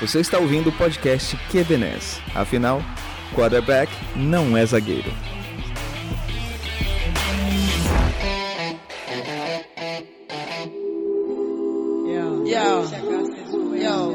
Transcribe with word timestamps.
Você 0.00 0.20
está 0.20 0.38
ouvindo 0.38 0.68
o 0.70 0.72
podcast 0.72 1.36
QBNES. 1.50 2.20
Afinal, 2.34 2.82
quarterback 3.34 3.90
não 4.16 4.56
é 4.56 4.64
zagueiro. 4.66 5.10
Yo, 12.44 12.84
yo, 13.74 14.10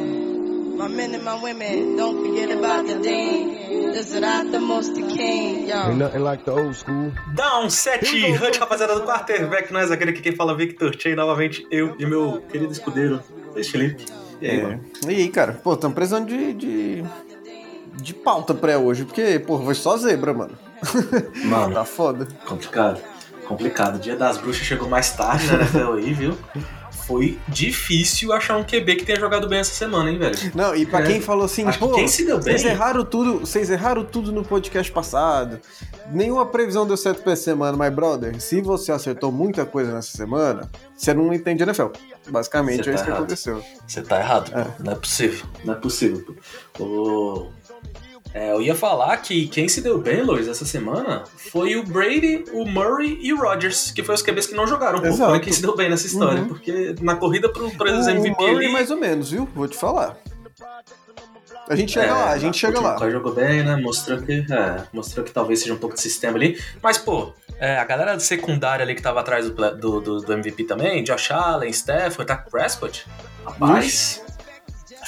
my 0.77 0.87
men 0.87 1.15
and 1.15 1.23
my 1.23 1.35
women, 1.41 1.95
don't 1.95 2.17
forget 2.25 2.51
about 2.51 2.85
the 2.87 2.99
dean. 3.01 3.91
This 3.91 4.13
is 4.13 4.19
not 4.21 4.51
the 4.51 4.59
most 4.59 4.93
the 4.93 5.01
king, 5.01 5.61
Ain't 5.61 5.69
yo. 5.69 5.93
nothing 5.95 6.23
like 6.23 6.45
the 6.45 6.51
old 6.51 6.75
school. 6.75 7.11
Dá 7.35 7.59
um 7.59 7.69
set 7.69 8.03
hunt, 8.05 8.57
rapaziada 8.59 8.95
do 8.95 9.01
quarterback, 9.05 9.71
nós 9.71 9.89
aquele 9.91 10.13
que 10.13 10.21
quem 10.21 10.35
fala 10.35 10.55
Victor 10.55 10.93
Chain, 10.99 11.15
novamente 11.15 11.65
eu 11.71 11.95
e 11.99 12.05
meu 12.05 12.41
querido 12.51 12.71
escudeiro, 12.71 13.19
Felipe. 13.71 14.05
E 14.41 14.47
aí, 14.49 14.59
É. 14.59 14.63
mano? 14.63 14.81
E 15.07 15.09
aí, 15.09 15.29
cara? 15.29 15.53
Pô, 15.53 15.73
estamos 15.73 15.95
precisando 15.95 16.27
de, 16.27 16.53
de. 16.53 17.03
de 18.01 18.13
pauta 18.13 18.53
pré 18.53 18.77
hoje, 18.77 19.05
porque, 19.05 19.39
pô, 19.39 19.59
foi 19.59 19.75
só 19.75 19.97
zebra, 19.97 20.33
mano. 20.33 20.57
Mano. 21.45 21.73
tá 21.73 21.83
foda. 21.83 22.25
Complicado. 22.47 23.01
Complicado. 23.45 23.99
Dia 23.99 24.15
das 24.15 24.37
bruxas 24.37 24.65
chegou 24.65 24.87
mais 24.87 25.11
tarde 25.11 25.45
NFL 25.53 25.93
aí, 25.97 26.13
viu? 26.13 26.37
Foi 27.09 27.39
difícil 27.47 28.31
achar 28.31 28.55
um 28.55 28.63
QB 28.63 28.97
que 28.97 29.03
tenha 29.03 29.19
jogado 29.19 29.49
bem 29.49 29.57
essa 29.57 29.73
semana, 29.73 30.11
hein, 30.11 30.19
velho? 30.19 30.37
Não, 30.53 30.75
e 30.75 30.85
pra 30.85 30.99
É. 30.99 31.07
quem 31.07 31.19
falou 31.19 31.45
assim, 31.45 31.65
Acho 31.65 31.79
que 31.79 31.83
pô, 31.87 31.91
quem 31.95 32.07
se 32.07 32.23
deu 32.23 32.35
bem- 32.39 32.55
vocês 32.55 32.63
erraram 32.71 33.03
tudo, 33.03 33.39
vocês 33.39 33.67
erraram 33.71 34.05
tudo 34.05 34.31
no 34.31 34.43
podcast 34.45 34.91
passado. 34.91 35.59
Nenhuma 36.11 36.45
previsão 36.45 36.85
deu 36.85 36.95
certo 36.95 37.23
pra 37.23 37.33
essa 37.33 37.41
semana, 37.45 37.75
mas 37.75 37.91
brother, 37.91 38.39
se 38.39 38.61
você 38.61 38.91
acertou 38.91 39.31
muita 39.31 39.65
coisa 39.65 39.91
nessa 39.91 40.15
semana, 40.15 40.69
você 40.95 41.11
não 41.11 41.33
entende 41.33 41.63
NFL. 41.63 41.87
Basicamente 42.29 42.83
Você 42.83 42.89
é 42.89 42.93
tá 42.93 42.95
isso 42.95 43.03
que 43.03 43.09
errado. 43.09 43.19
aconteceu. 43.23 43.63
Você 43.87 44.01
tá 44.03 44.19
errado. 44.19 44.51
É. 44.55 44.67
Não 44.83 44.91
é 44.91 44.95
possível. 44.95 45.45
Não 45.65 45.73
é 45.73 45.77
possível. 45.77 46.35
O- 46.79 47.47
É, 48.33 48.51
eu 48.51 48.61
ia 48.61 48.75
falar 48.75 49.17
que 49.17 49.47
quem 49.47 49.67
se 49.67 49.81
deu 49.81 49.97
bem, 49.97 50.21
Luiz, 50.21 50.47
essa 50.47 50.63
semana 50.65 51.23
foi 51.51 51.75
o 51.75 51.83
Brady, 51.83 52.43
o 52.53 52.63
Murray 52.63 53.17
e 53.21 53.33
o 53.33 53.37
Rodgers, 53.41 53.89
que 53.91 54.03
foi 54.03 54.13
os 54.15 54.21
QBs 54.21 54.45
que 54.45 54.53
não 54.55 54.67
jogaram. 54.67 54.99
Pô, 55.01 55.07
Exato. 55.07 55.31
foi 55.31 55.39
quem 55.39 55.51
se 55.51 55.61
deu 55.63 55.75
bem 55.75 55.89
nessa 55.89 56.05
história. 56.05 56.41
Uhum. 56.41 56.47
Porque 56.49 56.95
na 57.01 57.15
corrida 57.15 57.49
pro, 57.49 57.71
pro 57.71 57.91
O, 57.91 57.95
o 58.05 58.09
MVP 58.09 58.35
Murray 58.39 58.55
ali... 58.65 58.67
mais 58.71 58.91
ou 58.91 58.97
menos, 58.97 59.31
viu? 59.31 59.49
Vou 59.55 59.67
te 59.67 59.75
falar. 59.75 60.15
A 61.67 61.75
gente 61.75 61.91
chega 61.91 62.07
É, 62.07 62.11
lá, 62.11 62.29
a 62.31 62.37
gente 62.37 62.57
chega 62.57 62.79
o 62.79 62.83
lá. 62.83 62.95
Qual 62.95 63.09
jogou 63.11 63.33
bem, 63.33 63.63
né? 63.63 63.75
Mostrou 63.75 64.19
que, 64.21 64.45
é, 64.51 64.83
mostrou 64.93 65.23
que 65.25 65.31
talvez 65.31 65.59
seja 65.61 65.73
um 65.73 65.77
pouco 65.77 65.95
de 65.95 66.01
sistema 66.01 66.35
ali. 66.37 66.59
Mas, 66.81 66.97
pô, 66.97 67.31
é, 67.59 67.77
a 67.77 67.85
galera 67.85 68.19
secundária 68.19 68.83
ali 68.83 68.95
que 68.95 69.01
tava 69.01 69.19
atrás 69.19 69.49
do, 69.49 69.75
do, 69.75 70.01
do- 70.01 70.21
do 70.21 70.33
MVP 70.33 70.63
também, 70.63 71.03
Josh 71.03 71.31
Allen, 71.31 71.69
Stafford, 71.69 72.25
Dak 72.27 72.49
Prescott, 72.49 73.05
rapaz, 73.45 74.23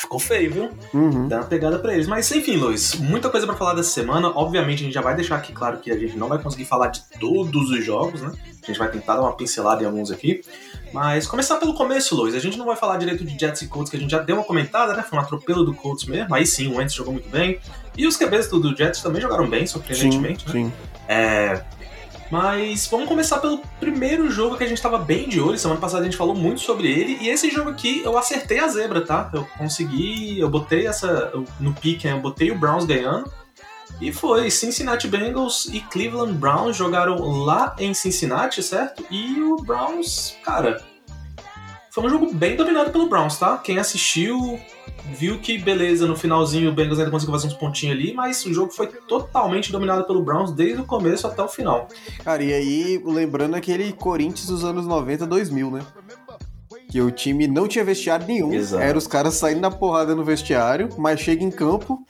ficou 0.02 0.20
feio, 0.20 0.52
viu? 0.54 0.70
Uhum. 0.94 1.28
Dá 1.28 1.38
uma 1.38 1.46
pegada 1.46 1.80
pra 1.80 1.94
eles. 1.94 2.08
Mas, 2.08 2.32
enfim, 2.32 2.58
Luiz, 2.58 2.96
muita 2.96 3.30
coisa 3.30 3.46
pra 3.48 3.56
falar 3.56 3.74
dessa 3.74 3.90
semana. 3.90 4.30
Obviamente, 4.36 4.82
a 4.82 4.86
gente 4.86 4.94
já 4.94 5.02
vai 5.02 5.16
deixar 5.16 5.36
aqui 5.38 5.52
claro 5.54 5.78
que 5.78 5.92
a 5.92 5.98
gente 5.98 6.18
não 6.18 6.28
vai 6.28 6.38
conseguir 6.40 6.66
falar 6.66 6.88
de 6.88 7.02
todos 7.20 7.70
os 7.72 7.84
jogos, 7.86 8.22
né? 8.22 8.32
A 8.62 8.66
gente 8.66 8.78
vai 8.78 8.90
tentar 8.92 9.16
dar 9.16 9.22
uma 9.22 9.34
pincelada 9.36 9.82
em 9.84 9.86
alguns 9.86 10.12
aqui. 10.12 10.42
Mas 10.94 11.26
começar 11.26 11.56
pelo 11.56 11.74
começo, 11.74 12.16
Luiz. 12.16 12.36
A 12.36 12.40
gente 12.40 12.58
não 12.58 12.66
vai 12.66 12.76
falar 12.76 12.98
direito 12.98 13.24
de 13.24 13.40
Jets 13.40 13.62
e 13.62 13.68
Colts, 13.68 13.90
que 13.90 13.98
a 13.98 14.00
gente 14.00 14.12
já 14.12 14.20
deu 14.20 14.36
uma 14.36 14.44
comentada, 14.44 14.94
né? 14.94 15.04
Foi 15.04 15.18
um 15.18 15.22
atropelo 15.22 15.64
do 15.64 15.74
Colts 15.74 16.06
mesmo. 16.06 16.34
Aí 16.36 16.46
sim, 16.46 16.68
o 16.68 16.78
Wentz 16.78 16.94
jogou 16.94 17.14
muito 17.14 17.30
bem. 17.30 17.60
E 17.98 18.06
os 18.06 18.18
QBs 18.18 18.48
do, 18.50 18.60
do 18.60 18.76
Jets 18.76 19.02
também 19.02 19.22
jogaram 19.22 19.50
bem, 19.50 19.62
Sim, 19.66 19.74
surpreendentemente. 19.74 20.46
né? 20.48 20.52
sim. 20.52 20.74
É, 21.08 21.62
Mas 22.32 22.88
vamos 22.88 23.10
começar 23.10 23.40
pelo 23.40 23.58
primeiro 23.80 24.32
jogo 24.32 24.56
que 24.58 24.64
a 24.64 24.68
gente 24.68 24.82
tava 24.82 24.98
bem 24.98 25.28
de 25.28 25.42
olho. 25.42 25.58
Semana 25.60 25.80
passada 25.82 26.02
a 26.02 26.06
gente 26.06 26.16
falou 26.16 26.34
muito 26.34 26.62
sobre 26.62 26.88
ele. 26.90 27.18
E 27.20 27.28
esse 27.30 27.50
jogo 27.50 27.70
aqui 27.70 28.02
eu 28.06 28.18
acertei 28.18 28.60
a 28.60 28.68
zebra, 28.70 29.02
tá? 29.06 29.30
Eu 29.34 29.46
consegui. 29.58 30.40
Eu 30.40 30.50
botei 30.50 30.88
essa. 30.88 31.30
eu- 31.34 31.46
No 31.60 31.74
pique, 31.74 32.08
eu 32.08 32.20
botei 32.22 32.50
o 32.50 32.58
Browns 32.58 32.86
ganhando. 32.86 33.30
E 34.00 34.14
foi 34.14 34.50
Cincinnati 34.50 35.08
Bengals 35.10 35.66
e 35.66 35.82
Cleveland 35.82 36.34
Browns 36.34 36.78
jogaram 36.78 37.18
lá 37.44 37.76
em 37.78 37.94
Cincinnati, 37.94 38.64
certo? 38.64 39.06
E 39.12 39.42
o 39.42 39.58
Browns, 39.58 40.36
cara. 40.44 40.82
Foi 41.92 42.06
um 42.06 42.10
jogo 42.10 42.34
bem 42.34 42.56
dominado 42.56 42.90
pelo 42.92 43.10
Browns, 43.10 43.38
tá? 43.38 43.58
Quem 43.58 43.78
assistiu 43.78 44.58
viu 45.06 45.40
que 45.40 45.58
beleza, 45.58 46.08
no 46.08 46.16
finalzinho 46.16 46.70
o 46.72 46.74
Bengals 46.74 47.00
ainda 47.00 47.12
conseguiu 47.12 47.34
fazer 47.34 47.48
uns 47.48 47.54
pontinhos 47.54 47.96
ali, 47.96 48.14
mas 48.14 48.46
o 48.46 48.54
jogo 48.54 48.72
foi 48.72 48.88
totalmente 48.88 49.72
dominado 49.72 50.04
pelo 50.06 50.22
Browns 50.22 50.52
desde 50.52 50.82
o 50.82 50.86
começo 50.86 51.28
até 51.28 51.42
o 51.42 51.48
final. 51.48 51.88
Cara, 52.24 52.44
e 52.44 52.54
aí, 52.54 53.02
lembrando 53.04 53.56
aquele 53.56 53.92
Corinthians 53.94 54.48
dos 54.48 54.64
anos 54.64 54.86
90, 54.86 55.26
2000, 55.26 55.72
né? 55.72 55.82
Que 56.90 57.02
o 57.02 57.10
time 57.10 57.48
não 57.48 57.68
tinha 57.68 57.86
vestiário 57.86 58.28
nenhum, 58.28 58.54
Exato. 58.54 58.84
era 58.84 58.98
os 58.98 59.08
caras 59.08 59.36
saindo 59.36 59.62
na 59.62 59.72
porrada 59.72 60.14
no 60.14 60.24
vestiário, 60.24 60.90
mas 60.98 61.20
chega 61.20 61.44
em 61.44 61.52
campo, 61.52 62.06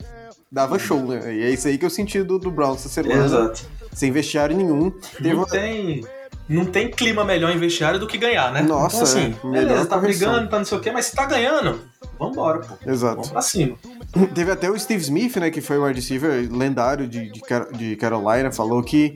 dava 0.51 0.79
show, 0.79 0.99
né? 0.99 1.35
E 1.35 1.43
é 1.43 1.49
isso 1.51 1.67
aí 1.67 1.77
que 1.77 1.85
eu 1.85 1.89
senti 1.89 2.23
do, 2.23 2.39
do 2.39 2.49
Browns 2.49 2.79
essa 2.79 2.89
semana, 2.89 3.25
Exato. 3.25 3.61
sem 3.93 4.11
vestiário 4.11 4.57
nenhum. 4.57 4.89
Teve 4.89 5.33
Não 5.33 5.45
tem, 5.45 6.03
não 6.51 6.65
tem 6.65 6.91
clima 6.91 7.23
melhor 7.23 7.51
em 7.51 7.57
vestiário 7.57 7.99
do 7.99 8.05
que 8.05 8.17
ganhar, 8.17 8.51
né? 8.51 8.61
Nossa, 8.61 8.97
então, 8.97 9.03
assim, 9.03 9.35
é. 9.43 9.51
Beleza, 9.51 9.85
tá 9.85 9.97
correção. 9.97 10.29
brigando, 10.29 10.49
tá 10.49 10.57
não 10.57 10.65
sei 10.65 10.77
o 10.77 10.81
quê, 10.81 10.91
mas 10.91 11.05
se 11.05 11.15
tá 11.15 11.25
ganhando, 11.25 11.79
vambora, 12.19 12.59
pô. 12.59 12.75
Vamos 12.75 12.87
Exato. 12.87 13.29
pra 13.29 13.41
cima. 13.41 13.77
Teve 14.35 14.51
até 14.51 14.69
o 14.69 14.77
Steve 14.77 15.01
Smith, 15.01 15.37
né, 15.37 15.49
que 15.49 15.61
foi 15.61 15.77
o 15.77 15.85
wide 15.85 15.99
receiver 15.99 16.47
lendário 16.51 17.07
de, 17.07 17.31
de, 17.31 17.41
de 17.77 17.95
Carolina, 17.95 18.51
falou 18.51 18.83
que, 18.83 19.15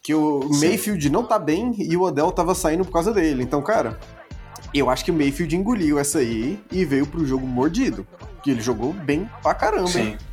que 0.00 0.14
o 0.14 0.42
Sim. 0.52 0.68
Mayfield 0.68 1.10
não 1.10 1.24
tá 1.24 1.38
bem 1.38 1.74
e 1.78 1.96
o 1.96 2.02
Odell 2.02 2.30
tava 2.30 2.54
saindo 2.54 2.84
por 2.84 2.92
causa 2.92 3.12
dele. 3.12 3.42
Então, 3.42 3.60
cara, 3.60 3.98
eu 4.72 4.88
acho 4.88 5.04
que 5.04 5.10
o 5.10 5.14
Mayfield 5.14 5.56
engoliu 5.56 5.98
essa 5.98 6.18
aí 6.18 6.60
e 6.70 6.84
veio 6.84 7.06
pro 7.06 7.26
jogo 7.26 7.46
mordido. 7.46 8.06
Que 8.42 8.52
ele 8.52 8.60
jogou 8.60 8.92
bem 8.92 9.28
pra 9.42 9.52
caramba, 9.52 9.98
hein? 9.98 10.16
Sim. 10.16 10.28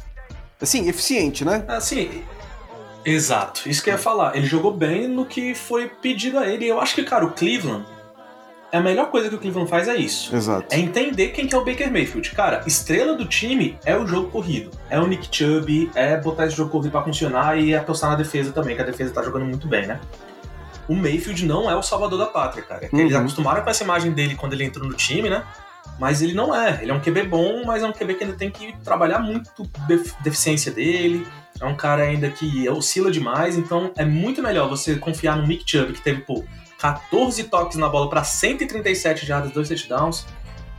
Assim, 0.62 0.88
eficiente, 0.88 1.44
né? 1.44 1.66
Assim, 1.68 2.24
exato. 3.06 3.68
Isso 3.70 3.84
que 3.84 3.90
eu 3.90 3.94
ia 3.94 3.98
falar. 4.00 4.36
Ele 4.36 4.46
jogou 4.46 4.72
bem 4.74 5.08
no 5.08 5.26
que 5.26 5.54
foi 5.56 5.88
pedido 5.88 6.40
a 6.40 6.48
ele. 6.48 6.66
Eu 6.68 6.80
acho 6.82 6.96
que, 6.96 7.04
cara, 7.04 7.26
o 7.26 7.32
Cleveland. 7.32 7.86
A 8.74 8.82
melhor 8.82 9.10
coisa 9.10 9.30
que 9.30 9.36
o 9.36 9.38
Cleveland 9.38 9.70
faz 9.70 9.88
é 9.88 9.96
isso. 9.96 10.36
Exato. 10.36 10.68
É 10.70 10.78
entender 10.78 11.30
quem 11.30 11.48
que 11.48 11.56
é 11.56 11.58
o 11.58 11.64
Baker 11.64 11.90
Mayfield. 11.90 12.32
Cara, 12.32 12.62
estrela 12.68 13.16
do 13.16 13.26
time 13.26 13.78
é 13.86 13.96
o 13.96 14.06
jogo 14.06 14.30
corrido. 14.30 14.72
É 14.90 15.00
o 15.00 15.08
Nick 15.08 15.30
Chubb, 15.34 15.90
é 15.96 16.18
botar 16.18 16.48
esse 16.48 16.58
jogo 16.58 16.72
corrido 16.72 16.92
pra 16.92 17.02
funcionar 17.04 17.58
e 17.58 17.74
apostar 17.74 18.10
na 18.10 18.16
defesa 18.18 18.52
também, 18.52 18.76
que 18.76 18.82
a 18.82 18.86
defesa 18.86 19.14
tá 19.14 19.24
jogando 19.24 19.46
muito 19.46 19.66
bem, 19.68 19.88
né? 19.88 20.00
O 20.90 20.96
Mayfield 20.96 21.46
não 21.46 21.70
é 21.72 21.76
o 21.76 21.82
salvador 21.82 22.20
da 22.20 22.26
pátria, 22.26 22.64
cara. 22.64 22.90
Eles 22.92 23.14
Uhum. 23.14 23.20
acostumaram 23.20 23.64
com 23.64 23.70
essa 23.70 23.84
imagem 23.84 24.12
dele 24.12 24.36
quando 24.36 24.54
ele 24.54 24.66
entrou 24.66 24.86
no 24.86 24.94
time, 24.94 25.30
né? 25.30 25.44
Mas 25.98 26.22
ele 26.22 26.34
não 26.34 26.54
é. 26.54 26.80
Ele 26.82 26.92
é 26.92 26.94
um 26.94 27.00
QB 27.00 27.24
bom, 27.24 27.64
mas 27.66 27.82
é 27.82 27.88
um 27.88 27.94
QB 27.94 28.16
que 28.16 28.24
ainda 28.26 28.36
tem 28.36 28.52
que 28.52 28.76
trabalhar 28.84 29.20
muito 29.20 29.64
def- 29.88 30.14
deficiência 30.22 30.72
dele. 30.72 31.26
É 31.60 31.66
um 31.66 31.76
cara 31.76 32.04
ainda 32.04 32.30
que 32.30 32.68
oscila 32.70 33.10
demais, 33.10 33.58
então 33.58 33.92
é 33.96 34.04
muito 34.04 34.42
melhor 34.42 34.68
você 34.68 34.96
confiar 34.96 35.38
no 35.38 35.48
Nick 35.48 35.64
Chubb, 35.70 35.94
que 35.94 36.02
teve, 36.02 36.22
pô, 36.22 36.44
14 36.78 37.46
toques 37.46 37.78
na 37.78 37.88
bola 37.88 38.10
para 38.10 38.24
137 38.24 39.26
jardas, 39.26 39.52
dois 39.52 39.70
touchdowns. 39.70 40.26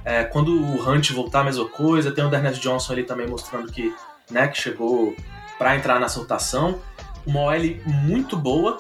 É, 0.05 0.23
quando 0.23 0.53
o 0.53 0.89
Hunt 0.89 1.11
voltar, 1.11 1.41
a 1.41 1.45
mesma 1.45 1.69
coisa. 1.69 2.13
Tem 2.13 2.25
o 2.25 2.29
Dernest 2.29 2.63
Johnson 2.63 2.93
ali 2.93 3.03
também 3.03 3.27
mostrando 3.27 3.73
que, 3.73 3.93
né, 4.31 4.47
que 4.47 4.57
chegou 4.57 5.17
para 5.59 5.75
entrar 5.75 5.99
nessa 5.99 6.21
rotação. 6.21 6.81
Uma 7.27 7.41
OL 7.41 7.81
muito 7.87 8.37
boa. 8.37 8.79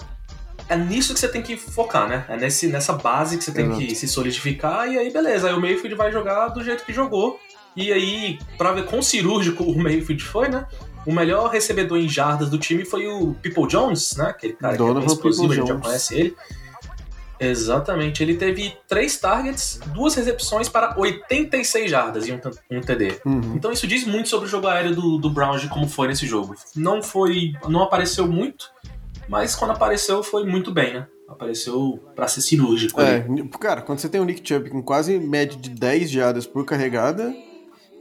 É 0.69 0.77
nisso 0.77 1.15
que 1.15 1.19
você 1.19 1.29
tem 1.29 1.43
que 1.43 1.57
focar, 1.57 2.09
né? 2.09 2.25
É 2.29 2.37
nesse, 2.37 2.69
nessa 2.69 2.93
base 2.93 3.39
que 3.39 3.45
você 3.45 3.53
tem 3.53 3.67
Exato. 3.67 3.81
que 3.81 3.95
se 3.95 4.07
solidificar. 4.07 4.89
E 4.89 4.99
aí, 4.99 5.13
beleza. 5.13 5.49
Aí 5.49 5.55
o 5.55 5.61
Mayfield 5.61 5.97
vai 5.97 6.13
jogar 6.13 6.49
do 6.49 6.63
jeito 6.63 6.85
que 6.85 6.93
jogou. 6.93 7.41
E 7.75 7.93
aí, 7.93 8.39
pra 8.57 8.73
ver 8.73 8.87
quão 8.87 9.03
cirúrgico 9.03 9.65
o 9.71 9.77
Mayfield 9.77 10.23
foi, 10.23 10.49
né? 10.49 10.65
O 11.07 11.13
melhor 11.13 11.49
recebedor 11.51 11.99
em 11.99 12.09
jardas 12.09 12.51
do 12.51 12.59
time 12.59 12.85
foi 12.85 13.07
o 13.07 13.35
People 13.35 13.67
Jones, 13.69 14.17
né? 14.17 14.27
Aquele 14.31 14.55
cara 14.55 14.77
que 14.77 14.83
é 14.83 14.87
Donovan 14.87 15.07
explosivo, 15.07 15.53
a 15.53 15.55
gente 15.55 15.69
já 15.69 15.75
Peoples-Jones. 15.75 15.87
conhece 15.87 16.15
ele. 16.15 16.37
Exatamente. 17.39 18.23
Ele 18.23 18.35
teve 18.35 18.77
três 18.89 19.19
targets, 19.19 19.79
duas 19.89 20.15
recepções 20.15 20.69
para 20.69 20.99
86 20.99 21.91
jardas 21.91 22.27
e 22.27 22.33
um, 22.33 22.41
um 22.71 22.81
TD. 22.81 23.21
Uhum. 23.25 23.55
Então 23.55 23.71
isso 23.73 23.87
diz 23.87 24.07
muito 24.07 24.29
sobre 24.29 24.47
o 24.47 24.51
jogo 24.51 24.67
aéreo 24.67 24.95
do, 24.95 25.19
do 25.19 25.31
Browns 25.31 25.61
de 25.61 25.69
como 25.69 25.89
foi 25.89 26.09
nesse 26.09 26.27
jogo. 26.27 26.55
Não 26.75 27.03
foi. 27.03 27.53
não 27.69 27.89
ali. 27.93 28.29
muito, 28.29 28.71
mas 29.29 29.55
quando 29.55 29.73
apareceu 29.73 30.23
foi 30.23 30.45
muito 30.45 30.73
bem, 30.73 30.95
né? 30.95 31.07
Apareceu 31.29 32.03
pra 32.15 32.29
ser 32.29 32.41
cirúrgico 32.41 33.01
ali. 33.01 33.11
É, 33.11 33.59
cara, 33.59 33.83
quando 33.83 33.99
você 33.99 34.09
tem 34.09 34.21
o 34.21 34.25
Nick 34.25 34.47
Chubb 34.47 34.71
com 34.71 34.83
quase 34.83 35.19
média 35.19 35.59
de 35.59 35.71
10 35.71 36.09
jardas 36.11 36.47
por 36.47 36.65
carregada, 36.65 37.35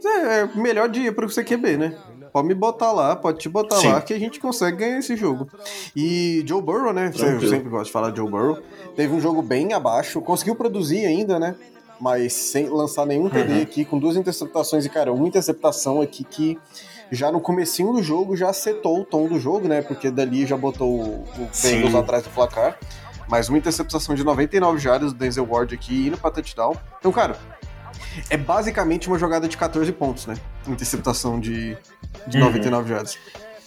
é, 0.04 0.40
é 0.40 0.46
melhor 0.54 0.88
dia 0.88 1.12
pra 1.12 1.26
você 1.26 1.42
QB, 1.42 1.76
né? 1.76 1.98
Pode 2.36 2.48
me 2.48 2.54
botar 2.54 2.92
lá, 2.92 3.16
pode 3.16 3.38
te 3.38 3.48
botar 3.48 3.76
Sim. 3.76 3.88
lá 3.92 4.02
que 4.02 4.12
a 4.12 4.18
gente 4.18 4.38
consegue 4.38 4.76
ganhar 4.76 4.98
esse 4.98 5.16
jogo. 5.16 5.48
E 5.96 6.44
Joe 6.46 6.60
Burrow, 6.60 6.92
né? 6.92 7.06
Eu 7.06 7.12
Tranquilo. 7.12 7.48
sempre 7.50 7.70
gosto 7.70 7.86
de 7.86 7.92
falar 7.92 8.10
de 8.10 8.18
Joe 8.18 8.28
Burrow. 8.30 8.58
Teve 8.94 9.14
um 9.14 9.20
jogo 9.22 9.40
bem 9.40 9.72
abaixo, 9.72 10.20
conseguiu 10.20 10.54
produzir 10.54 11.06
ainda, 11.06 11.38
né? 11.38 11.54
Mas 11.98 12.34
sem 12.34 12.68
lançar 12.68 13.06
nenhum 13.06 13.30
TD 13.30 13.54
Uhum. 13.54 13.62
aqui, 13.62 13.84
com 13.86 13.98
duas 13.98 14.16
interceptações 14.18 14.84
e, 14.84 14.90
cara, 14.90 15.10
uma 15.14 15.26
interceptação 15.26 16.02
aqui 16.02 16.24
que 16.24 16.58
já 17.10 17.32
no 17.32 17.40
comecinho 17.40 17.90
do 17.94 18.02
jogo 18.02 18.36
já 18.36 18.52
setou 18.52 19.00
o 19.00 19.04
tom 19.06 19.26
do 19.28 19.40
jogo, 19.40 19.66
né? 19.66 19.80
Porque 19.80 20.10
dali 20.10 20.44
já 20.44 20.58
botou 20.58 20.90
o. 20.92 21.24
Bengals 21.62 21.94
atrás 21.94 22.22
do 22.22 22.28
placar. 22.28 22.78
Mas 23.30 23.48
uma 23.48 23.56
interceptação 23.56 24.14
de 24.14 24.22
99 24.22 24.78
jardas 24.78 25.14
do 25.14 25.18
Denzel 25.18 25.46
Ward 25.50 25.74
aqui 25.74 26.08
indo 26.08 26.18
pra 26.18 26.30
touchdown. 26.30 26.76
Então, 26.98 27.10
cara, 27.10 27.38
É 28.30 28.36
basicamente 28.36 29.08
uma 29.08 29.18
jogada 29.18 29.48
de 29.48 29.56
14 29.56 29.90
pontos, 29.92 30.26
né? 30.26 30.34
Interceptação 30.66 31.38
de, 31.40 31.76
de 32.26 32.38
Uhum. 32.38 32.44
99 32.46 32.88
jardas. 32.88 33.18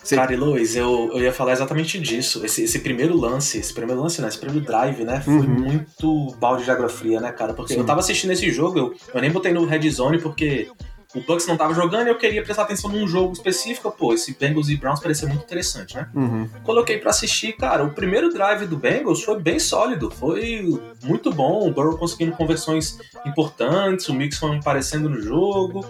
Você- 0.01 0.15
Cara, 0.15 0.31
e 0.33 0.35
Luiz, 0.37 0.75
eu, 0.75 1.11
eu 1.13 1.21
ia 1.21 1.33
falar 1.33 1.51
exatamente 1.51 1.99
disso. 1.99 2.43
Esse, 2.45 2.63
esse 2.63 2.79
primeiro 2.79 3.15
lance, 3.17 3.57
esse 3.59 3.73
primeiro 3.73 4.01
lance, 4.01 4.21
né? 4.21 4.27
Esse 4.29 4.37
primeiro 4.39 4.65
drive, 4.65 5.03
né? 5.03 5.19
Foi 5.21 5.33
Uhum. 5.33 5.47
muito 5.47 6.35
balde 6.39 6.63
de 6.63 6.71
água 6.71 6.87
fria, 6.87 7.19
né, 7.19 7.31
cara? 7.31 7.53
Porque 7.53 7.73
Sim. 7.73 7.79
eu 7.79 7.85
tava 7.85 7.99
assistindo 7.99 8.31
esse 8.31 8.49
jogo, 8.49 8.79
eu, 8.79 8.95
eu 9.13 9.21
nem 9.21 9.29
botei 9.29 9.51
no 9.51 9.65
Red 9.65 9.89
Zone 9.91 10.17
porque 10.19 10.69
o 11.15 11.21
Bucks 11.21 11.47
não 11.47 11.57
tava 11.57 11.73
jogando 11.73 12.07
e 12.07 12.09
eu 12.11 12.17
queria 12.17 12.43
prestar 12.43 12.63
atenção 12.63 12.91
num 12.91 13.07
jogo 13.07 13.33
específico. 13.33 13.89
Pô, 13.91 14.13
esse 14.13 14.37
Bengals 14.37 14.69
e 14.69 14.77
Browns 14.77 14.99
parecia 14.99 15.27
muito 15.27 15.43
interessante, 15.43 15.95
né? 15.95 16.07
Uhum. 16.13 16.47
Coloquei 16.63 16.99
pra 16.99 17.09
assistir, 17.09 17.53
cara. 17.53 17.83
O 17.83 17.93
primeiro 17.93 18.31
drive 18.31 18.67
do 18.67 18.77
Bengals 18.77 19.23
foi 19.23 19.39
bem 19.41 19.59
sólido, 19.59 20.11
foi 20.11 20.79
muito 21.03 21.31
bom. 21.31 21.67
O 21.67 21.71
Burrow 21.71 21.97
conseguindo 21.97 22.33
conversões 22.33 22.99
importantes, 23.25 24.07
o 24.07 24.13
Mixon 24.13 24.57
aparecendo 24.57 25.09
no 25.09 25.19
jogo, 25.19 25.83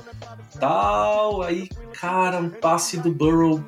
tal. 0.58 1.42
Aí, 1.42 1.68
cara, 2.00 2.40
um 2.40 2.50
passe 2.50 2.98
do 2.98 3.12
Burrow 3.12 3.62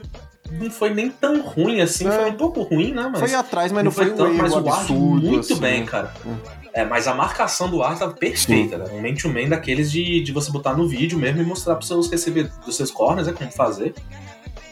não 0.51 0.69
foi 0.69 0.93
nem 0.93 1.09
tão 1.09 1.41
ruim 1.41 1.81
assim, 1.81 2.07
É. 2.07 2.11
foi 2.11 2.29
um 2.29 2.33
pouco 2.35 2.61
ruim, 2.61 2.91
né? 2.93 3.09
Mas 3.11 3.19
Foi 3.19 3.33
atrás, 3.33 3.71
mas 3.71 3.83
não, 3.83 3.91
foi, 3.91 4.11
um 4.11 4.15
tanto, 4.15 4.33
mas 4.35 4.51
o 4.51 4.55
Ward 4.55 4.69
absurdo. 4.69 5.27
muito 5.27 5.39
assim, 5.53 5.59
bem, 5.61 5.81
né? 5.81 5.87
cara. 5.87 6.13
Hum. 6.25 6.35
É, 6.73 6.85
mas 6.85 7.07
a 7.07 7.13
marcação 7.13 7.69
do 7.69 7.77
Ward 7.77 7.99
tava 7.99 8.13
perfeita, 8.13 8.77
né? 8.77 8.85
Um 8.93 9.01
man-to-man 9.01 9.49
daqueles 9.49 9.91
de, 9.91 10.21
de 10.21 10.31
você 10.31 10.51
botar 10.51 10.73
no 10.73 10.87
vídeo 10.87 11.17
mesmo 11.19 11.41
e 11.41 11.45
mostrar 11.45 11.75
pros 11.75 11.87
seus 11.87 12.09
recebedores, 12.09 12.57
dos 12.65 12.75
seus 12.77 12.91
corners, 12.91 13.27
né? 13.27 13.33
Como 13.33 13.51
fazer. 13.51 13.93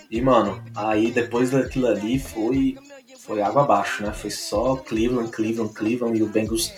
E, 0.10 0.22
mano, 0.22 0.62
aí 0.76 1.12
depois 1.12 1.52
daquilo 1.52 1.88
ali 1.88 2.18
foi, 2.18 2.78
foi 3.20 3.42
água 3.42 3.64
abaixo, 3.64 4.02
né? 4.04 4.12
Foi 4.14 4.30
só 4.31 4.76
Cleveland, 4.78 5.30
Cleveland, 5.31 5.74
Cleveland 5.74 6.18
e 6.18 6.24
o 6.24 6.28
Bengals. 6.28 6.74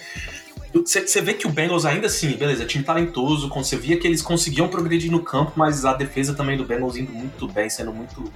Você 0.73 1.21
vê 1.21 1.33
que 1.33 1.45
o 1.45 1.49
Bengals 1.49 1.85
ainda 1.85 2.07
assim, 2.07 2.31
beleza, 2.31 2.65
time 2.65 2.83
talentoso, 2.83 3.49
você 3.49 3.75
via 3.75 3.97
que 3.97 4.07
eles 4.07 4.21
conseguiam 4.21 4.69
progredir 4.69 5.11
no 5.11 5.21
campo, 5.21 5.51
mas 5.55 5.83
a 5.83 5.93
defesa 5.93 6.33
também 6.33 6.55
do 6.57 6.63
Bengals 6.65 6.95
indo 6.95 7.11
muito 7.11 7.45
bem, 7.47 7.69
sendo 7.69 7.91
muito 7.93 8.31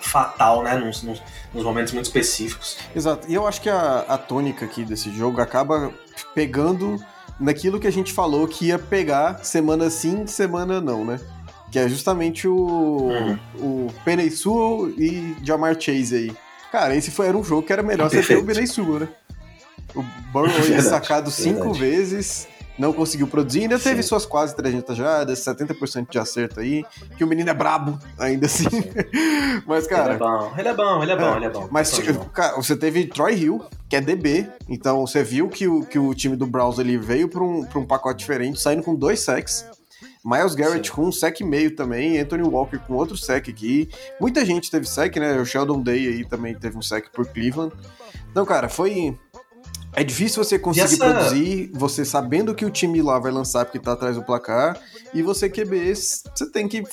fatal, 0.00 0.62
né? 0.62 0.76
Nos, 0.76 1.02
nos, 1.02 1.22
nos 1.52 1.64
momentos 1.64 1.92
muito 1.92 2.06
específicos. 2.06 2.76
Exato. 2.94 3.26
E 3.28 3.34
eu 3.34 3.46
acho 3.46 3.60
que 3.60 3.68
a, 3.70 4.04
a 4.08 4.18
tônica 4.18 4.64
aqui 4.64 4.84
desse 4.84 5.10
jogo 5.10 5.40
acaba 5.40 5.92
pegando 6.34 7.02
naquilo 7.38 7.78
que 7.78 7.86
a 7.86 7.92
gente 7.92 8.12
falou 8.12 8.46
que 8.48 8.66
ia 8.66 8.78
pegar 8.78 9.44
semana 9.44 9.88
sim, 9.90 10.26
semana 10.26 10.80
não, 10.80 11.04
né? 11.04 11.20
Que 11.70 11.78
é 11.78 11.88
justamente 11.88 12.48
o, 12.48 12.56
Uhum. 12.56 13.38
o 13.56 13.86
Penei 14.04 14.30
Sewell 14.30 14.90
e 14.98 15.36
Jamar 15.42 15.78
Chase 15.80 16.14
aí. 16.16 16.36
Cara, 16.72 16.94
esse 16.96 17.10
foi, 17.10 17.26
era 17.28 17.36
um 17.36 17.44
jogo 17.44 17.62
que 17.62 17.72
era 17.72 17.82
melhor 17.82 18.08
você 18.10 18.16
ter 18.16 18.26
Perfeito. 18.26 18.42
o 18.42 18.46
Penei 18.46 18.66
Sewell, 18.66 19.00
né? 19.00 19.08
O 19.94 20.02
Burrow 20.32 20.48
ia 20.68 20.82
sacado 20.82 21.30
cinco 21.30 21.72
verdade. 21.72 21.78
vezes, 21.80 22.48
não 22.78 22.92
conseguiu 22.92 23.26
produzir, 23.26 23.62
ainda 23.62 23.78
teve 23.78 24.02
Sim. 24.02 24.08
suas 24.08 24.24
quase 24.24 24.54
300 24.54 24.96
jardas, 24.96 25.40
70% 25.40 26.08
de 26.08 26.18
acerto 26.18 26.60
aí, 26.60 26.84
que 27.16 27.24
o 27.24 27.26
menino 27.26 27.50
é 27.50 27.54
brabo, 27.54 27.98
ainda 28.18 28.46
assim. 28.46 28.68
Mas, 29.66 29.86
cara, 29.86 30.14
ele 30.14 30.14
é 30.14 30.18
bom, 30.18 30.54
ele 30.56 30.68
é 30.68 30.74
bom, 30.74 31.02
ele 31.02 31.12
é 31.12 31.16
bom, 31.16 31.34
É, 31.34 31.36
ele 31.36 31.46
é 31.46 31.50
bom. 31.50 31.68
mas, 31.70 31.92
Não 31.92 32.04
tipo, 32.04 32.24
cara, 32.26 32.56
você 32.56 32.76
teve 32.76 33.06
Troy 33.06 33.34
Hill, 33.34 33.64
que 33.88 33.96
é 33.96 34.00
DB, 34.00 34.46
então 34.68 35.06
você 35.06 35.22
viu 35.22 35.48
que 35.48 35.66
o, 35.66 35.84
que 35.84 35.98
o 35.98 36.14
time 36.14 36.36
do 36.36 36.46
Browns 36.46 36.78
ali 36.78 36.96
veio 36.96 37.28
para 37.28 37.42
um, 37.42 37.64
pra 37.64 37.78
um 37.78 37.86
pacote 37.86 38.18
diferente, 38.20 38.60
saindo 38.60 38.82
com 38.82 38.94
dois 38.94 39.20
sacks. 39.20 39.64
Miles 40.24 40.54
Garrett 40.54 40.88
Sim. 40.88 40.94
com 40.94 41.02
um 41.06 41.12
sec 41.12 41.40
e 41.40 41.44
meio 41.44 41.74
também, 41.74 42.18
Anthony 42.18 42.42
Walker 42.42 42.78
com 42.78 42.94
outro 42.94 43.16
sec 43.16 43.48
aqui. 43.48 43.88
Muita 44.20 44.44
gente 44.44 44.70
teve 44.70 44.86
sec, 44.86 45.16
né? 45.16 45.36
O 45.40 45.44
Sheldon 45.44 45.80
Day 45.80 46.06
aí 46.06 46.24
também 46.24 46.54
teve 46.54 46.76
um 46.76 46.82
sec 46.82 47.08
por 47.12 47.26
Cleveland. 47.26 47.72
Então, 48.30 48.44
cara, 48.44 48.68
foi. 48.68 49.16
É 50.00 50.04
difícil 50.04 50.42
você 50.44 50.58
conseguir 50.58 50.84
essa- 50.94 50.96
produzir, 50.96 51.70
você 51.74 52.04
sabendo 52.04 52.54
que 52.54 52.64
o 52.64 52.70
time 52.70 53.02
lá 53.02 53.18
vai 53.18 53.32
lançar 53.32 53.64
porque 53.64 53.78
tá 53.78 53.92
atrás 53.92 54.14
do 54.16 54.22
placar, 54.22 54.78
e 55.12 55.22
você 55.22 55.48
QB, 55.48 55.94
você 55.94 56.50
tem 56.52 56.68
que 56.68 56.84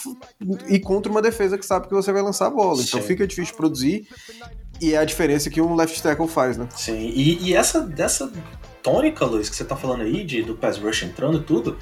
ir 0.67 0.79
contra 0.79 1.11
uma 1.11 1.21
defesa 1.21 1.57
que 1.57 1.65
sabe 1.65 1.87
que 1.87 1.93
você 1.93 2.11
vai 2.11 2.21
lançar 2.21 2.47
a 2.47 2.49
bola. 2.49 2.81
Então 2.81 2.99
Sim. 2.99 3.07
fica 3.07 3.27
difícil 3.27 3.51
de 3.51 3.57
produzir, 3.57 4.07
e 4.81 4.93
é 4.93 4.97
a 4.97 5.05
diferença 5.05 5.49
que 5.49 5.61
um 5.61 5.75
left 5.75 6.01
tackle 6.01 6.27
faz, 6.27 6.57
né? 6.57 6.67
Sim, 6.75 6.97
e, 6.97 7.49
e 7.49 7.53
essa 7.53 7.81
dessa 7.81 8.31
tônica, 8.81 9.23
Luiz, 9.25 9.49
que 9.49 9.55
você 9.55 9.63
tá 9.65 9.75
falando 9.75 10.01
aí, 10.01 10.23
de, 10.23 10.41
do 10.41 10.55
pass 10.55 10.77
rush 10.77 11.03
entrando 11.03 11.37
e 11.37 11.43
tudo, 11.43 11.77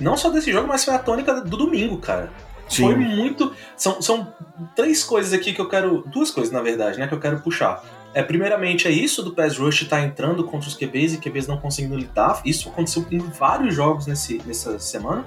não 0.00 0.16
só 0.16 0.30
desse 0.30 0.52
jogo, 0.52 0.68
mas 0.68 0.84
foi 0.84 0.94
a 0.94 0.98
tônica 0.98 1.40
do 1.40 1.56
domingo, 1.56 1.98
cara. 1.98 2.32
Foi 2.70 2.94
muito. 2.94 3.52
São, 3.76 4.02
são 4.02 4.32
três 4.76 5.02
coisas 5.02 5.32
aqui 5.32 5.54
que 5.54 5.60
eu 5.60 5.68
quero. 5.68 6.04
Duas 6.06 6.30
coisas, 6.30 6.52
na 6.52 6.60
verdade, 6.60 6.98
né? 6.98 7.08
Que 7.08 7.14
eu 7.14 7.18
quero 7.20 7.40
puxar. 7.40 7.82
É, 8.18 8.22
primeiramente, 8.24 8.88
é 8.88 8.90
isso 8.90 9.22
do 9.22 9.32
pass 9.32 9.56
rush 9.56 9.84
tá 9.84 10.00
entrando 10.00 10.42
contra 10.42 10.68
os 10.68 10.74
QBs 10.74 11.14
e 11.14 11.18
QBs 11.18 11.46
não 11.46 11.56
conseguindo 11.56 11.96
lidar. 11.96 12.42
Isso 12.44 12.68
aconteceu 12.68 13.06
em 13.12 13.18
vários 13.18 13.76
jogos 13.76 14.08
nesse, 14.08 14.42
nessa 14.44 14.76
semana. 14.80 15.24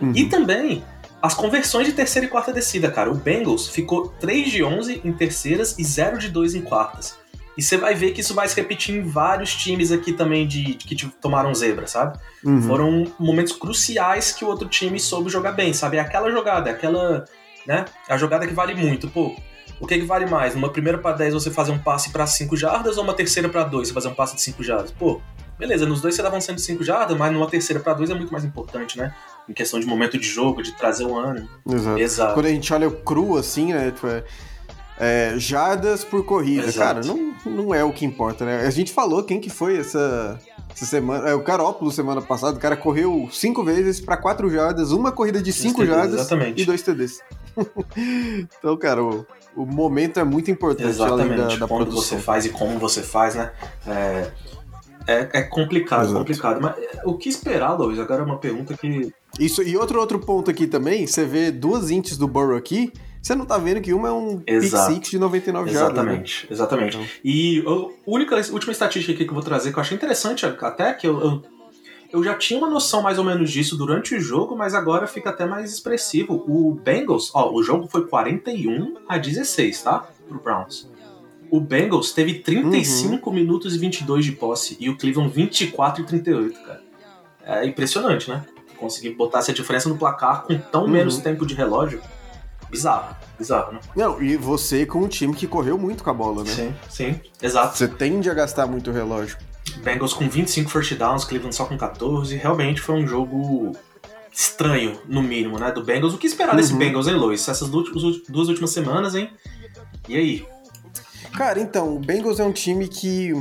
Uhum. 0.00 0.12
E 0.12 0.28
também 0.28 0.82
as 1.22 1.34
conversões 1.34 1.86
de 1.86 1.92
terceira 1.92 2.26
e 2.26 2.28
quarta 2.28 2.52
descida, 2.52 2.90
cara. 2.90 3.12
O 3.12 3.14
Bengals 3.14 3.68
ficou 3.68 4.08
3 4.18 4.50
de 4.50 4.64
11 4.64 5.02
em 5.04 5.12
terceiras 5.12 5.78
e 5.78 5.84
0 5.84 6.18
de 6.18 6.28
2 6.30 6.56
em 6.56 6.62
quartas. 6.62 7.16
E 7.56 7.62
você 7.62 7.76
vai 7.76 7.94
ver 7.94 8.10
que 8.10 8.22
isso 8.22 8.34
vai 8.34 8.48
se 8.48 8.56
repetir 8.56 8.96
em 8.96 9.02
vários 9.02 9.54
times 9.54 9.92
aqui 9.92 10.12
também 10.12 10.44
de, 10.44 10.74
de 10.74 10.84
que 10.84 10.96
tipo, 10.96 11.14
tomaram 11.20 11.54
zebra, 11.54 11.86
sabe? 11.86 12.18
Uhum. 12.42 12.62
Foram 12.62 13.12
momentos 13.20 13.52
cruciais 13.52 14.32
que 14.32 14.44
o 14.44 14.48
outro 14.48 14.66
time 14.66 14.98
soube 14.98 15.30
jogar 15.30 15.52
bem, 15.52 15.72
sabe? 15.72 15.96
É 15.96 16.00
aquela 16.00 16.28
jogada, 16.28 16.70
é 16.70 16.72
aquela, 16.72 17.24
né? 17.64 17.84
A 18.08 18.16
jogada 18.16 18.48
que 18.48 18.52
vale 18.52 18.74
muito. 18.74 19.08
Pô, 19.08 19.32
o 19.80 19.86
que, 19.86 19.98
que 19.98 20.04
vale 20.04 20.26
mais? 20.26 20.54
Numa 20.54 20.70
primeira 20.70 20.98
pra 20.98 21.12
10 21.12 21.34
você 21.34 21.50
fazer 21.50 21.72
um 21.72 21.78
passe 21.78 22.10
pra 22.10 22.26
5 22.26 22.56
jardas 22.56 22.96
ou 22.96 23.04
uma 23.04 23.14
terceira 23.14 23.48
pra 23.48 23.64
2 23.64 23.88
você 23.88 23.94
fazer 23.94 24.08
um 24.08 24.14
passe 24.14 24.36
de 24.36 24.42
5 24.42 24.62
jardas? 24.62 24.90
Pô, 24.92 25.20
beleza, 25.58 25.86
nos 25.86 26.00
dois 26.00 26.14
você 26.14 26.22
tá 26.22 26.28
avançando 26.28 26.56
de 26.56 26.62
5 26.62 26.82
jardas, 26.84 27.16
mas 27.16 27.32
numa 27.32 27.48
terceira 27.48 27.80
pra 27.80 27.94
2 27.94 28.10
é 28.10 28.14
muito 28.14 28.32
mais 28.32 28.44
importante, 28.44 28.98
né? 28.98 29.14
Em 29.48 29.52
questão 29.52 29.80
de 29.80 29.86
momento 29.86 30.18
de 30.18 30.26
jogo, 30.26 30.62
de 30.62 30.72
trazer 30.72 31.04
o 31.04 31.18
ânimo. 31.18 31.48
Exato. 31.68 31.98
Exato. 31.98 32.34
Quando 32.34 32.46
a 32.46 32.50
gente 32.50 32.72
olha 32.72 32.88
o 32.88 32.92
cru 32.92 33.36
assim, 33.36 33.72
né? 33.72 33.90
Tipo, 33.90 34.06
é, 34.06 34.24
é, 34.98 35.34
jardas 35.36 36.04
por 36.04 36.24
corrida. 36.24 36.66
Exato. 36.66 36.78
Cara, 36.78 37.00
não, 37.04 37.34
não 37.44 37.74
é 37.74 37.82
o 37.82 37.92
que 37.92 38.04
importa, 38.04 38.44
né? 38.44 38.64
A 38.66 38.70
gente 38.70 38.92
falou 38.92 39.24
quem 39.24 39.40
que 39.40 39.50
foi 39.50 39.78
essa, 39.78 40.38
essa 40.72 40.86
semana. 40.86 41.28
É 41.28 41.34
o 41.34 41.42
Carópolo 41.42 41.90
semana 41.90 42.22
passada. 42.22 42.56
O 42.56 42.60
cara 42.60 42.76
correu 42.76 43.28
cinco 43.32 43.64
vezes 43.64 44.00
pra 44.00 44.16
quatro 44.16 44.48
jardas, 44.50 44.92
uma 44.92 45.10
corrida 45.10 45.42
de 45.42 45.52
cinco 45.52 45.84
jardas 45.84 46.28
e 46.56 46.64
dois 46.64 46.82
TDs. 46.82 47.20
então, 48.58 48.76
cara, 48.76 49.02
o, 49.02 49.26
o 49.56 49.66
momento 49.66 50.18
é 50.18 50.24
muito 50.24 50.50
importante 50.50 51.00
além 51.02 51.28
da, 51.28 51.34
Exatamente, 51.34 51.58
da 51.58 51.68
quando 51.68 51.86
produção. 51.86 52.18
você 52.18 52.18
faz 52.18 52.46
e 52.46 52.50
como 52.50 52.78
você 52.78 53.02
faz, 53.02 53.34
né? 53.34 53.52
É, 53.86 54.30
é, 55.06 55.28
é 55.32 55.42
complicado, 55.42 56.04
Exato. 56.04 56.18
complicado. 56.18 56.60
Mas 56.60 56.76
é, 56.78 57.02
o 57.04 57.14
que 57.14 57.28
esperar, 57.28 57.72
Luiz? 57.72 57.98
Agora 57.98 58.22
é 58.22 58.24
uma 58.24 58.38
pergunta 58.38 58.76
que. 58.76 59.12
Isso, 59.38 59.62
e 59.62 59.76
outro 59.76 59.98
outro 59.98 60.18
ponto 60.18 60.50
aqui 60.50 60.66
também, 60.66 61.06
você 61.06 61.24
vê 61.24 61.50
duas 61.50 61.90
ints 61.90 62.16
do 62.16 62.28
Burrow 62.28 62.56
aqui, 62.56 62.92
você 63.20 63.34
não 63.34 63.46
tá 63.46 63.56
vendo 63.56 63.80
que 63.80 63.92
uma 63.92 64.08
é 64.08 64.12
um 64.12 64.38
pick 64.38 64.62
six 64.62 65.10
de 65.10 65.18
99 65.18 65.70
jardas. 65.70 65.94
né? 65.94 66.02
Exatamente, 66.02 66.46
exatamente. 66.50 66.96
Então. 66.96 67.08
E 67.24 67.64
a 67.66 68.10
única, 68.10 68.36
última 68.52 68.72
estatística 68.72 69.12
aqui 69.12 69.24
que 69.24 69.30
eu 69.30 69.34
vou 69.34 69.42
trazer, 69.42 69.72
que 69.72 69.78
eu 69.78 69.80
achei 69.80 69.96
interessante 69.96 70.44
até, 70.44 70.92
que 70.92 71.06
eu, 71.06 71.20
eu, 71.20 71.42
eu 72.12 72.22
já 72.22 72.34
tinha 72.34 72.58
uma 72.58 72.68
noção 72.68 73.00
mais 73.02 73.18
ou 73.18 73.24
menos 73.24 73.50
disso 73.50 73.76
durante 73.76 74.14
o 74.14 74.20
jogo, 74.20 74.54
mas 74.56 74.74
agora 74.74 75.06
fica 75.06 75.30
até 75.30 75.46
mais 75.46 75.72
expressivo. 75.72 76.44
O 76.46 76.74
Bengals, 76.74 77.30
ó, 77.34 77.50
o 77.52 77.62
jogo 77.62 77.88
foi 77.88 78.06
41 78.06 78.96
a 79.08 79.16
16, 79.18 79.82
tá? 79.82 80.06
Pro 80.28 80.38
Browns. 80.40 80.88
O 81.50 81.60
Bengals 81.60 82.12
teve 82.12 82.34
35 82.40 83.28
Uhum. 83.30 83.36
minutos 83.36 83.74
e 83.74 83.78
22 83.78 84.24
de 84.24 84.32
posse 84.32 84.76
e 84.80 84.88
o 84.88 84.96
Cleveland 84.96 85.32
24 85.32 86.02
e 86.02 86.06
38, 86.06 86.60
cara. 86.62 86.82
É 87.44 87.66
impressionante, 87.66 88.30
né? 88.30 88.44
Conseguir 88.76 89.10
botar 89.10 89.40
essa 89.40 89.52
diferença 89.52 89.88
no 89.88 89.96
placar 89.98 90.42
com 90.44 90.56
tão 90.58 90.82
Uhum. 90.84 90.88
menos 90.90 91.18
tempo 91.18 91.44
de 91.46 91.54
relógio. 91.54 92.00
Bizarro, 92.70 93.14
bizarro, 93.38 93.72
né? 93.74 93.80
Não, 93.94 94.22
e 94.22 94.34
você 94.36 94.86
com 94.86 95.00
um 95.00 95.08
time 95.08 95.34
que 95.34 95.46
correu 95.46 95.76
muito 95.76 96.02
com 96.02 96.08
a 96.08 96.14
bola, 96.14 96.42
né? 96.42 96.50
Sim, 96.50 96.74
sim, 96.88 97.20
exato. 97.42 97.76
Você 97.76 97.86
tende 97.86 98.30
a 98.30 98.34
gastar 98.34 98.66
muito 98.66 98.90
relógio. 98.90 99.36
Bengals 99.82 100.12
com 100.12 100.28
25 100.28 100.70
first 100.70 100.94
downs, 100.94 101.24
Cleveland 101.24 101.54
só 101.54 101.64
com 101.64 101.76
14. 101.76 102.34
Realmente 102.36 102.80
foi 102.80 102.96
um 102.96 103.06
jogo 103.06 103.72
estranho, 104.32 104.98
no 105.06 105.22
mínimo, 105.22 105.58
né? 105.58 105.70
Do 105.72 105.82
Bengals. 105.84 106.14
O 106.14 106.18
que 106.18 106.26
esperar 106.26 106.56
desse 106.56 106.72
Uhum. 106.72 106.78
Bengals, 106.78 107.06
hein, 107.06 107.14
Lois? 107.14 107.46
Essas 107.48 107.68
duas 107.68 108.48
últimas 108.48 108.70
semanas, 108.70 109.14
hein? 109.14 109.30
E 110.08 110.16
aí? 110.16 110.46
Cara, 111.36 111.60
então, 111.60 111.96
o 111.96 111.98
Bengals 111.98 112.40
é 112.40 112.44
um 112.44 112.52
time 112.52 112.88
que 112.88 113.32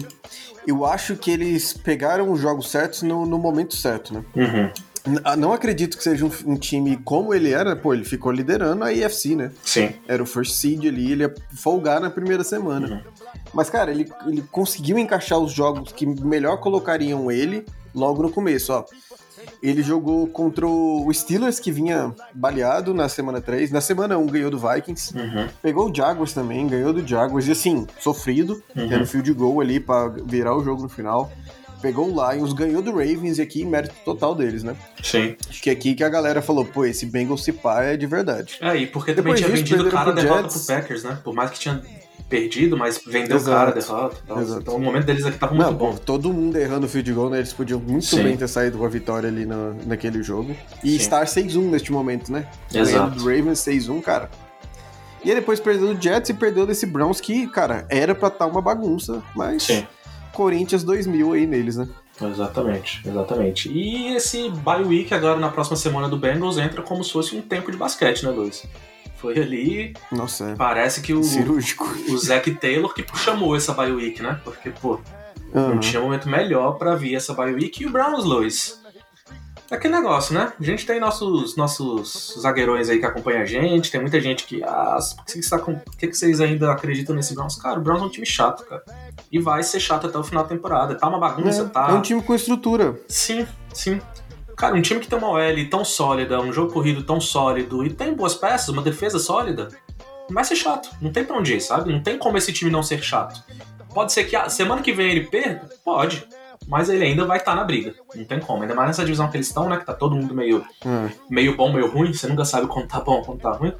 eu 0.67 0.85
acho 0.85 1.15
que 1.15 1.31
eles 1.31 1.73
pegaram 1.73 2.31
os 2.31 2.39
jogos 2.39 2.69
certos 2.69 3.01
no, 3.01 3.25
no 3.25 3.37
momento 3.37 3.75
certo, 3.75 4.13
né? 4.13 4.23
Uhum. 4.35 4.71
Ah, 5.23 5.35
Não 5.35 5.51
acredito 5.51 5.97
que 5.97 6.03
seja 6.03 6.23
um, 6.25 6.31
um 6.45 6.55
time 6.55 6.95
como 7.03 7.33
ele 7.33 7.51
era, 7.51 7.75
pô, 7.75 7.93
ele 7.93 8.05
ficou 8.05 8.31
liderando 8.31 8.83
a 8.83 8.89
AFC, 8.89 9.35
né? 9.35 9.51
Sim. 9.63 9.93
Era 10.07 10.21
o 10.21 10.25
first 10.27 10.53
seed 10.53 10.85
ali, 10.85 11.11
ele 11.11 11.23
ia 11.23 11.33
folgar 11.55 11.99
na 11.99 12.09
primeira 12.11 12.43
semana. 12.43 12.87
Uhum. 12.87 13.01
Mas, 13.53 13.69
cara, 13.69 13.91
ele, 13.91 14.09
ele 14.27 14.41
conseguiu 14.51 14.97
encaixar 14.97 15.39
os 15.39 15.51
jogos 15.51 15.91
que 15.91 16.05
melhor 16.05 16.57
colocariam 16.57 17.29
ele 17.31 17.65
logo 17.93 18.21
no 18.23 18.31
começo, 18.31 18.71
ó. 18.73 18.85
Ele 19.61 19.81
jogou 19.81 20.27
contra 20.27 20.67
o 20.67 21.11
Steelers, 21.11 21.59
que 21.59 21.71
vinha 21.71 22.13
baleado 22.33 22.93
na 22.93 23.09
semana 23.09 23.41
3. 23.41 23.71
Na 23.71 23.81
semana 23.81 24.17
1 24.17 24.25
ganhou 24.27 24.51
do 24.51 24.59
Vikings. 24.59 25.17
Uhum. 25.17 25.47
Pegou 25.61 25.89
o 25.89 25.95
Jaguars 25.95 26.33
também, 26.33 26.67
ganhou 26.67 26.93
do 26.93 27.05
Jaguars. 27.05 27.47
E 27.47 27.51
assim, 27.51 27.87
sofrido, 27.99 28.61
Uhum. 28.75 28.87
tendo 28.87 29.05
field 29.07 29.33
goal 29.33 29.59
ali 29.59 29.79
pra 29.79 30.07
virar 30.09 30.55
o 30.55 30.63
jogo 30.63 30.83
no 30.83 30.89
final. 30.89 31.31
pegou 31.81 32.07
o 32.13 32.31
Lions, 32.31 32.53
ganhou 32.53 32.79
do 32.83 32.91
Ravens 32.91 33.39
e 33.39 33.41
aqui 33.41 33.65
mérito 33.65 33.95
total 34.05 34.35
deles, 34.35 34.61
né? 34.61 34.75
Sim. 35.01 35.35
Acho 35.49 35.63
que 35.63 35.67
é 35.71 35.73
aqui 35.73 35.95
que 35.95 36.03
a 36.03 36.09
galera 36.09 36.39
falou, 36.39 36.63
pô, 36.63 36.85
esse 36.85 37.07
Bengals 37.07 37.43
se 37.43 37.51
pá 37.51 37.81
é 37.81 37.97
de 37.97 38.05
verdade. 38.05 38.59
É, 38.61 38.77
e 38.77 38.85
porque 38.85 39.15
também 39.15 39.33
Depois 39.33 39.39
tinha 39.39 39.49
disso, 39.49 39.75
vendido 39.75 39.89
o 39.89 39.91
cara 39.91 40.11
a 40.11 40.13
perderam 40.13 40.27
pro 40.27 40.37
derrota 40.43 40.53
Jets. 40.53 40.65
pro 40.67 40.75
Packers, 40.75 41.03
né? 41.03 41.17
Por 41.23 41.33
mais 41.33 41.49
que 41.49 41.59
tinha 41.59 41.81
perdido, 42.31 42.77
mas 42.77 42.99
vendeu 43.05 43.35
o 43.35 43.39
Exato. 43.39 43.57
cara 43.57 43.71
derrota. 43.71 44.57
Então 44.57 44.75
o 44.77 44.79
momento 44.79 45.05
deles 45.05 45.25
aqui 45.25 45.37
tava 45.37 45.53
muito 45.53 45.67
Não, 45.67 45.73
bom. 45.73 45.95
todo 45.97 46.33
mundo 46.33 46.55
errando 46.57 46.85
o 46.85 46.89
field 46.89 47.11
goal, 47.13 47.29
né? 47.29 47.39
Eles 47.39 47.51
podiam 47.51 47.79
muito 47.79 48.05
Sim. 48.05 48.23
bem 48.23 48.37
ter 48.37 48.47
saído 48.47 48.77
com 48.77 48.85
a 48.85 48.89
vitória 48.89 49.27
ali 49.27 49.45
na, 49.45 49.73
naquele 49.85 50.23
jogo. 50.23 50.55
E 50.81 50.91
Sim. 50.91 50.95
estar 50.95 51.25
6-1 51.25 51.69
neste 51.69 51.91
momento, 51.91 52.31
né? 52.31 52.47
Exato. 52.73 53.17
Do 53.17 53.25
Ravens 53.25 53.59
6-1, 53.59 54.01
cara. 54.01 54.31
E 55.23 55.29
aí 55.29 55.35
depois 55.35 55.59
perdeu 55.59 55.93
do 55.93 56.01
Jets 56.01 56.29
e 56.29 56.33
perdeu 56.33 56.65
desse 56.65 56.85
Browns 56.85 57.19
que, 57.21 57.45
cara, 57.47 57.85
era 57.89 58.15
pra 58.15 58.29
estar 58.29 58.47
uma 58.47 58.61
bagunça, 58.61 59.21
mas 59.35 59.63
Sim. 59.63 59.85
Corinthians 60.33 60.83
2000 60.83 61.33
aí 61.33 61.45
neles, 61.45 61.75
né? 61.75 61.87
Exatamente, 62.21 63.01
exatamente. 63.07 63.69
E 63.71 64.15
esse 64.15 64.49
bye 64.49 64.83
week 64.83 65.13
agora 65.13 65.39
na 65.39 65.49
próxima 65.49 65.75
semana 65.75 66.07
do 66.07 66.17
Bengals 66.17 66.57
entra 66.57 66.81
como 66.81 67.03
se 67.03 67.11
fosse 67.11 67.35
um 67.35 67.41
tempo 67.41 67.71
de 67.71 67.77
basquete, 67.77 68.23
né, 68.23 68.29
Luiz? 68.31 68.63
Foi 69.21 69.37
ali, 69.37 69.93
Nossa, 70.11 70.49
é 70.51 70.55
parece 70.55 70.99
que 71.01 71.13
o, 71.13 71.23
cirúrgico. 71.23 71.85
o 72.09 72.17
Zac 72.17 72.49
Taylor 72.55 72.91
que 72.93 73.05
chamou 73.17 73.55
essa 73.55 73.71
bye 73.73 73.91
week, 73.91 74.21
né? 74.21 74.41
Porque, 74.43 74.71
pô, 74.71 74.99
Aham. 75.53 75.69
não 75.75 75.79
tinha 75.79 76.01
momento 76.01 76.27
melhor 76.27 76.71
pra 76.79 76.95
vir 76.95 77.13
essa 77.15 77.33
bye 77.33 77.53
week. 77.53 77.83
E 77.83 77.85
o 77.85 77.91
Browns, 77.91 78.25
Luiz? 78.25 78.81
É 79.69 79.75
aquele 79.75 79.93
negócio, 79.93 80.33
né? 80.33 80.51
A 80.59 80.63
gente 80.63 80.85
tem 80.85 80.99
nossos, 80.99 81.55
nossos 81.55 82.35
zagueirões 82.41 82.89
aí 82.89 82.99
que 82.99 83.05
acompanham 83.05 83.41
a 83.41 83.45
gente, 83.45 83.89
tem 83.89 84.01
muita 84.01 84.19
gente 84.19 84.43
que. 84.45 84.61
Ah, 84.63 84.97
por 85.15 85.23
que, 85.25 85.33
que, 85.33 85.43
você 85.43 85.49
tá 85.49 85.59
com- 85.59 85.75
por 85.75 85.95
que 85.95 86.07
que 86.07 86.13
vocês 86.17 86.41
ainda 86.41 86.69
acreditam 86.71 87.15
nesse 87.15 87.33
Browns? 87.33 87.55
Cara, 87.55 87.79
o 87.79 87.81
Browns 87.81 88.01
é 88.01 88.05
um 88.05 88.09
time 88.09 88.25
chato, 88.25 88.65
cara. 88.65 88.83
E 89.31 89.39
vai 89.39 89.63
ser 89.63 89.79
chato 89.79 90.07
até 90.07 90.17
o 90.17 90.23
final 90.25 90.43
da 90.43 90.49
temporada. 90.49 90.95
Tá 90.95 91.07
uma 91.07 91.19
bagunça, 91.19 91.61
É, 91.61 91.65
tá. 91.65 91.87
é 91.89 91.93
um 91.93 92.01
time 92.01 92.21
com 92.21 92.35
estrutura. 92.35 92.99
Sim, 93.07 93.47
sim. 93.73 94.01
Cara, 94.61 94.75
um 94.75 94.81
time 94.83 94.99
que 94.99 95.07
tem 95.07 95.17
uma 95.17 95.27
OL 95.29 95.69
tão 95.71 95.83
sólida, 95.83 96.39
um 96.39 96.53
jogo 96.53 96.71
corrido 96.71 97.01
tão 97.01 97.19
sólido 97.19 97.83
e 97.83 97.89
tem 97.91 98.13
boas 98.13 98.35
peças, 98.35 98.69
uma 98.69 98.83
defesa 98.83 99.17
sólida, 99.17 99.69
vai 100.29 100.43
ser 100.43 100.55
chato. 100.55 100.87
Não 101.01 101.11
tem 101.11 101.23
pra 101.23 101.35
onde 101.35 101.55
ir, 101.55 101.61
sabe? 101.61 101.91
Não 101.91 101.99
tem 101.99 102.15
como 102.15 102.37
esse 102.37 102.53
time 102.53 102.69
não 102.69 102.83
ser 102.83 103.01
chato. 103.01 103.43
Pode 103.91 104.13
ser 104.13 104.25
que 104.25 104.35
a 104.35 104.49
semana 104.49 104.83
que 104.83 104.93
vem 104.93 105.09
ele 105.09 105.25
perca? 105.25 105.67
Pode. 105.83 106.27
Mas 106.67 106.89
ele 106.89 107.03
ainda 107.03 107.25
vai 107.25 107.39
estar 107.39 107.55
na 107.55 107.63
briga. 107.63 107.95
Não 108.13 108.23
tem 108.23 108.39
como. 108.39 108.61
Ainda 108.61 108.75
mais 108.75 108.89
nessa 108.89 109.03
divisão 109.03 109.27
que 109.31 109.35
eles 109.35 109.47
estão, 109.47 109.67
né? 109.67 109.77
Que 109.77 109.85
tá 109.87 109.95
todo 109.95 110.15
mundo 110.15 110.31
meio, 110.35 110.63
É. 110.85 111.09
meio 111.27 111.57
bom, 111.57 111.73
meio 111.73 111.89
ruim. 111.89 112.13
Você 112.13 112.27
nunca 112.27 112.45
sabe 112.45 112.67
quando 112.67 112.85
tá 112.87 112.99
bom, 112.99 113.23
quando 113.23 113.39
tá 113.41 113.53
ruim. 113.53 113.73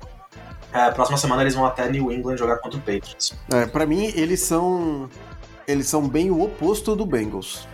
É, 0.73 0.89
próxima 0.89 1.15
semana 1.19 1.43
eles 1.43 1.53
vão 1.53 1.63
até 1.63 1.88
New 1.91 2.11
England 2.11 2.38
jogar 2.38 2.57
contra 2.57 2.79
o 2.79 2.81
Patriots. 2.81 3.35
É, 3.53 3.67
pra 3.67 3.85
mim, 3.85 4.11
eles 4.15 4.39
são. 4.39 5.07
Eles 5.67 5.88
são 5.88 6.07
bem 6.09 6.31
o 6.31 6.41
oposto 6.41 6.95
do 6.95 7.05
Bengals. 7.05 7.67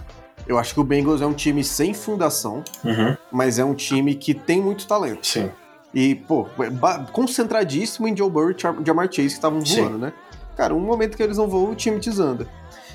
Eu 0.47 0.57
acho 0.57 0.73
que 0.73 0.79
o 0.79 0.83
Bengals 0.83 1.21
é 1.21 1.25
um 1.25 1.33
time 1.33 1.63
sem 1.63 1.93
fundação, 1.93 2.63
Uhum. 2.83 3.17
mas 3.31 3.59
é 3.59 3.65
um 3.65 3.73
time 3.75 4.15
que 4.15 4.33
tem 4.33 4.61
muito 4.61 4.87
talento. 4.87 5.27
Sim. 5.27 5.51
E, 5.93 6.15
pô, 6.15 6.47
concentradíssimo 7.11 8.07
em 8.07 8.15
Joe 8.15 8.29
Burrow 8.29 8.51
e 8.51 8.55
Jamar 8.85 9.07
Chase 9.07 9.27
que 9.29 9.33
estavam 9.33 9.65
Sim. 9.65 9.81
voando, 9.81 9.97
né? 9.97 10.13
Cara, 10.55 10.73
um 10.73 10.79
momento 10.79 11.15
que 11.17 11.23
eles 11.23 11.37
não 11.37 11.47
voam, 11.47 11.71
o 11.71 11.75
time 11.75 11.99
desanda. 11.99 12.47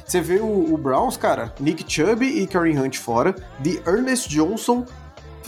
Você 0.05 0.21
vê 0.21 0.39
o, 0.41 0.75
o 0.75 0.77
Browns, 0.77 1.17
cara, 1.17 1.55
Nick 1.61 1.85
Chubb 1.91 2.25
e 2.25 2.47
Karen 2.47 2.79
Hunt 2.79 2.97
fora, 2.99 3.33
The 3.63 3.83
Ernest 3.91 4.29
Johnson 4.29 4.85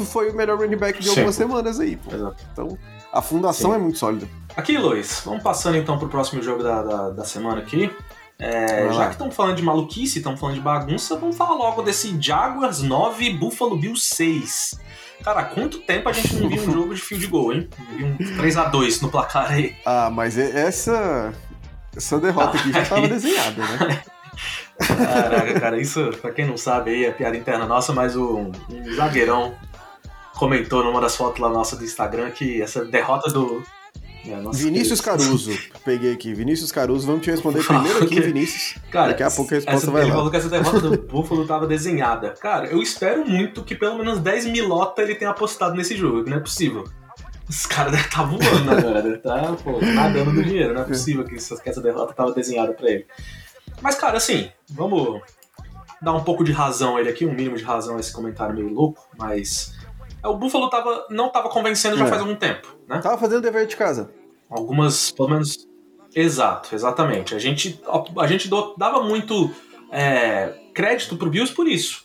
foi 0.04 0.30
o 0.30 0.34
melhor 0.34 0.58
running 0.58 0.76
back 0.76 0.98
de 0.98 1.04
Sim. 1.04 1.10
algumas 1.10 1.34
semanas 1.36 1.78
aí, 1.78 1.96
pô. 1.96 2.14
Exato. 2.14 2.36
Então, 2.52 2.78
a 3.12 3.22
fundação 3.22 3.70
Sim. 3.70 3.76
é 3.76 3.80
muito 3.80 3.98
sólida. 3.98 4.28
Aqui, 4.56 4.76
Luiz, 4.76 5.22
vamos 5.24 5.42
passando 5.42 5.76
então 5.76 5.98
pro 5.98 6.08
próximo 6.08 6.42
jogo 6.42 6.62
da, 6.62 6.82
da, 6.82 7.10
da 7.10 7.24
semana 7.24 7.60
aqui. 7.60 7.90
É, 8.38 8.92
já 8.92 9.06
que 9.06 9.12
estamos 9.12 9.34
falando 9.34 9.56
de 9.56 9.62
maluquice, 9.62 10.18
estamos 10.18 10.40
falando 10.40 10.56
de 10.56 10.60
bagunça, 10.60 11.16
vamos 11.16 11.36
falar 11.36 11.54
logo 11.54 11.82
desse 11.82 12.20
Jaguars 12.20 12.82
9 12.82 13.30
Buffalo 13.30 13.76
Bills 13.76 14.14
6. 14.14 14.80
Cara, 15.22 15.40
há 15.40 15.44
quanto 15.44 15.78
tempo 15.78 16.08
a 16.08 16.12
gente 16.12 16.34
não 16.36 16.48
viu 16.48 16.62
um 16.62 16.72
jogo 16.72 16.94
de 16.94 17.00
field 17.00 17.26
goal, 17.28 17.52
hein? 17.52 17.68
Viu 17.96 18.06
um 18.06 18.16
3x2 18.18 19.00
no 19.02 19.10
placar 19.10 19.52
aí. 19.52 19.76
Ah, 19.86 20.10
mas 20.10 20.36
essa. 20.36 21.32
Essa 21.96 22.18
derrota 22.18 22.58
aqui 22.58 22.72
já 22.72 22.82
estava 22.82 23.08
desenhada, 23.08 23.62
né? 23.62 24.02
Caraca, 24.78 25.60
cara, 25.60 25.80
isso, 25.80 26.10
pra 26.20 26.32
quem 26.32 26.44
não 26.44 26.56
sabe 26.56 26.90
aí, 26.90 27.04
é 27.04 27.12
piada 27.12 27.36
interna 27.36 27.64
nossa, 27.64 27.92
mas 27.92 28.16
o, 28.16 28.50
um 28.68 28.94
zagueirão 28.96 29.54
comentou 30.34 30.84
numa 30.84 31.00
das 31.00 31.16
fotos 31.16 31.40
lá 31.40 31.48
nossa 31.48 31.76
do 31.76 31.84
Instagram 31.84 32.30
que 32.30 32.60
essa 32.60 32.84
derrota 32.84 33.30
do. 33.32 33.62
É, 34.26 34.36
nossa, 34.36 34.58
Vinícius 34.58 35.00
que- 35.00 35.06
Caruso. 35.06 35.50
Peguei 35.84 36.12
aqui. 36.12 36.32
Vinícius 36.34 36.72
Caruso, 36.72 37.06
vamos 37.06 37.22
te 37.22 37.30
responder 37.30 37.62
primeiro 37.64 38.02
aqui, 38.04 38.20
Vinícius. 38.20 38.78
Cara, 38.90 39.08
Daqui 39.08 39.22
a 39.22 39.30
pouco 39.30 39.52
a 39.52 39.54
resposta 39.56 39.80
essa, 39.82 39.90
vai 39.90 40.02
ele 40.02 40.10
lá. 40.10 40.16
falou 40.16 40.30
que 40.30 40.36
essa 40.36 40.48
derrota 40.48 40.80
do 40.90 40.98
Buffalo 41.02 41.46
tava 41.46 41.66
desenhada. 41.66 42.30
Cara, 42.40 42.66
eu 42.66 42.80
espero 42.82 43.24
muito 43.28 43.62
que 43.62 43.74
pelo 43.74 43.98
menos 43.98 44.18
10 44.20 44.46
milota 44.46 45.02
ele 45.02 45.14
tenha 45.14 45.30
apostado 45.30 45.74
nesse 45.74 45.96
jogo, 45.96 46.24
que 46.24 46.30
não 46.30 46.38
é 46.38 46.40
possível. 46.40 46.84
Os 47.48 47.66
caras 47.66 47.92
devem 47.92 48.06
estar 48.06 48.22
voando 48.22 48.70
agora, 48.70 49.02
deve 49.02 49.18
tá, 49.18 49.54
pô, 49.62 49.78
nadando 49.80 50.32
do 50.32 50.42
dinheiro. 50.42 50.72
Não 50.72 50.80
é 50.80 50.84
possível 50.84 51.24
que 51.24 51.34
essa, 51.34 51.56
que 51.60 51.68
essa 51.68 51.80
derrota 51.82 52.14
tava 52.14 52.32
desenhada 52.32 52.72
pra 52.72 52.90
ele. 52.90 53.06
Mas, 53.82 53.96
cara, 53.96 54.16
assim, 54.16 54.50
vamos 54.70 55.20
dar 56.00 56.14
um 56.14 56.24
pouco 56.24 56.42
de 56.42 56.52
razão 56.52 56.96
a 56.96 57.00
ele 57.00 57.10
aqui, 57.10 57.26
um 57.26 57.34
mínimo 57.34 57.56
de 57.56 57.62
razão 57.64 57.96
a 57.96 58.00
esse 58.00 58.12
comentário 58.12 58.54
meio 58.54 58.68
louco, 58.72 59.06
mas. 59.18 59.74
É, 60.24 60.28
O 60.28 60.36
Buffalo 60.36 60.68
tava, 60.70 61.06
não 61.10 61.28
tava 61.28 61.48
convencendo 61.48 61.96
já 61.96 62.04
É. 62.06 62.08
faz 62.08 62.20
algum 62.20 62.34
tempo, 62.34 62.76
né? 62.88 62.98
Tava 63.00 63.18
fazendo 63.18 63.42
dever 63.42 63.66
de 63.66 63.76
casa. 63.76 64.10
algumas, 64.50 65.10
pelo 65.10 65.28
menos. 65.30 65.66
Exato, 66.14 66.74
exatamente. 66.74 67.34
A 67.34 67.38
gente, 67.38 67.80
a 68.18 68.26
gente 68.26 68.48
dava 68.78 69.02
muito 69.02 69.50
é, 69.90 70.54
crédito 70.72 71.16
pro 71.16 71.28
Bills 71.30 71.52
por 71.52 71.66
isso. 71.66 72.04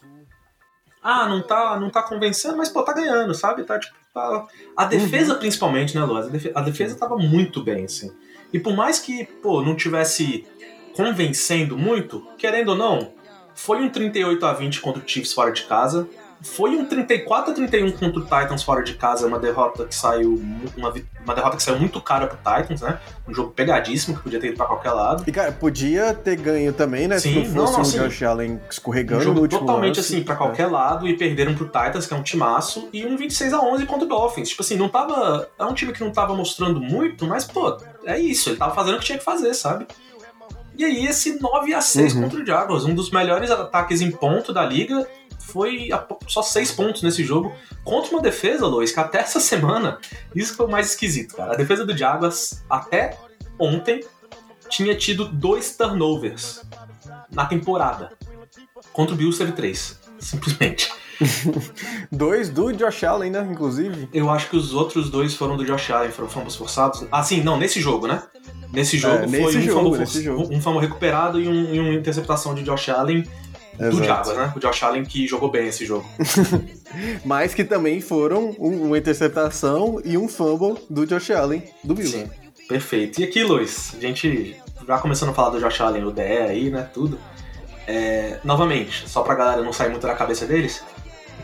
Ah, 1.01 1.27
não 1.29 1.41
tá, 1.41 1.79
não 1.79 1.89
tá 1.89 2.01
convencendo, 2.03 2.57
mas 2.57 2.69
pô, 2.69 2.81
tá 2.83 2.91
ganhando, 2.93 3.33
sabe? 3.35 3.63
Tá, 3.63 3.77
tipo, 3.79 3.93
tá- 4.13 4.47
A 4.75 4.85
defesa, 4.85 5.35
principalmente, 5.35 5.95
né, 5.97 6.05
defe- 6.31 6.51
A 6.55 6.61
defesa 6.61 6.97
tava 6.97 7.17
muito 7.17 7.63
bem, 7.63 7.85
assim. 7.85 8.11
E 8.51 8.59
por 8.59 8.75
mais 8.75 8.99
que, 8.99 9.25
pô, 9.43 9.61
não 9.61 9.75
tivesse 9.75 10.45
convencendo 10.95 11.77
muito, 11.77 12.25
querendo 12.37 12.69
ou 12.69 12.75
não, 12.75 13.13
foi 13.53 13.77
um 13.81 13.89
38 13.89 14.45
a 14.45 14.53
20 14.53 14.81
contra 14.81 15.03
o 15.03 15.07
Chiefs 15.07 15.33
fora 15.33 15.51
de 15.51 15.63
casa. 15.63 16.09
Foi 16.41 16.71
um 16.77 16.85
34 16.85 17.51
a 17.51 17.53
31 17.53 17.91
contra 17.91 18.19
o 18.19 18.23
Titans 18.23 18.63
fora 18.63 18.81
de 18.81 18.93
casa, 18.93 19.27
uma 19.27 19.37
derrota 19.37 19.85
que 19.85 19.93
saiu 19.93 20.41
uma, 20.77 20.93
uma 21.25 21.35
derrota 21.35 21.57
que 21.57 21.63
saiu 21.63 21.77
muito 21.77 21.99
cara 22.01 22.27
pro 22.27 22.37
Titans, 22.37 22.79
né? 22.81 22.97
Um 23.27 23.33
jogo 23.33 23.51
pegadíssimo 23.51 24.15
que 24.15 24.23
podia 24.23 24.39
ter 24.39 24.47
ido 24.47 24.55
pra 24.55 24.65
qualquer 24.65 24.91
lado. 24.91 25.23
E, 25.27 25.31
cara, 25.33 25.51
podia 25.51 26.13
ter 26.13 26.37
ganho 26.37 26.71
também, 26.71 27.09
né? 27.09 27.19
Sim, 27.19 27.43
se 27.45 27.51
não 27.51 27.67
fosse 27.67 27.71
não, 27.71 27.73
não, 27.73 27.81
o 27.81 27.85
sim. 27.85 27.97
Josh 27.99 28.23
Allen 28.23 28.51
Um 28.53 28.59
escorregando 28.69 29.19
no 29.19 29.25
jogo 29.25 29.41
último 29.41 29.59
totalmente 29.59 29.97
lance. 29.97 30.13
assim, 30.15 30.23
pra 30.23 30.35
qualquer 30.37 30.67
lado, 30.67 31.05
e 31.09 31.17
perderam 31.17 31.53
pro 31.55 31.65
Titans, 31.65 32.05
que 32.07 32.13
é 32.13 32.17
um 32.17 32.23
timaço, 32.23 32.87
e 32.93 33.05
um 33.05 33.17
26 33.17 33.53
a 33.53 33.59
11 33.59 33.85
contra 33.85 34.05
o 34.05 34.07
Dolphins. 34.09 34.47
Tipo 34.49 34.61
assim, 34.61 34.77
não 34.77 34.87
tava. 34.87 35.49
É 35.59 35.65
um 35.65 35.73
time 35.73 35.91
que 35.91 36.01
não 36.01 36.11
tava 36.11 36.33
mostrando 36.33 36.79
muito, 36.79 37.27
mas, 37.27 37.43
pô, 37.43 37.77
é 38.05 38.17
isso, 38.17 38.49
ele 38.49 38.55
tava 38.57 38.73
fazendo 38.73 38.95
o 38.95 38.99
que 38.99 39.05
tinha 39.05 39.17
que 39.17 39.25
fazer, 39.25 39.53
sabe? 39.53 39.85
E 40.77 40.85
aí, 40.85 41.05
esse 41.05 41.37
9 41.41 41.73
a 41.73 41.81
6 41.81 42.15
Uhum. 42.15 42.21
contra 42.23 42.41
o 42.41 42.45
Jaguars, 42.45 42.85
um 42.85 42.95
dos 42.95 43.11
melhores 43.11 43.51
ataques 43.51 43.99
em 43.99 44.09
ponto 44.09 44.53
da 44.53 44.63
liga, 44.63 45.05
foi 45.51 45.89
só 46.27 46.41
6 46.41 46.71
pontos 46.71 47.01
nesse 47.01 47.23
jogo, 47.23 47.53
contra 47.83 48.11
uma 48.11 48.21
defesa, 48.21 48.65
Lois, 48.67 48.91
que 48.91 48.99
até 48.99 49.19
essa 49.19 49.39
semana, 49.39 49.99
isso 50.35 50.55
foi 50.55 50.65
o 50.65 50.69
mais 50.69 50.91
esquisito, 50.91 51.35
cara. 51.35 51.53
A 51.53 51.55
defesa 51.57 51.85
do 51.85 51.97
Jaguars, 51.97 52.63
até 52.69 53.17
ontem, 53.57 54.03
tinha 54.69 54.95
tido 54.95 55.25
dois 55.25 55.75
turnovers 55.75 56.61
na 57.31 57.45
temporada. 57.45 58.11
Contra 58.93 59.13
o 59.13 59.17
Bills 59.17 59.37
teve 59.37 59.51
três. 59.51 59.99
Simplesmente. 60.19 60.91
Dois 62.11 62.49
do 62.49 62.71
Josh 62.71 63.03
Allen, 63.03 63.31
né? 63.31 63.47
Inclusive. 63.51 64.09
Eu 64.13 64.29
acho 64.29 64.49
que 64.49 64.55
os 64.55 64.73
outros 64.73 65.09
dois 65.09 65.33
foram 65.33 65.57
do 65.57 65.65
Josh 65.65 65.89
Allen, 65.91 66.11
foram 66.11 66.29
fumbles 66.29 66.55
forçados. 66.55 67.05
Ah, 67.11 67.23
sim, 67.23 67.41
não, 67.41 67.57
nesse 67.57 67.79
jogo, 67.81 68.07
né? 68.07 68.23
Nesse 68.71 68.97
jogo 68.97 69.23
É, 69.23 69.27
foi 69.27 69.57
um, 69.57 69.61
jogo, 69.61 70.05
fumble, 70.05 70.55
um 70.55 70.61
fumble 70.61 70.81
recuperado 70.81 71.39
e, 71.39 71.47
um, 71.47 71.73
e 71.73 71.79
uma 71.79 71.93
interceptação 71.93 72.53
de 72.53 72.63
Josh 72.63 72.89
Allen 72.89 73.27
do 73.79 74.01
Exato. 74.03 74.29
Jaguars, 74.29 74.37
né? 74.37 74.53
O 74.55 74.59
Josh 74.59 74.83
Allen 74.83 75.05
que 75.05 75.25
jogou 75.27 75.49
bem 75.49 75.67
esse 75.67 75.85
jogo. 75.85 76.05
Mas 77.23 77.53
que 77.53 77.63
também 77.63 78.01
foram 78.01 78.55
um- 78.59 78.85
uma 78.87 78.97
interceptação 78.97 80.01
e 80.03 80.17
um 80.17 80.27
fumble 80.27 80.75
do 80.89 81.05
Josh 81.05 81.31
Allen, 81.31 81.63
do 81.83 81.93
Bills. 81.95 82.17
Sim, 82.17 82.29
perfeito. 82.67 83.19
E 83.21 83.23
aqui, 83.23 83.43
Luiz, 83.43 83.93
a 83.97 83.99
gente 84.01 84.55
já 84.87 84.97
começando 84.97 85.29
a 85.29 85.33
falar 85.33 85.51
do 85.51 85.59
Josh 85.59 85.81
Allen, 85.81 86.03
o 86.03 86.11
DE 86.11 86.21
aí, 86.21 86.69
né? 86.69 86.89
Tudo. 86.93 87.19
É, 87.87 88.39
novamente, 88.43 89.09
só 89.09 89.21
pra 89.23 89.33
galera 89.35 89.61
não 89.63 89.73
sair 89.73 89.89
muito 89.89 90.05
da 90.05 90.13
cabeça 90.13 90.45
deles, 90.45 90.83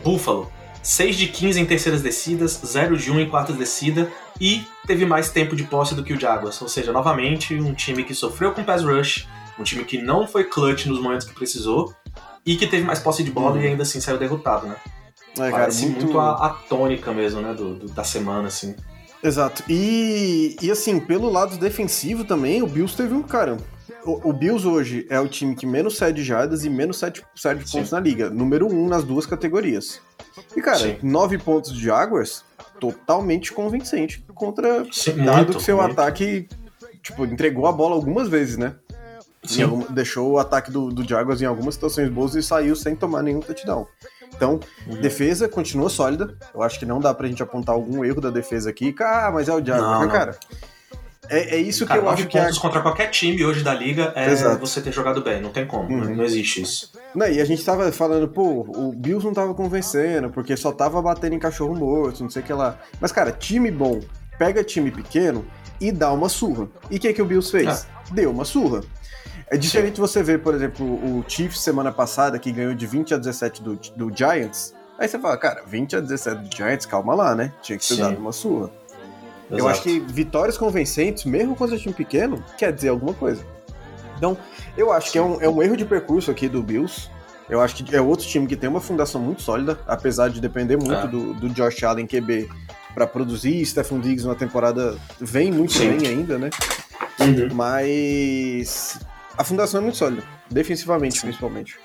Buffalo, 0.04 0.50
6 0.82 1.16
de 1.16 1.26
15 1.26 1.60
em 1.60 1.66
terceiras 1.66 2.02
descidas, 2.02 2.60
0 2.64 2.96
de 2.96 3.10
1 3.10 3.18
em 3.20 3.28
quartas 3.28 3.56
descida 3.56 4.08
e 4.40 4.62
teve 4.86 5.04
mais 5.04 5.28
tempo 5.30 5.56
de 5.56 5.64
posse 5.64 5.94
do 5.96 6.04
que 6.04 6.12
o 6.12 6.20
Jaguars. 6.20 6.62
Ou 6.62 6.68
seja, 6.68 6.92
novamente, 6.92 7.54
um 7.56 7.74
time 7.74 8.04
que 8.04 8.14
sofreu 8.14 8.52
com 8.52 8.62
pass 8.62 8.84
rush, 8.84 9.26
um 9.58 9.64
time 9.64 9.82
que 9.84 9.98
não 9.98 10.28
foi 10.28 10.44
clutch 10.44 10.86
nos 10.86 11.00
momentos 11.00 11.26
que 11.26 11.34
precisou 11.34 11.92
e 12.46 12.56
que 12.56 12.66
teve 12.66 12.84
mais 12.84 12.98
posse 13.00 13.22
de 13.24 13.30
bola 13.30 13.56
Uhum. 13.56 13.62
e 13.62 13.66
ainda 13.66 13.82
assim 13.82 14.00
saiu 14.00 14.16
derrotado, 14.18 14.66
né? 14.68 14.76
É, 15.34 15.38
cara, 15.38 15.50
Parece 15.50 15.86
muito, 15.86 16.18
a, 16.18 16.46
a 16.46 16.50
tônica 16.50 17.12
mesmo, 17.12 17.42
né, 17.42 17.52
do, 17.52 17.74
do- 17.74 17.88
da 17.88 18.04
semana, 18.04 18.48
assim. 18.48 18.74
Exato. 19.22 19.62
E, 19.68 20.56
e 20.62 20.70
assim, 20.70 21.00
pelo 21.00 21.28
lado 21.28 21.56
defensivo 21.58 22.24
também, 22.24 22.62
o 22.62 22.66
Bills 22.66 22.96
teve 22.96 23.12
um, 23.12 23.22
cara, 23.22 23.56
o, 24.04 24.30
o 24.30 24.32
Bills 24.32 24.66
hoje 24.66 25.06
é 25.10 25.18
o 25.20 25.28
time 25.28 25.54
que 25.56 25.66
menos 25.66 25.96
cede 25.98 26.22
jardas 26.22 26.64
e 26.64 26.70
menos 26.70 26.98
cede, 26.98 27.22
cede 27.34 27.68
Sim. 27.68 27.78
pontos 27.78 27.90
na 27.92 28.00
liga. 28.00 28.30
Número 28.30 28.66
um 28.66 28.86
nas 28.88 29.02
duas 29.04 29.26
categorias. 29.26 30.00
E, 30.56 30.62
cara, 30.62 30.78
Sim. 30.78 30.96
nove 31.02 31.36
pontos 31.38 31.72
de 31.74 31.82
Jaguars, 31.84 32.44
totalmente 32.80 33.52
convincente 33.52 34.24
contra. 34.34 34.86
Sim, 34.92 35.16
Dado 35.24 35.36
muito, 35.36 35.56
que 35.58 35.62
seu 35.62 35.78
muito. 35.78 35.92
ataque, 35.92 36.48
tipo, 37.02 37.24
entregou 37.24 37.66
a 37.66 37.72
bola 37.72 37.94
algumas 37.94 38.28
vezes, 38.28 38.56
né? 38.56 38.74
Deixou 39.90 40.32
o 40.32 40.38
ataque 40.38 40.70
do, 40.70 40.88
do 40.90 41.06
Jaguars 41.08 41.40
em 41.42 41.44
algumas 41.46 41.74
situações 41.74 42.08
boas 42.08 42.34
e 42.34 42.42
saiu 42.42 42.74
sem 42.76 42.94
tomar 42.96 43.22
nenhum 43.22 43.40
touchdown. 43.40 43.86
Então, 44.34 44.58
Uhum. 44.86 45.00
defesa 45.00 45.48
continua 45.48 45.88
sólida. 45.88 46.36
Eu 46.54 46.62
acho 46.62 46.78
que 46.78 46.84
não 46.86 46.98
dá 47.00 47.14
pra 47.14 47.28
gente 47.28 47.42
apontar 47.42 47.74
algum 47.74 48.04
erro 48.04 48.20
da 48.20 48.30
defesa 48.30 48.68
aqui. 48.70 48.94
Ah, 49.00 49.30
mas 49.32 49.48
é 49.48 49.52
o 49.54 49.64
Jaguars. 49.64 49.82
Não, 49.82 49.98
Mas, 50.00 50.08
não. 50.08 50.08
cara, 50.14 50.36
é, 51.28 51.56
é 51.56 51.58
isso 51.58 51.84
Cara, 51.86 52.00
que 52.00 52.06
eu 52.06 52.10
acho 52.10 52.26
que 52.26 52.38
é. 52.38 52.42
pontos 52.42 52.58
contra 52.58 52.80
qualquer 52.80 53.08
time 53.10 53.44
hoje 53.44 53.62
da 53.64 53.74
liga 53.74 54.12
é 54.14 54.30
Exato. 54.30 54.58
você 54.60 54.80
ter 54.80 54.92
jogado 54.92 55.22
bem, 55.22 55.40
não 55.40 55.50
tem 55.50 55.66
como, 55.66 55.88
Uhum. 55.88 56.14
não, 56.16 56.24
existe 56.24 56.62
isso. 56.62 56.92
Não, 57.14 57.26
e 57.28 57.40
a 57.40 57.44
gente 57.44 57.64
tava 57.64 57.90
falando, 57.92 58.28
pô, 58.28 58.60
o 58.68 58.92
Bills 58.92 59.24
não 59.26 59.32
tava 59.34 59.52
convencendo, 59.54 60.30
porque 60.30 60.56
só 60.56 60.70
tava 60.72 61.00
batendo 61.02 61.34
em 61.34 61.38
cachorro 61.38 61.74
morto, 61.74 62.22
não 62.22 62.30
sei 62.30 62.42
o 62.42 62.44
que 62.44 62.52
lá. 62.52 62.78
Mas, 63.00 63.10
cara, 63.12 63.32
time 63.32 63.70
bom 63.70 64.00
pega 64.38 64.62
time 64.62 64.90
pequeno 64.90 65.44
e 65.80 65.90
dá 65.90 66.12
uma 66.12 66.28
surra. 66.28 66.68
E 66.90 66.96
o 66.96 67.00
que, 67.00 67.12
que 67.12 67.22
o 67.22 67.24
Bills 67.24 67.50
fez? 67.50 67.86
Deu 68.12 68.30
uma 68.30 68.44
surra. 68.44 68.82
É 69.48 69.56
diferente 69.56 70.00
você 70.00 70.22
ver, 70.22 70.42
por 70.42 70.54
exemplo, 70.54 70.84
o 70.84 71.24
Chiefs 71.28 71.60
semana 71.60 71.92
passada, 71.92 72.38
que 72.38 72.50
ganhou 72.50 72.74
de 72.74 72.86
20 72.86 73.14
a 73.14 73.16
17 73.16 73.62
do, 73.62 73.76
do 73.94 74.16
Giants. 74.16 74.74
Aí 74.98 75.06
você 75.06 75.18
fala, 75.18 75.36
cara, 75.36 75.62
20 75.66 75.96
a 75.96 76.00
17 76.00 76.48
do 76.48 76.56
Giants, 76.56 76.86
calma 76.86 77.14
lá, 77.14 77.34
né? 77.34 77.52
Tinha 77.62 77.78
que 77.78 77.86
ter 77.86 77.94
Sim. 77.94 78.00
dado 78.00 78.18
uma. 78.18 78.30
Eu 79.48 79.58
Exato. 79.58 79.68
acho 79.68 79.82
que 79.82 80.00
vitórias 80.00 80.58
convincentes, 80.58 81.24
mesmo 81.24 81.54
contra 81.54 81.78
time 81.78 81.94
pequeno, 81.94 82.42
quer 82.58 82.72
dizer 82.72 82.88
alguma 82.88 83.14
coisa. 83.14 83.44
Então, 84.16 84.36
eu 84.76 84.90
acho 84.92 85.12
que 85.12 85.18
é 85.18 85.22
um, 85.22 85.40
é 85.40 85.48
um 85.48 85.62
erro 85.62 85.76
de 85.76 85.84
percurso 85.84 86.30
aqui 86.30 86.48
do 86.48 86.62
Bills. 86.62 87.08
Eu 87.48 87.60
acho 87.60 87.76
que 87.76 87.94
é 87.94 88.00
outro 88.00 88.26
time 88.26 88.46
que 88.48 88.56
tem 88.56 88.68
uma 88.68 88.80
fundação 88.80 89.20
muito 89.20 89.42
sólida, 89.42 89.78
apesar 89.86 90.28
de 90.30 90.40
depender 90.40 90.76
muito 90.76 90.92
É. 90.92 91.06
do, 91.06 91.34
do 91.34 91.48
Josh 91.50 91.84
Allen 91.84 92.06
QB 92.06 92.48
para 92.92 93.06
produzir. 93.06 93.64
Stephen 93.64 94.00
Diggs 94.00 94.26
na 94.26 94.34
temporada 94.34 94.96
vem 95.20 95.52
muito 95.52 95.74
Sim. 95.74 95.96
bem 95.96 96.08
ainda, 96.08 96.38
né? 96.38 96.50
Uhum. 97.20 97.54
Mas 97.54 98.98
a 99.36 99.44
fundação 99.44 99.80
é 99.80 99.82
muito 99.82 99.96
sólida, 99.98 100.22
defensivamente 100.50 101.20
principalmente. 101.20 101.76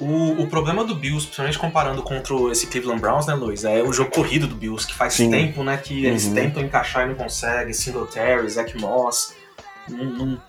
O, 0.00 0.42
o 0.42 0.46
problema 0.48 0.84
do 0.84 0.94
Bills, 0.94 1.24
principalmente 1.26 1.58
comparando 1.58 2.02
contra 2.02 2.34
esse 2.50 2.66
Cleveland 2.66 3.00
Browns, 3.00 3.26
né, 3.26 3.34
Luiz? 3.34 3.64
É 3.64 3.82
o 3.82 3.92
jogo 3.92 4.10
corrido 4.10 4.46
do 4.46 4.54
Bills, 4.54 4.86
que 4.86 4.94
faz 4.94 5.14
Sim. 5.14 5.30
tempo, 5.30 5.64
né, 5.64 5.76
que 5.78 6.04
eles 6.04 6.26
Uhum. 6.26 6.34
tentam 6.34 6.62
encaixar 6.62 7.06
e 7.06 7.08
não 7.08 7.14
conseguem. 7.14 7.72
Singletary, 7.72 8.48
Zach 8.50 8.76
Moss, 8.78 9.34
não, 9.88 10.04
não, 10.04 10.42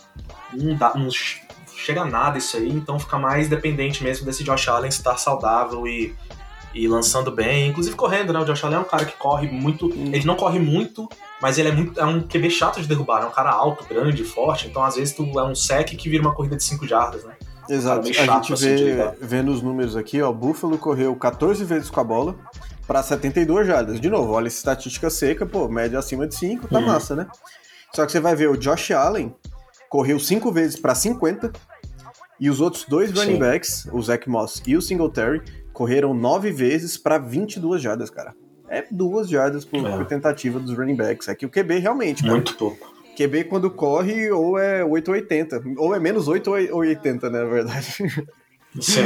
não, 0.53 0.75
dá, 0.75 0.93
não 0.95 1.09
che- 1.09 1.41
chega 1.75 2.01
a 2.01 2.05
nada 2.05 2.37
isso 2.37 2.57
aí, 2.57 2.69
então 2.69 2.99
fica 2.99 3.17
mais 3.17 3.47
dependente 3.47 4.03
mesmo 4.03 4.25
desse 4.25 4.43
Josh 4.43 4.67
Allen 4.67 4.89
estar 4.89 5.17
saudável 5.17 5.87
e, 5.87 6.13
e 6.73 6.87
lançando 6.87 7.31
bem, 7.31 7.69
inclusive 7.69 7.95
correndo, 7.95 8.33
né? 8.33 8.39
O 8.39 8.45
Josh 8.45 8.63
Allen 8.63 8.77
é 8.77 8.81
um 8.81 8.85
cara 8.85 9.05
que 9.05 9.15
corre 9.17 9.47
muito, 9.47 9.91
ele 9.91 10.25
não 10.25 10.35
corre 10.35 10.59
muito, 10.59 11.07
mas 11.41 11.57
ele 11.57 11.69
é 11.69 11.71
muito 11.71 11.99
é 11.99 12.05
um 12.05 12.21
QB 12.21 12.49
chato 12.49 12.81
de 12.81 12.87
derrubar, 12.87 13.23
é 13.23 13.25
um 13.25 13.31
cara 13.31 13.51
alto, 13.51 13.85
grande, 13.87 14.23
forte, 14.23 14.67
então 14.67 14.83
às 14.83 14.95
vezes 14.95 15.13
tu 15.13 15.23
é 15.39 15.43
um 15.43 15.53
sec 15.53 15.89
que 15.95 16.09
vira 16.09 16.21
uma 16.23 16.33
corrida 16.33 16.55
de 16.55 16.63
5 16.63 16.87
jardas, 16.87 17.23
né? 17.23 17.35
Exato. 17.69 18.09
A 18.09 18.13
chato 18.13 18.47
gente 18.47 18.53
assim 18.53 18.75
vê, 18.75 19.11
vendo 19.21 19.51
os 19.51 19.61
números 19.61 19.95
aqui, 19.95 20.21
ó, 20.21 20.31
Buffalo 20.33 20.77
correu 20.77 21.15
14 21.15 21.63
vezes 21.63 21.89
com 21.89 21.99
a 21.99 22.03
bola 22.03 22.35
para 22.85 23.01
72 23.01 23.65
jardas. 23.65 23.99
De 24.01 24.09
novo, 24.09 24.33
olha 24.33 24.47
essa 24.47 24.57
estatística 24.57 25.09
seca, 25.09 25.45
pô, 25.45 25.69
média 25.69 25.97
acima 25.97 26.27
de 26.27 26.35
5, 26.35 26.67
tá 26.67 26.79
Uhum. 26.79 26.87
massa, 26.87 27.15
né? 27.15 27.27
Só 27.95 28.05
que 28.05 28.11
você 28.11 28.19
vai 28.19 28.35
ver 28.35 28.49
o 28.49 28.57
Josh 28.57 28.91
Allen 28.91 29.33
correu 29.89 30.19
5 30.19 30.51
vezes 30.51 30.77
para 30.79 30.93
50 30.95 31.53
e 32.39 32.49
os 32.49 32.59
outros 32.59 32.83
dois 32.85 33.11
Sim. 33.11 33.17
running 33.17 33.39
backs, 33.39 33.87
o 33.91 34.01
Zach 34.01 34.27
Moss 34.27 34.61
e 34.65 34.75
o 34.75 34.81
Singletary, 34.81 35.41
correram 35.73 36.13
9 36.13 36.51
vezes 36.51 36.95
para 36.97 37.17
22 37.17 37.81
jardas, 37.81 38.09
cara. 38.09 38.33
É 38.69 38.85
duas 38.89 39.29
jardas 39.29 39.65
por, 39.65 39.85
É. 39.85 39.97
por 39.97 40.05
tentativa 40.05 40.59
dos 40.59 40.75
running 40.77 40.95
backs. 40.95 41.27
É 41.27 41.35
que 41.35 41.45
o 41.45 41.49
QB 41.49 41.79
realmente, 41.79 42.21
cara. 42.21 42.33
Muito 42.35 42.55
pouco. 42.55 42.93
QB 43.17 43.43
quando 43.45 43.69
corre 43.69 44.31
ou 44.31 44.57
é 44.57 44.83
8 44.83 45.07
ou 45.09 45.13
80. 45.15 45.63
Ou 45.77 45.93
é 45.93 45.99
menos 45.99 46.27
8 46.27 46.47
ou 46.49 46.77
80, 46.79 47.29
né, 47.29 47.39
na 47.43 47.49
verdade. 47.49 47.85
Sim, 48.81 49.01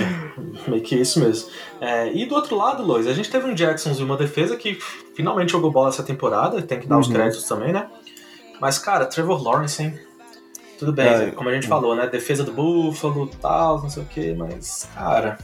meio 0.69 0.82
que 0.82 0.95
isso 0.95 1.19
mesmo. 1.19 1.49
É, 1.82 2.10
e 2.13 2.25
do 2.25 2.36
outro 2.36 2.56
lado, 2.56 2.84
Lois, 2.84 3.06
a 3.06 3.12
gente 3.13 3.30
teve 3.30 3.45
um 3.45 3.53
Jacksons 3.53 3.99
e 3.99 4.03
uma 4.03 4.15
defesa 4.15 4.56
que 4.56 4.77
finalmente 5.13 5.51
jogou 5.51 5.69
bola 5.69 5.89
essa 5.89 6.03
temporada, 6.03 6.62
tem 6.62 6.80
que 6.80 6.88
dar 6.88 6.97
os 6.97 7.08
Uhum. 7.08 7.13
créditos 7.13 7.45
também, 7.49 7.73
né? 7.73 7.89
Mas, 8.62 8.80
cara, 8.80 9.06
Trevor 9.06 9.43
Lawrence, 9.43 9.84
hein? 9.84 9.99
Tudo 10.80 10.93
bem, 10.93 11.08
É, 11.08 11.32
como 11.32 11.49
a 11.49 11.53
gente 11.53 11.67
falou, 11.67 11.93
né? 11.97 12.08
Defesa 12.08 12.45
do 12.45 12.53
Buffalo 12.53 13.27
tal, 13.41 13.82
não 13.82 13.89
sei 13.89 14.03
o 14.03 14.06
que, 14.06 14.34
mas, 14.34 14.88
cara. 14.95 15.38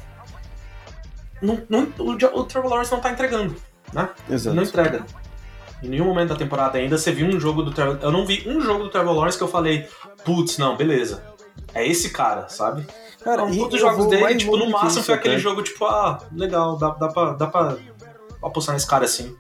Não, 1.44 1.62
não- 1.70 1.88
o, 2.00 2.12
o 2.40 2.44
Trevor 2.46 2.70
Lawrence 2.72 2.92
não 2.92 3.00
tá 3.02 3.12
entregando, 3.12 3.56
né? 3.94 4.10
Exato. 4.30 4.56
Não 4.56 4.64
entrega. 4.64 5.06
Em 5.84 5.90
nenhum 5.90 6.06
momento 6.06 6.30
da 6.30 6.36
temporada 6.36 6.78
ainda 6.78 6.98
você 6.98 7.12
viu 7.12 7.28
um 7.28 7.40
jogo 7.40 7.62
do 7.62 7.72
Trevor. 7.72 8.00
Eu 8.02 8.12
não 8.12 8.26
vi 8.26 8.44
um 8.48 8.62
jogo 8.62 8.86
do 8.86 8.90
Trevor 8.90 9.14
Lawrence 9.14 9.38
que 9.38 9.44
eu 9.44 9.48
falei, 9.50 9.86
putz, 10.24 10.58
não, 10.58 10.78
beleza. 10.78 11.24
É 11.74 11.86
esse 11.86 12.10
cara, 12.10 12.48
sabe? 12.50 12.88
Cara, 13.24 13.44
Não, 13.44 13.54
e 13.54 13.58
todos 13.58 13.76
os 13.76 13.80
jogos 13.80 14.08
dele, 14.08 14.36
tipo, 14.36 14.58
no 14.58 14.70
máximo 14.70 14.90
isso 14.90 15.04
foi 15.04 15.16
aquele 15.16 15.36
até. 15.36 15.44
jogo, 15.44 15.62
tipo, 15.62 15.86
ah, 15.86 16.20
legal, 16.34 16.78
dá, 16.78 16.90
dá, 16.90 17.08
pra, 17.10 17.34
dá 17.34 17.48
pra 17.48 17.78
apostar 18.42 18.74
nesse 18.74 18.88
cara 18.88 19.06
assim. 19.06 19.36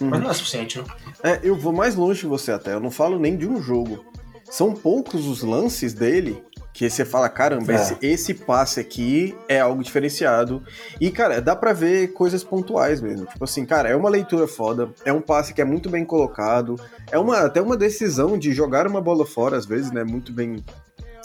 Uhum. 0.00 0.08
Mas 0.10 0.20
não 0.20 0.30
é 0.30 0.34
suficiente, 0.34 0.78
né? 0.78 0.84
É, 1.22 1.40
eu 1.42 1.56
vou 1.56 1.72
mais 1.72 1.94
longe 1.96 2.20
que 2.20 2.26
você 2.26 2.52
até. 2.52 2.74
Eu 2.74 2.80
não 2.80 2.90
falo 2.90 3.18
nem 3.18 3.36
de 3.36 3.46
um 3.46 3.60
jogo. 3.62 4.04
São 4.44 4.72
poucos 4.72 5.26
os 5.26 5.42
lances 5.42 5.92
dele 5.92 6.42
que 6.78 6.88
você 6.88 7.04
fala, 7.04 7.28
caramba, 7.28 7.72
É. 7.72 7.74
esse, 7.74 7.96
esse 8.00 8.34
passe 8.34 8.78
aqui 8.78 9.36
é 9.48 9.58
algo 9.58 9.82
diferenciado. 9.82 10.62
E, 11.00 11.10
cara, 11.10 11.40
dá 11.42 11.56
pra 11.56 11.72
ver 11.72 12.12
coisas 12.12 12.44
pontuais 12.44 13.00
mesmo. 13.00 13.26
Tipo 13.26 13.42
assim, 13.42 13.66
cara, 13.66 13.88
é 13.88 13.96
uma 13.96 14.08
leitura 14.08 14.46
foda, 14.46 14.88
é 15.04 15.12
um 15.12 15.20
passe 15.20 15.52
que 15.52 15.60
é 15.60 15.64
muito 15.64 15.90
bem 15.90 16.04
colocado, 16.04 16.76
é 17.10 17.18
uma, 17.18 17.40
até 17.40 17.60
uma 17.60 17.76
decisão 17.76 18.38
de 18.38 18.52
jogar 18.52 18.86
uma 18.86 19.00
bola 19.00 19.26
fora, 19.26 19.56
às 19.56 19.66
vezes, 19.66 19.90
né? 19.90 20.04
Muito 20.04 20.32
bem. 20.32 20.64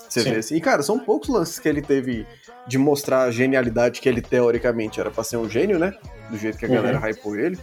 Você 0.10 0.22
Sim. 0.22 0.32
vê 0.32 0.38
assim. 0.38 0.56
E, 0.56 0.62
cara, 0.62 0.82
são 0.82 0.98
poucos 0.98 1.30
lances 1.30 1.60
que 1.60 1.70
ele 1.70 1.84
teve 1.84 2.26
de 2.68 2.80
mostrar 2.80 3.22
a 3.24 3.32
genialidade 3.32 4.02
que 4.02 4.10
ele 4.10 4.22
teoricamente 4.22 5.00
era 5.00 5.12
pra 5.12 5.24
ser 5.24 5.38
um 5.38 5.48
gênio, 5.48 5.78
né? 5.78 5.94
Do 6.32 6.38
jeito 6.38 6.58
que 6.58 6.66
a 6.66 6.70
Uhum. 6.70 6.76
galera 6.76 6.98
hypou 6.98 7.36
ele 7.36 7.60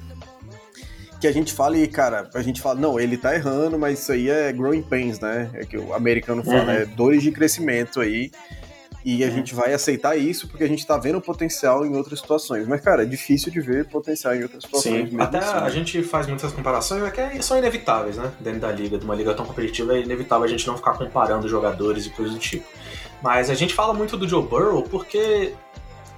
que 1.21 1.27
a 1.27 1.33
gente 1.33 1.53
fala 1.53 1.77
e, 1.77 1.87
cara, 1.87 2.29
a 2.35 2.43
gente 2.43 2.61
fala, 2.61 2.81
não, 2.81 2.99
ele 2.99 3.17
tá 3.17 3.35
errando, 3.35 3.79
mas 3.79 4.01
isso 4.01 4.13
aí 4.13 4.29
é 4.31 4.53
growing 4.53 4.83
pains, 4.83 5.21
né? 5.21 5.51
É 5.55 5.65
que 5.65 5.77
o 5.77 5.93
americano 5.95 6.43
fala, 6.43 6.65
Uhum. 6.65 6.71
é 6.71 6.85
dores 6.87 7.23
de 7.23 7.31
crescimento 7.31 8.01
aí. 8.01 8.31
E 9.03 9.25
a 9.25 9.29
Uhum. 9.29 9.33
gente 9.35 9.55
vai 9.55 9.73
aceitar 9.73 10.15
isso 10.17 10.47
porque 10.47 10.63
a 10.63 10.69
gente 10.69 10.87
tá 10.87 10.99
vendo 10.99 11.19
potencial 11.23 11.87
em 11.87 11.97
outras 11.97 12.19
situações. 12.21 12.67
Mas, 12.69 12.83
cara, 12.83 13.03
é 13.03 13.07
difícil 13.07 13.51
de 13.51 13.59
ver 13.61 13.87
potencial 13.87 14.35
em 14.35 14.43
outras 14.43 14.63
situações. 14.63 14.95
Sim, 14.95 15.03
mesmo 15.05 15.23
até 15.23 15.39
assim. 15.39 15.57
a 15.57 15.71
gente 15.71 16.03
faz 16.03 16.27
muitas 16.27 16.53
comparações, 16.53 17.03
é 17.03 17.11
que 17.11 17.43
são 17.43 17.57
inevitáveis, 17.57 18.17
né? 18.19 18.31
Dentro 18.41 18.61
da 18.61 18.71
liga, 18.71 18.99
de 18.99 19.05
uma 19.07 19.15
liga 19.15 19.33
tão 19.33 19.47
competitiva, 19.47 19.97
é 19.97 20.03
inevitável 20.03 20.45
a 20.45 20.49
gente 20.49 20.67
não 20.67 20.77
ficar 20.77 20.93
comparando 20.99 21.49
jogadores 21.49 22.05
e 22.05 22.11
coisas 22.11 22.35
do 22.35 22.41
tipo. 22.41 22.67
Mas 23.23 23.49
a 23.49 23.55
gente 23.55 23.73
fala 23.75 23.95
muito 23.95 24.19
do 24.19 24.29
Joe 24.29 24.43
Burrow 24.43 24.83
porque 24.83 25.55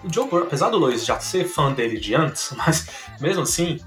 o 0.03 0.13
Joe 0.13 0.27
Burrow, 0.29 0.47
apesar 0.47 0.69
do 0.71 0.77
Lois 0.77 1.05
já 1.05 1.21
ser 1.21 1.45
fã 1.45 1.73
dele 1.73 2.01
de 2.01 2.17
antes, 2.17 2.53
mas 2.59 2.89
mesmo 3.21 3.43
assim, 3.43 3.79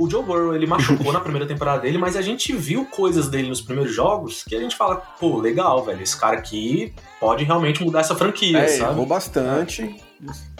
o 0.00 0.08
Joe 0.10 0.22
Burrow 0.22 0.54
ele 0.54 0.66
machucou 0.66 1.12
na 1.12 1.20
primeira 1.20 1.46
temporada 1.46 1.82
dele, 1.82 1.98
mas 1.98 2.16
a 2.16 2.22
gente 2.22 2.52
viu 2.54 2.86
coisas 2.86 3.28
dele 3.28 3.48
nos 3.48 3.60
primeiros 3.60 3.94
jogos 3.94 4.42
que 4.42 4.56
a 4.56 4.60
gente 4.60 4.74
fala, 4.74 4.96
pô, 4.96 5.38
legal, 5.38 5.84
velho, 5.84 6.02
esse 6.02 6.18
cara 6.18 6.36
aqui 6.38 6.92
pode 7.20 7.44
realmente 7.44 7.84
mudar 7.84 8.00
essa 8.00 8.14
franquia, 8.16 8.58
É, 8.58 8.66
sabe? 8.68 8.92
errou 8.92 9.06
bastante. 9.06 9.94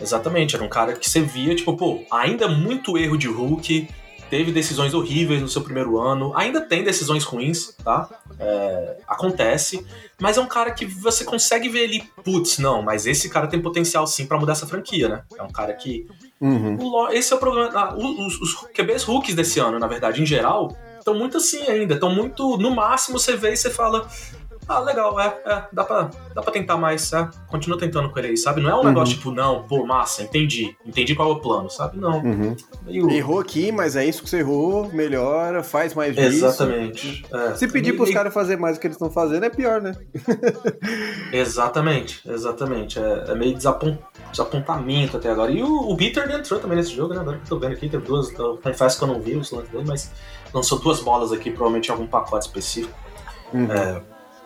Exatamente, 0.00 0.54
era 0.54 0.64
um 0.64 0.68
cara 0.68 0.94
que 0.94 1.08
você 1.08 1.20
via, 1.20 1.54
tipo, 1.54 1.76
pô, 1.76 2.02
ainda 2.10 2.48
muito 2.48 2.96
erro 2.96 3.16
de 3.18 3.28
Hulk, 3.28 3.88
teve 4.30 4.52
decisões 4.52 4.94
horríveis 4.94 5.42
no 5.42 5.48
seu 5.48 5.60
primeiro 5.60 5.98
ano, 5.98 6.32
ainda 6.36 6.60
tem 6.60 6.84
decisões 6.84 7.24
ruins, 7.24 7.74
tá? 7.84 8.08
É, 8.38 8.96
acontece, 9.06 9.84
mas 10.20 10.38
é 10.38 10.40
um 10.40 10.46
cara 10.46 10.70
que 10.70 10.86
você 10.86 11.24
consegue 11.24 11.68
ver 11.68 11.80
ele, 11.80 12.04
putz, 12.24 12.58
não, 12.58 12.80
mas 12.80 13.06
esse 13.06 13.28
cara 13.28 13.48
tem 13.48 13.60
potencial 13.60 14.06
sim 14.06 14.26
pra 14.26 14.38
mudar 14.38 14.52
essa 14.52 14.66
franquia, 14.66 15.08
né? 15.08 15.22
É 15.36 15.42
um 15.42 15.50
cara 15.50 15.74
que. 15.74 16.06
Uhum. 16.40 16.78
o 16.80 17.08
Esse 17.08 17.32
é 17.32 17.36
o 17.36 17.38
problema. 17.38 17.70
ah, 17.74 17.94
Os, 17.94 18.40
os 18.40 18.54
QBs 18.72 19.02
rookies 19.02 19.34
desse 19.34 19.58
ano, 19.58 19.78
na 19.78 19.86
verdade, 19.86 20.22
em 20.22 20.26
geral, 20.26 20.74
estão 20.98 21.14
muito 21.14 21.36
assim 21.36 21.68
ainda, 21.68 21.94
estão 21.94 22.14
muito. 22.14 22.56
No 22.56 22.70
máximo 22.74 23.18
você 23.18 23.36
vê 23.36 23.52
e 23.52 23.56
você 23.56 23.68
fala. 23.68 24.08
Ah, 24.72 24.78
legal, 24.78 25.18
é, 25.18 25.26
é, 25.46 25.62
dá 25.72 25.82
pra, 25.82 26.10
dá 26.32 26.42
pra 26.42 26.52
tentar 26.52 26.76
mais, 26.76 27.12
é, 27.12 27.28
continua 27.48 27.76
tentando 27.76 28.08
com 28.08 28.16
ele 28.20 28.28
aí, 28.28 28.36
sabe? 28.36 28.60
Não 28.60 28.70
é 28.70 28.74
um 28.74 28.78
Uhum. 28.78 28.84
negócio 28.84 29.16
tipo, 29.16 29.32
não, 29.32 29.64
pô, 29.64 29.84
massa, 29.84 30.22
entendi, 30.22 30.76
entendi 30.86 31.12
qual 31.16 31.28
é 31.28 31.32
o 31.32 31.40
plano, 31.40 31.68
sabe? 31.68 31.98
Não. 31.98 32.20
Uhum. 32.22 32.56
Meio... 32.84 33.10
Errou 33.10 33.40
aqui, 33.40 33.72
mas 33.72 33.96
é 33.96 34.04
isso 34.04 34.22
que 34.22 34.30
você 34.30 34.38
errou, 34.38 34.88
melhora, 34.92 35.64
faz 35.64 35.92
mais. 35.92 36.16
Exatamente. 36.16 37.24
É, 37.32 37.54
Se 37.56 37.66
pedir 37.66 37.88
meio- 37.88 37.96
pros 37.96 38.08
meio- 38.10 38.16
caras 38.16 38.32
fazer 38.32 38.56
mais 38.56 38.76
do 38.76 38.80
que 38.80 38.86
eles 38.86 38.94
estão 38.94 39.10
fazendo, 39.10 39.44
é 39.44 39.50
pior, 39.50 39.80
né? 39.82 39.92
Exatamente, 41.32 42.22
exatamente. 42.30 42.98
É, 42.98 43.24
é 43.28 43.34
meio 43.34 43.54
desapon- 43.54 43.98
desapontamento 44.30 45.16
até 45.16 45.30
agora. 45.30 45.50
E 45.50 45.62
o, 45.62 45.90
o 45.90 45.94
Bitter 45.96 46.30
entrou 46.30 46.60
também 46.60 46.76
nesse 46.76 46.94
jogo, 46.94 47.14
né? 47.14 47.20
Agora 47.20 47.36
que 47.38 47.44
eu 47.44 47.48
tô 47.48 47.58
vendo 47.58 47.72
aqui, 47.72 47.88
teve 47.88 48.04
duas. 48.04 48.32
Eu 48.38 48.58
confesso 48.58 48.98
que 48.98 49.04
eu 49.04 49.08
não 49.08 49.20
vi 49.20 49.34
o 49.34 49.38
lance 49.38 49.52
dele, 49.52 49.84
mas 49.86 50.10
lançou 50.52 50.78
duas 50.78 51.00
bolas 51.00 51.32
aqui, 51.32 51.50
provavelmente 51.50 51.88
em 51.88 51.92
algum 51.92 52.06
pacote 52.06 52.46
específico. 52.46 52.94
Uhum. 53.52 53.70
É, 53.72 54.00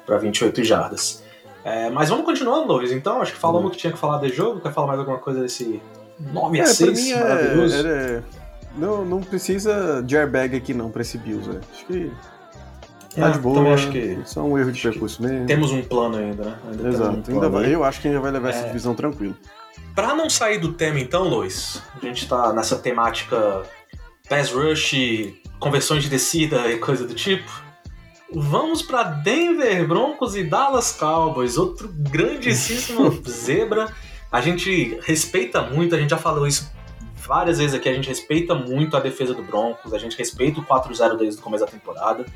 para 0.07 0.19
28 0.19 0.63
jardas. 0.65 1.23
É, 1.65 1.89
mas 1.91 2.09
vamos 2.11 2.25
continuando, 2.27 2.73
Luiz. 2.73 2.93
Então, 2.93 3.23
acho 3.23 3.33
que 3.33 3.39
falamos 3.39 3.69
o 3.69 3.71
que 3.71 3.79
tinha 3.79 3.93
que 3.93 3.99
falar 3.99 4.19
desse 4.19 4.37
jogo. 4.37 4.61
Quer 4.61 4.73
falar 4.73 4.89
mais 4.89 4.99
alguma 5.01 5.19
coisa 5.19 5.41
desse 5.41 5.81
9 6.21 6.61
a 6.61 6.65
É, 6.65 6.67
6 6.67 6.91
pra 6.91 7.01
mim 7.01 7.11
é, 7.11 7.21
maravilhoso? 7.29 7.87
é- 7.87 8.23
não, 8.77 9.05
não 9.05 9.21
precisa 9.23 10.03
de 10.05 10.17
airbag 10.17 10.57
aqui 10.57 10.75
não 10.75 10.91
pra 10.91 11.01
esse 11.03 11.17
Bills, 11.17 11.49
velho. 11.49 11.61
Acho 11.73 11.87
que 11.87 12.13
tá 13.17 13.29
É, 13.29 13.31
de 13.31 13.39
boa. 13.39 13.55
também 13.57 13.73
acho 13.73 13.91
que 13.91 14.19
Só 14.27 14.43
um 14.43 14.59
erro 14.59 14.73
de 14.73 14.83
percurso 14.83 15.23
mesmo. 15.23 15.47
temos 15.47 15.71
um 15.73 15.83
plano 15.83 16.17
ainda, 16.19 16.45
né? 16.45 16.57
Ainda 16.71 16.83
um 16.83 16.89
Exato. 16.89 17.11
plano 17.23 17.25
Ainda 17.29 17.49
vai- 17.49 17.75
eu 17.75 17.83
acho 17.85 18.01
que 18.01 18.09
ainda 18.09 18.21
vai 18.21 18.31
levar 18.31 18.51
essa 18.51 18.65
É. 18.65 18.67
divisão 18.67 18.95
tranquilo. 18.95 19.35
Pra 19.95 20.15
não 20.15 20.29
sair 20.29 20.59
do 20.59 20.73
tema, 20.73 20.99
então, 20.99 21.23
Lois, 21.29 21.81
a 22.03 22.05
gente 22.05 22.29
tá 22.29 22.53
nessa 22.53 22.77
temática 22.77 23.63
pass 24.29 24.51
rush, 24.51 24.95
conversões 25.61 26.03
de 26.03 26.11
descida 26.11 26.69
e 26.71 26.79
coisa 26.79 27.07
do 27.07 27.15
tipo. 27.15 27.64
Vamos 28.35 28.83
pra 28.83 29.03
Denver 29.05 29.87
Broncos 29.87 30.35
e 30.37 30.43
Dallas 30.45 30.93
Cowboys, 30.93 31.57
outro 31.57 31.89
grandíssimo 31.93 33.11
zebra. 33.29 33.93
A 34.31 34.41
gente 34.41 34.99
respeita 35.03 35.63
muito, 35.63 35.95
a 35.95 35.99
gente 35.99 36.11
já 36.11 36.17
falou 36.19 36.47
isso 36.47 36.73
várias 37.27 37.59
vezes 37.59 37.75
aqui, 37.75 37.89
a 37.89 37.95
gente 37.95 38.09
respeita 38.09 38.55
muito 38.55 38.97
a 38.97 39.01
defesa 39.01 39.33
do 39.33 39.43
Broncos, 39.43 39.95
a 39.95 39.99
gente 39.99 40.17
respeita 40.19 40.61
o 40.61 40.65
4-0 40.65 41.17
desde 41.17 41.41
o 41.41 41.43
começo 41.43 41.65
da 41.65 41.71
temporada. 41.71 42.27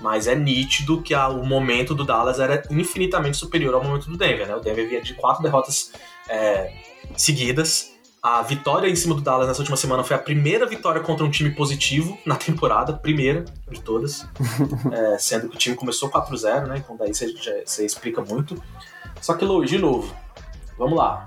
Mas 0.00 0.26
é 0.26 0.34
nítido 0.34 1.02
que 1.02 1.12
a- 1.12 1.28
o 1.28 1.44
momento 1.44 1.94
do 1.94 2.04
Dallas 2.04 2.38
era 2.40 2.62
infinitamente 2.70 3.36
superior 3.36 3.74
ao 3.74 3.82
momento 3.84 4.08
do 4.10 4.16
Denver, 4.16 4.46
né? 4.46 4.54
O 4.56 4.60
Denver 4.60 4.88
vinha 4.88 5.02
de 5.02 5.12
quatro 5.14 5.42
derrotas 5.42 5.92
é, 6.28 6.72
seguidas. 7.16 7.89
A 8.22 8.42
vitória 8.42 8.86
em 8.88 8.94
cima 8.94 9.14
do 9.14 9.22
Dallas 9.22 9.48
nessa 9.48 9.60
última 9.60 9.76
semana 9.78 10.04
foi 10.04 10.14
a 10.14 10.18
primeira 10.18 10.66
vitória 10.66 11.00
contra 11.00 11.24
um 11.24 11.30
time 11.30 11.50
positivo 11.54 12.18
na 12.26 12.36
temporada, 12.36 12.92
primeira 12.92 13.44
de 13.70 13.80
todas. 13.80 14.26
É, 14.92 15.18
sendo 15.18 15.48
que 15.48 15.56
o 15.56 15.58
time 15.58 15.76
começou 15.76 16.10
4-0, 16.10 16.66
né? 16.66 16.76
Então 16.78 16.96
daí 16.96 17.14
você, 17.14 17.84
explica 17.84 18.20
muito. 18.20 18.60
Só 19.20 19.34
que, 19.34 19.44
Louis, 19.44 19.70
de 19.70 19.78
novo, 19.78 20.14
vamos 20.76 20.98
lá. 20.98 21.24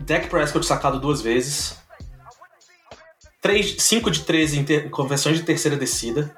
Dak 0.00 0.28
Prescott 0.28 0.64
sacado 0.66 0.98
duas 0.98 1.20
vezes. 1.20 1.78
5 3.78 4.10
de 4.10 4.20
13 4.24 4.58
em 4.58 4.64
ter- 4.64 4.90
conversões 4.90 5.36
de 5.36 5.42
terceira 5.44 5.76
descida. 5.76 6.34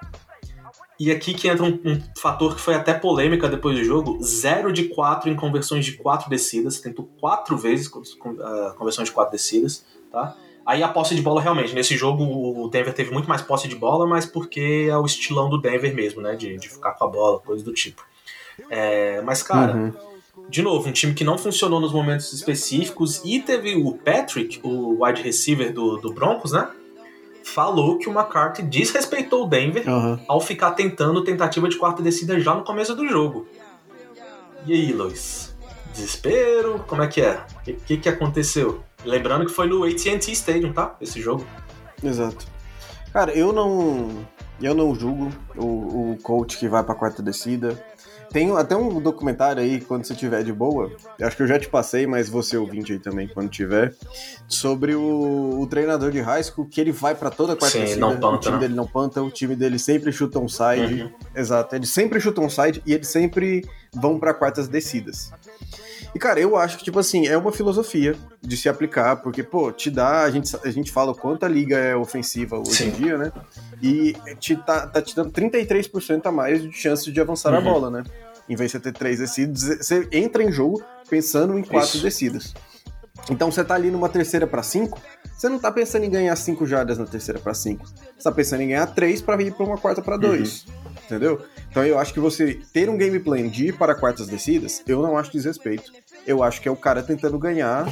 E 0.98 1.10
aqui 1.10 1.34
que 1.34 1.46
entra 1.48 1.64
um, 1.64 1.78
um 1.84 2.00
fator 2.16 2.54
que 2.54 2.60
foi 2.60 2.74
até 2.74 2.94
polêmica 2.94 3.48
depois 3.48 3.76
do 3.76 3.84
jogo: 3.84 4.18
0 4.22 4.72
de 4.72 4.84
4 4.84 5.30
em 5.30 5.36
conversões 5.36 5.84
de 5.84 5.92
4 5.92 6.30
descidas. 6.30 6.80
Tentou 6.80 7.08
4 7.20 7.56
vezes 7.56 7.90
ah, 8.40 8.74
conversões 8.78 9.08
de 9.08 9.14
4 9.14 9.32
descidas, 9.32 9.84
tá? 10.10 10.34
Aí 10.64 10.82
a 10.82 10.88
posse 10.88 11.14
de 11.14 11.22
bola 11.22 11.40
realmente. 11.40 11.74
Nesse 11.74 11.96
jogo 11.96 12.24
o 12.24 12.68
Denver 12.68 12.92
teve 12.92 13.12
muito 13.12 13.28
mais 13.28 13.40
posse 13.42 13.68
de 13.68 13.76
bola, 13.76 14.06
mas 14.06 14.26
porque 14.26 14.88
é 14.90 14.96
o 14.96 15.04
estilão 15.06 15.48
do 15.48 15.58
Denver 15.60 15.94
mesmo, 15.94 16.20
né? 16.20 16.34
De, 16.34 16.56
de 16.56 16.68
ficar 16.68 16.92
com 16.92 17.04
a 17.04 17.08
bola, 17.08 17.38
coisa 17.40 17.62
do 17.62 17.72
tipo. 17.72 18.02
É, 18.70 19.20
mas, 19.22 19.42
cara, 19.42 19.74
Uhum. 19.74 19.92
de 20.48 20.62
novo, 20.62 20.88
um 20.88 20.92
time 20.92 21.14
que 21.14 21.22
não 21.22 21.36
funcionou 21.38 21.78
nos 21.78 21.92
momentos 21.92 22.32
específicos 22.32 23.22
e 23.24 23.38
teve 23.40 23.76
o 23.76 23.92
Patrick, 23.92 24.60
o 24.62 25.04
wide 25.04 25.22
receiver 25.22 25.72
do, 25.72 25.98
do 25.98 26.12
Broncos, 26.12 26.52
né? 26.52 26.68
Falou 27.56 27.96
que 27.96 28.06
o 28.06 28.12
McCarthy 28.12 28.60
desrespeitou 28.60 29.46
o 29.46 29.48
Denver 29.48 29.82
Aham. 29.88 30.20
ao 30.28 30.42
ficar 30.42 30.72
tentando 30.72 31.24
tentativa 31.24 31.66
de 31.70 31.78
quarta 31.78 32.02
descida 32.02 32.38
já 32.38 32.54
no 32.54 32.62
começo 32.62 32.94
do 32.94 33.08
jogo. 33.08 33.48
E 34.66 34.74
aí, 34.74 34.92
Luiz? 34.92 35.56
Desespero? 35.90 36.84
Como 36.86 37.00
é 37.00 37.06
que 37.06 37.22
é? 37.22 37.40
O 37.66 37.72
que, 37.86 37.96
que, 37.96 38.08
aconteceu? 38.10 38.82
Lembrando 39.02 39.46
que 39.46 39.52
foi 39.52 39.66
no 39.66 39.84
AT&T 39.84 40.32
Stadium, 40.32 40.74
tá? 40.74 40.96
Esse 41.00 41.18
jogo. 41.18 41.46
Exato. 42.04 42.46
Cara, 43.10 43.32
eu 43.32 43.54
não. 43.54 44.10
Eu 44.60 44.74
não 44.74 44.94
julgo 44.94 45.32
o, 45.56 46.12
o 46.12 46.18
coach 46.22 46.58
que 46.58 46.68
vai 46.68 46.84
pra 46.84 46.94
quarta 46.94 47.22
descida. 47.22 47.82
Tem 48.30 48.54
até 48.56 48.76
um 48.76 49.00
documentário 49.00 49.62
aí, 49.62 49.80
quando 49.80 50.04
você 50.04 50.14
tiver 50.14 50.42
de 50.42 50.52
boa. 50.52 50.90
Acho 51.20 51.36
que 51.36 51.42
eu 51.42 51.46
já 51.46 51.58
te 51.58 51.68
passei, 51.68 52.06
mas 52.06 52.28
você 52.28 52.56
ouvinte 52.56 52.92
aí 52.92 52.98
também, 52.98 53.28
quando 53.28 53.48
tiver. 53.48 53.94
Sobre 54.48 54.94
o, 54.94 55.60
o 55.60 55.66
treinador 55.66 56.10
de 56.10 56.20
high 56.20 56.42
school, 56.42 56.66
que 56.66 56.80
ele 56.80 56.92
vai 56.92 57.14
pra 57.14 57.30
toda 57.30 57.54
a 57.54 57.56
quarta 57.56 57.86
Sim, 57.86 57.96
não 57.96 58.18
panta, 58.18 58.28
o 58.28 58.38
time 58.38 58.54
né? 58.54 58.60
dele 58.60 58.74
não 58.74 58.86
panta, 58.86 59.22
o 59.22 59.30
time 59.30 59.56
dele 59.56 59.78
sempre 59.78 60.12
chuta 60.12 60.38
um 60.38 60.48
side. 60.48 61.02
Uhum. 61.02 61.10
Exato, 61.34 61.74
eles 61.74 61.90
sempre 61.90 62.20
chutam 62.20 62.44
um 62.44 62.50
side 62.50 62.82
e 62.84 62.92
eles 62.92 63.08
sempre 63.08 63.64
vão 63.94 64.18
pra 64.18 64.34
quartas 64.34 64.68
descidas. 64.68 65.32
E, 66.16 66.18
cara, 66.18 66.40
eu 66.40 66.56
acho 66.56 66.78
que, 66.78 66.84
tipo 66.84 66.98
assim, 66.98 67.26
é 67.26 67.36
uma 67.36 67.52
filosofia 67.52 68.16
de 68.40 68.56
se 68.56 68.70
aplicar, 68.70 69.16
porque, 69.16 69.42
pô, 69.42 69.70
te 69.70 69.90
dá. 69.90 70.22
A 70.22 70.30
gente, 70.30 70.56
a 70.64 70.70
gente 70.70 70.90
fala 70.90 71.12
o 71.12 71.14
quanto 71.14 71.44
a 71.44 71.48
liga 71.48 71.76
é 71.76 71.94
ofensiva 71.94 72.58
hoje 72.58 72.70
Sim. 72.72 72.88
em 72.88 72.90
dia, 72.92 73.18
né? 73.18 73.30
E 73.82 74.16
te, 74.40 74.56
tá, 74.56 74.86
tá 74.86 75.02
te 75.02 75.14
dando 75.14 75.30
33% 75.30 76.24
a 76.24 76.32
mais 76.32 76.62
de 76.62 76.72
chance 76.72 77.12
de 77.12 77.20
avançar 77.20 77.52
a 77.52 77.58
Uhum. 77.58 77.64
bola, 77.64 77.90
né? 77.90 78.02
Em 78.48 78.56
vez 78.56 78.70
de 78.70 78.78
você 78.78 78.80
ter 78.84 78.94
três 78.94 79.18
descidas, 79.18 79.60
você 79.78 80.08
entra 80.10 80.42
em 80.42 80.50
jogo 80.50 80.82
pensando 81.06 81.58
em 81.58 81.62
quatro 81.62 81.96
Isso. 81.96 82.02
descidas. 82.02 82.54
Então 83.30 83.50
você 83.52 83.62
tá 83.62 83.74
ali 83.74 83.90
numa 83.90 84.08
terceira 84.08 84.46
pra 84.46 84.62
cinco, 84.62 84.98
você 85.36 85.50
não 85.50 85.58
tá 85.58 85.70
pensando 85.70 86.06
em 86.06 86.10
ganhar 86.10 86.34
cinco 86.36 86.64
jardas 86.66 86.96
na 86.96 87.04
terceira 87.04 87.38
pra 87.38 87.52
cinco. 87.52 87.84
Você 87.86 88.22
tá 88.24 88.32
pensando 88.32 88.62
em 88.62 88.68
ganhar 88.68 88.86
três 88.86 89.20
pra 89.20 89.38
ir 89.42 89.52
pra 89.52 89.66
uma 89.66 89.76
quarta 89.76 90.00
pra 90.00 90.16
dois. 90.16 90.64
Entendeu? 91.04 91.40
Então 91.70 91.84
eu 91.84 91.98
acho 92.00 92.12
que 92.12 92.18
você 92.18 92.58
ter 92.72 92.88
um 92.90 92.96
game 92.96 93.18
plan 93.20 93.46
de 93.48 93.68
ir 93.68 93.76
para 93.78 93.94
quartas 93.94 94.26
descidas, 94.26 94.82
eu 94.88 95.00
não 95.02 95.16
acho 95.16 95.30
desrespeito. 95.30 95.92
Eu 96.26 96.42
acho 96.42 96.60
que 96.60 96.68
é 96.68 96.70
o 96.72 96.76
cara 96.76 97.02
tentando 97.02 97.38
ganhar 97.38 97.86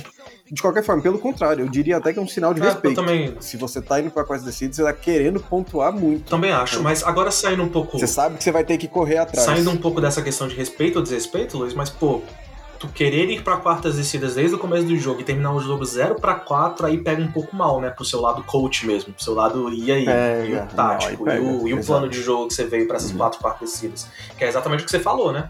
de 0.50 0.60
qualquer 0.60 0.82
forma. 0.82 1.00
Pelo 1.02 1.18
contrário, 1.18 1.64
eu 1.64 1.68
diria 1.68 1.96
até 1.98 2.12
que 2.12 2.18
é 2.18 2.22
um 2.22 2.26
sinal 2.28 2.52
de 2.52 2.60
É, 2.60 2.64
respeito. 2.64 2.96
também, 2.96 3.36
Se 3.40 3.56
você 3.56 3.80
tá 3.80 4.00
indo 4.00 4.10
pra 4.10 4.24
quartas 4.24 4.44
descidas, 4.44 4.76
você 4.76 4.82
tá 4.82 4.92
querendo 4.92 5.38
pontuar 5.40 5.92
muito. 5.92 6.28
também 6.30 6.50
acho, 6.52 6.82
mas 6.82 7.02
agora 7.04 7.30
saindo 7.30 7.62
um 7.62 7.68
pouco. 7.68 7.98
Você 7.98 8.06
sabe 8.06 8.36
que 8.36 8.44
você 8.44 8.50
vai 8.52 8.64
ter 8.64 8.76
que 8.76 8.88
correr 8.88 9.18
atrás. 9.18 9.44
Saindo 9.46 9.70
um 9.70 9.76
pouco 9.76 10.00
dessa 10.00 10.20
questão 10.20 10.48
de 10.48 10.54
respeito 10.54 10.96
ou 10.96 11.02
desrespeito, 11.02 11.56
Luiz, 11.56 11.72
mas 11.74 11.90
pô, 11.90 12.22
tu 12.78 12.88
querer 12.88 13.30
ir 13.30 13.42
pra 13.42 13.56
quartas 13.56 13.94
descidas 13.96 14.34
desde 14.34 14.56
o 14.56 14.58
começo 14.58 14.84
do 14.84 14.96
jogo 14.98 15.20
e 15.20 15.24
terminar 15.24 15.54
o 15.54 15.60
jogo 15.60 15.84
0 15.84 16.16
pra 16.16 16.34
4 16.34 16.86
aí 16.86 16.98
pega 16.98 17.22
um 17.22 17.30
pouco 17.30 17.54
mal, 17.56 17.80
né? 17.80 17.88
Pro 17.90 18.04
seu 18.04 18.20
lado 18.20 18.42
coach 18.42 18.84
mesmo, 18.86 19.14
pro 19.14 19.22
seu 19.24 19.32
lado 19.32 19.72
e 19.72 19.90
aí, 19.92 20.04
Pega, 20.04 20.44
e 20.46 20.52
o 20.52 20.56
não, 20.56 20.66
tático, 20.66 21.28
aí 21.30 21.36
e, 21.38 21.40
o, 21.40 21.58
pega, 21.58 21.68
e 21.68 21.74
o 21.74 21.84
plano 21.84 22.08
de 22.08 22.20
jogo 22.20 22.48
que 22.48 22.54
você 22.54 22.64
veio 22.64 22.86
pra 22.86 22.96
essas 22.96 23.12
Uhum. 23.12 23.16
quatro 23.18 23.38
quartas 23.40 23.70
descidas. 23.70 24.06
Que 24.36 24.44
é 24.44 24.48
exatamente 24.48 24.82
o 24.82 24.84
que 24.84 24.90
você 24.90 25.00
falou, 25.00 25.32
né? 25.32 25.48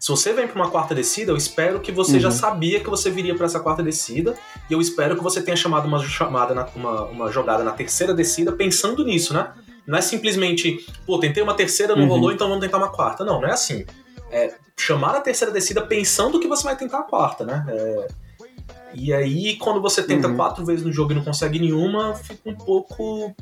Se 0.00 0.08
você 0.10 0.32
vem 0.32 0.48
pra 0.48 0.56
uma 0.56 0.70
quarta 0.70 0.94
descida, 0.94 1.30
eu 1.30 1.36
espero 1.36 1.78
que 1.78 1.92
você 1.92 2.18
já 2.18 2.28
Uhum. 2.28 2.34
sabia 2.34 2.80
que 2.80 2.88
você 2.88 3.10
viria 3.10 3.34
pra 3.34 3.44
essa 3.44 3.60
quarta 3.60 3.82
descida 3.82 4.34
e 4.68 4.72
eu 4.72 4.80
espero 4.80 5.14
que 5.14 5.22
você 5.22 5.42
tenha 5.42 5.56
chamado 5.56 5.86
uma 5.86 6.02
chamada, 6.02 6.54
na- 6.54 6.66
uma, 6.74 7.04
uma 7.04 7.30
jogada 7.30 7.62
na 7.62 7.72
terceira 7.72 8.14
descida 8.14 8.50
pensando 8.50 9.04
nisso, 9.04 9.34
né? 9.34 9.52
Não 9.86 9.98
é 9.98 10.00
simplesmente, 10.00 10.86
pô, 11.04 11.18
tentei 11.20 11.42
uma 11.42 11.52
terceira, 11.52 11.94
não 11.94 12.04
Uhum. 12.04 12.08
rolou, 12.08 12.32
então 12.32 12.48
vamos 12.48 12.64
tentar 12.64 12.78
uma 12.78 12.88
quarta. 12.88 13.26
Não, 13.26 13.42
não 13.42 13.48
é 13.48 13.52
assim. 13.52 13.84
É 14.32 14.54
chamar 14.74 15.16
a 15.16 15.20
terceira 15.20 15.52
descida 15.52 15.82
pensando 15.82 16.40
que 16.40 16.48
você 16.48 16.62
vai 16.64 16.76
tentar 16.76 17.00
a 17.00 17.02
quarta, 17.02 17.44
né? 17.44 17.66
É, 17.68 18.08
E 18.92 19.12
aí, 19.12 19.56
quando 19.56 19.80
você 19.80 20.02
tenta 20.02 20.26
Uhum. 20.26 20.34
quatro 20.34 20.64
vezes 20.64 20.84
no 20.84 20.92
jogo 20.92 21.12
e 21.12 21.14
não 21.14 21.22
consegue 21.22 21.60
nenhuma, 21.60 22.12
fica 22.14 22.40
um 22.50 22.54
pouco. 22.56 23.32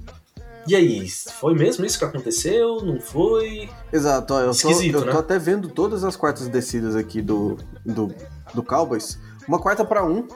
E 0.66 0.76
aí, 0.76 1.08
foi 1.08 1.54
mesmo 1.54 1.84
isso 1.86 1.98
que 1.98 2.04
aconteceu? 2.04 2.82
Não 2.84 3.00
foi? 3.00 3.68
Exato, 3.92 4.34
ó, 4.34 4.40
eu, 4.40 4.44
tô, 4.46 4.50
Esquisito, 4.52 4.96
eu 4.98 5.00
tô 5.06 5.12
né? 5.12 5.18
até 5.18 5.38
vendo 5.38 5.68
todas 5.68 6.04
as 6.04 6.14
quartas 6.16 6.46
descidas 6.48 6.94
aqui 6.94 7.22
do, 7.22 7.56
do, 7.84 8.12
do 8.54 8.62
Cowboys. 8.62 9.18
Uma 9.46 9.58
quarta 9.58 9.84
pra 9.84 10.04
um. 10.04 10.26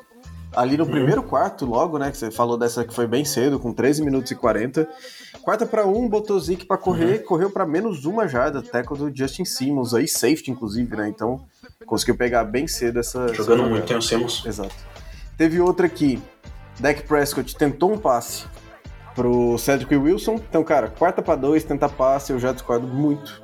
Ali 0.55 0.77
no 0.77 0.85
Uhum. 0.85 0.91
primeiro 0.91 1.23
quarto, 1.23 1.65
logo, 1.65 1.99
né? 1.99 2.11
Que 2.11 2.17
você 2.19 2.31
falou 2.31 2.59
dessa 2.59 2.85
que 2.85 2.93
foi 2.95 3.07
bem 3.07 3.25
cedo, 3.25 3.59
com 3.59 3.73
13 3.73 4.03
minutos 4.03 4.31
e 4.31 4.35
40. 4.35 4.87
Quarta 5.41 5.65
pra 5.65 5.87
um, 5.87 6.07
botou 6.07 6.39
Zeke 6.39 6.67
pra 6.67 6.77
correr, 6.77 7.21
Uhum. 7.21 7.25
correu 7.27 7.51
pra 7.51 7.65
menos 7.67 8.05
uma 8.05 8.29
jarda, 8.29 8.61
tackle 8.63 8.99
do 8.99 9.17
Justin 9.17 9.47
Simmons, 9.47 9.95
aí 9.95 10.07
safety, 10.07 10.51
inclusive, 10.51 10.95
né? 10.95 11.09
Então, 11.09 11.41
conseguiu 11.87 12.17
pegar 12.17 12.45
bem 12.45 12.67
cedo 12.67 13.01
essa. 13.01 13.25
essa 13.25 13.35
Jogando 13.35 13.57
jogada. 13.59 13.71
muito, 13.71 13.87
tem 13.87 13.97
o 13.97 14.03
Simmons. 14.03 14.43
Exato. 14.45 14.75
Teve 15.39 15.59
outra 15.59 15.87
aqui. 15.87 16.23
Dak 16.79 17.03
Prescott 17.05 17.57
tentou 17.57 17.91
um 17.93 17.97
passe 17.99 18.45
pro 19.15 19.57
Cedric 19.59 19.95
Wilson. 19.95 20.35
Então, 20.35 20.63
cara, 20.65 20.89
quarta 20.89 21.21
pra 21.23 21.35
dois, 21.35 21.65
tentar 21.65 21.89
passe, 21.91 22.33
eu 22.33 22.39
já 22.39 22.53
discordo 22.53 22.87
muito. 22.87 23.43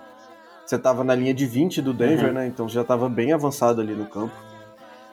Você 0.65 0.79
tava 0.79 1.03
na 1.03 1.15
linha 1.15 1.33
de 1.33 1.47
20 1.47 1.81
do 1.81 1.93
Denver, 1.95 2.27
Uhum. 2.29 2.33
né? 2.35 2.47
Então 2.47 2.69
já 2.69 2.85
tava 2.85 3.09
bem 3.09 3.33
avançado 3.33 3.81
ali 3.81 3.95
no 3.95 4.07
campo. 4.07 4.33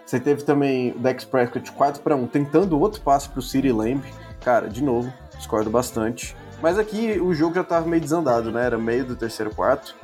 Você 0.06 0.20
teve 0.20 0.44
também 0.44 0.92
o 0.92 1.00
Dak 1.00 1.26
Prescott 1.26 1.72
4 1.72 2.02
para 2.02 2.16
1, 2.16 2.28
tentando 2.28 2.80
outro 2.80 3.02
passe 3.02 3.28
pro 3.30 3.42
City 3.42 3.72
Lamb. 3.72 4.04
Cara, 4.42 4.68
de 4.68 4.84
novo, 4.84 5.12
discordo 5.38 5.70
bastante. 5.70 6.36
Mas 6.62 6.78
aqui 6.78 7.20
o 7.20 7.34
jogo 7.34 7.56
já 7.56 7.64
tava 7.64 7.88
meio 7.88 8.02
desandado, 8.02 8.52
né? 8.52 8.66
Era 8.66 8.78
meio 8.78 9.04
do 9.06 9.16
terceiro 9.16 9.54
quarto. 9.54 9.96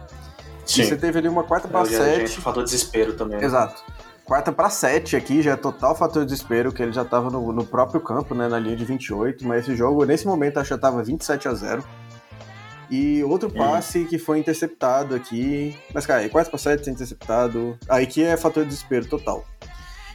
E 0.68 0.86
você 0.86 0.96
teve 0.96 1.20
ali 1.20 1.28
uma 1.28 1.44
quarta 1.44 1.68
já- 1.68 1.86
7. 1.86 2.28
gente, 2.28 2.42
fator 2.42 2.64
desespero 2.64 3.14
também. 3.14 3.38
né? 3.40 3.46
Exato. 3.46 3.84
Quarta 4.32 4.50
pra 4.50 4.70
7 4.70 5.18
aqui 5.18 5.42
já 5.42 5.52
é 5.52 5.56
total 5.58 5.94
fator 5.94 6.24
desespero, 6.24 6.72
que 6.72 6.82
ele 6.82 6.94
já 6.94 7.04
tava 7.04 7.30
no, 7.30 7.52
no 7.52 7.66
próprio 7.66 8.00
campo, 8.00 8.34
né, 8.34 8.48
na 8.48 8.58
linha 8.58 8.78
de 8.78 8.86
28, 8.86 9.46
mas 9.46 9.66
esse 9.66 9.76
jogo, 9.76 10.06
nesse 10.06 10.26
momento, 10.26 10.58
acho 10.58 10.70
que 10.70 10.74
já 10.74 10.80
tava 10.80 11.04
27 11.04 11.50
a 11.50 11.54
0 11.54 11.84
E 12.90 13.22
outro 13.26 13.52
passe 13.52 14.06
que 14.06 14.18
foi 14.18 14.40
interceptado 14.40 15.14
aqui. 15.16 15.78
Mas, 15.94 16.06
cara, 16.06 16.30
quarta 16.30 16.50
pra 16.50 16.58
7 16.58 16.90
interceptado. 16.90 17.78
Aí 17.90 18.08
que 18.08 18.24
é 18.24 18.38
fator 18.38 18.64
desespero 18.64 19.06
total. 19.06 19.44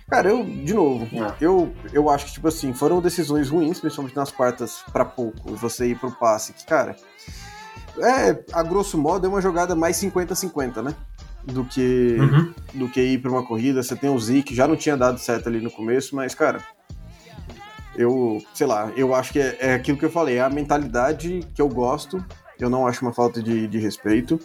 Cara, 0.09 0.31
eu, 0.31 0.43
de 0.43 0.73
novo, 0.73 1.07
É. 1.15 1.35
eu, 1.39 1.71
eu 1.93 2.09
acho 2.09 2.25
que, 2.25 2.33
tipo 2.33 2.49
assim, 2.49 2.73
foram 2.73 3.03
decisões 3.03 3.51
ruins, 3.51 3.81
principalmente 3.81 4.17
nas 4.17 4.33
quartas 4.33 4.83
pra 4.95 5.05
pouco, 5.05 5.55
você 5.57 5.89
ir 5.89 5.99
pro 5.99 6.11
passe, 6.11 6.55
que, 6.55 6.65
cara, 6.65 6.97
é, 7.99 8.43
a 8.51 8.63
grosso 8.63 8.97
modo, 8.97 9.27
é 9.27 9.29
uma 9.29 9.43
jogada 9.43 9.75
mais 9.75 9.99
50-50, 9.99 10.83
né? 10.83 10.95
Do 11.47 11.65
que, 11.65 12.17
Uhum. 12.19 12.55
do 12.75 12.89
que 12.89 13.01
ir 13.01 13.19
pra 13.23 13.31
uma 13.31 13.43
corrida. 13.47 13.83
Você 13.83 13.95
tem 13.97 14.11
o 14.11 14.19
Zeke, 14.19 14.55
já 14.55 14.67
não 14.69 14.77
tinha 14.77 14.97
dado 14.97 15.19
certo 15.19 15.49
ali 15.49 15.61
no 15.61 15.71
começo, 15.71 16.15
mas, 16.15 16.35
cara, 16.35 16.61
eu, 17.95 18.43
sei 18.53 18.67
lá, 18.67 18.93
eu 18.97 19.15
acho 19.15 19.33
que 19.33 19.39
é, 19.41 19.57
é 19.61 19.75
aquilo 19.75 19.97
que 19.97 20.05
eu 20.05 20.11
falei, 20.11 20.37
é 20.37 20.41
a 20.43 20.51
mentalidade 20.51 21.41
que 21.55 21.63
eu 21.63 21.69
gosto. 21.69 22.23
Eu 22.59 22.71
não 22.71 22.87
acho 22.87 23.03
uma 23.03 23.13
falta 23.13 23.43
de, 23.43 23.67
de 23.67 23.79
respeito, 23.79 24.41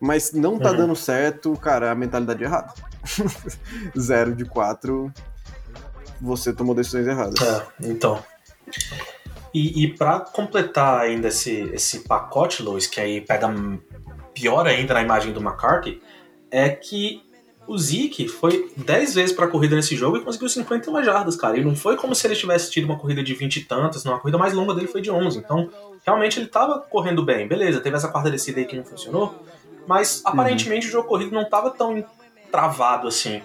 mas 0.00 0.32
não 0.32 0.58
tá 0.58 0.70
Uhum. 0.70 0.76
dando 0.78 0.96
certo, 0.96 1.52
cara, 1.56 1.90
a 1.90 1.94
mentalidade 1.94 2.42
é 2.42 2.46
errada. 2.46 2.72
Zero 3.98 4.34
de 4.34 4.44
quatro, 4.46 5.12
você 6.20 6.52
tomou 6.52 6.74
decisões 6.74 7.06
erradas. 7.06 7.38
É, 7.40 7.66
então. 7.82 8.22
E, 9.52 9.84
e 9.84 9.94
para 9.94 10.20
completar 10.20 11.00
ainda 11.00 11.28
esse, 11.28 11.52
esse 11.74 12.00
pacote, 12.00 12.62
Lois, 12.62 12.86
que 12.86 13.00
aí 13.00 13.20
pega 13.20 13.52
pior 14.32 14.66
ainda 14.66 14.94
na 14.94 15.02
imagem 15.02 15.32
do 15.32 15.40
McCarthy, 15.40 16.00
é 16.50 16.68
que 16.68 17.22
o 17.66 17.78
Zeke 17.78 18.26
foi 18.26 18.72
10 18.76 19.14
vezes 19.14 19.32
pra 19.32 19.46
corrida 19.46 19.76
nesse 19.76 19.94
jogo 19.94 20.16
e 20.16 20.24
conseguiu 20.24 20.48
51 20.48 21.04
jardas, 21.04 21.36
cara. 21.36 21.56
E 21.56 21.64
não 21.64 21.76
foi 21.76 21.96
como 21.96 22.14
se 22.14 22.26
ele 22.26 22.34
tivesse 22.34 22.70
tido 22.70 22.84
uma 22.84 22.98
corrida 22.98 23.22
de 23.22 23.32
20 23.32 23.56
e 23.56 23.64
tantas, 23.64 24.02
não. 24.02 24.14
A 24.14 24.18
corrida 24.18 24.36
mais 24.36 24.52
longa 24.52 24.74
dele 24.74 24.88
foi 24.88 25.00
de 25.00 25.10
11. 25.10 25.38
Então, 25.38 25.70
realmente 26.04 26.40
ele 26.40 26.48
tava 26.48 26.80
correndo 26.80 27.24
bem. 27.24 27.46
Beleza, 27.46 27.80
teve 27.80 27.96
essa 27.96 28.08
quarta 28.08 28.30
descida 28.30 28.58
aí 28.58 28.66
que 28.66 28.76
não 28.76 28.84
funcionou, 28.84 29.44
mas 29.86 30.20
aparentemente 30.24 30.88
o 30.88 30.90
jogo 30.90 31.06
corrido 31.06 31.32
não 31.32 31.48
tava 31.48 31.70
tão 31.70 32.04
travado 32.50 33.06
assim. 33.06 33.40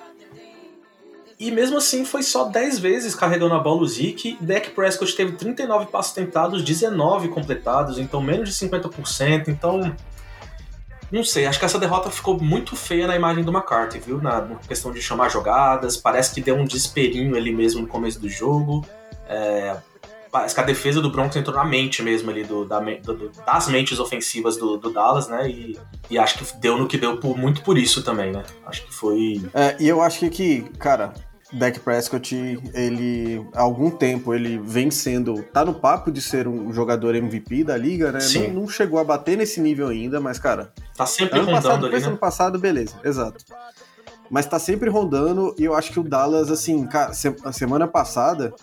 E 1.40 1.52
mesmo 1.52 1.78
assim 1.78 2.06
foi 2.06 2.24
só 2.24 2.46
10 2.46 2.80
vezes 2.80 3.14
carregando 3.14 3.54
a 3.54 3.60
bola 3.60 3.82
o 3.82 3.88
Zeke. 3.88 4.38
Dak 4.40 4.72
Prescott 4.72 5.16
teve 5.16 5.34
39 5.34 5.88
passos 5.88 6.14
tentados, 6.14 6.64
19 6.64 7.28
completados, 7.28 8.00
então 8.00 8.22
menos 8.22 8.50
de 8.50 8.56
50%. 8.56 9.50
Então, 9.50 9.96
não 11.12 11.24
sei, 11.24 11.46
acho 11.46 11.60
que 11.60 11.66
essa 11.66 11.80
derrota 11.80 12.10
ficou 12.10 12.40
muito 12.42 12.76
feia 12.76 13.08
na 13.08 13.16
imagem 13.16 13.44
do 13.44 13.52
McCarthy, 13.52 14.00
viu? 14.00 14.22
Na, 14.22 14.42
questão 14.68 14.92
de 14.92 15.02
chamar 15.02 15.30
jogadas, 15.30 15.96
parece 15.98 16.34
que 16.34 16.42
deu 16.42 16.56
um 16.56 16.66
desesperinho 16.66 17.36
ali 17.36 17.54
mesmo 17.54 17.82
no 17.82 17.88
começo 17.88 18.20
do 18.20 18.28
jogo. 18.30 18.86
É, 19.28 19.76
parece 20.32 20.54
que 20.54 20.62
a 20.62 20.64
defesa 20.64 21.02
do 21.02 21.10
Broncos 21.10 21.36
entrou 21.38 21.56
na 21.56 21.64
mente 21.64 22.04
mesmo 22.04 22.30
ali, 22.30 22.44
do, 22.44 22.66
da 22.66 22.80
do- 22.80 23.32
das 23.46 23.68
mentes 23.70 24.00
ofensivas 24.00 24.58
do, 24.58 24.78
do 24.78 24.90
Dallas, 24.92 25.28
né? 25.28 25.50
E, 25.50 25.80
e 26.10 26.18
acho 26.18 26.38
que 26.40 26.58
deu 26.58 26.78
no 26.78 26.88
que 26.88 26.98
deu 26.98 27.18
por, 27.18 27.38
muito 27.38 27.62
por 27.64 27.78
isso 27.78 28.04
também, 28.04 28.32
né? 28.32 28.44
Acho 28.66 28.84
que 28.86 28.94
foi. 28.94 29.42
É, 29.54 29.76
e 29.80 29.88
eu 29.88 30.02
acho 30.02 30.30
que, 30.30 30.62
cara, 30.78 31.14
Dak 31.54 31.80
Prescott, 31.80 32.36
ele, 32.74 33.46
há 33.54 33.62
algum 33.62 33.90
tempo, 33.92 34.34
ele 34.34 34.58
vem 34.58 34.90
sendo, 34.90 35.44
tá 35.44 35.64
no 35.64 35.74
papo 35.74 36.12
de 36.12 36.20
ser 36.22 36.48
um 36.48 36.74
jogador 36.74 37.16
MVP 37.16 37.64
da 37.64 37.78
liga, 37.78 38.12
né? 38.12 38.20
Sim. 38.20 38.48
Não, 38.48 38.62
não 38.62 38.68
chegou 38.68 39.00
a 39.00 39.04
bater 39.04 39.38
nesse 39.38 39.62
nível 39.62 39.88
ainda, 39.88 40.20
mas, 40.20 40.40
cara, 40.40 40.74
Tá 40.98 41.06
sempre 41.06 41.40
ano 41.40 41.52
passado, 41.52 41.86
ali, 41.86 42.00
né? 42.00 42.08
ano 42.08 42.18
passado, 42.18 42.60
beleza, 42.60 42.96
exato. 43.04 43.46
Mas 44.30 44.48
tá 44.48 44.58
sempre 44.58 44.90
rondando 44.90 45.54
e 45.58 45.64
eu 45.64 45.76
acho 45.76 45.92
que 45.92 46.00
o 46.00 46.04
Dallas, 46.04 46.50
assim, 46.50 46.86
cara, 46.88 47.12
a 47.44 47.52
semana 47.52 47.88
passada 47.88 48.54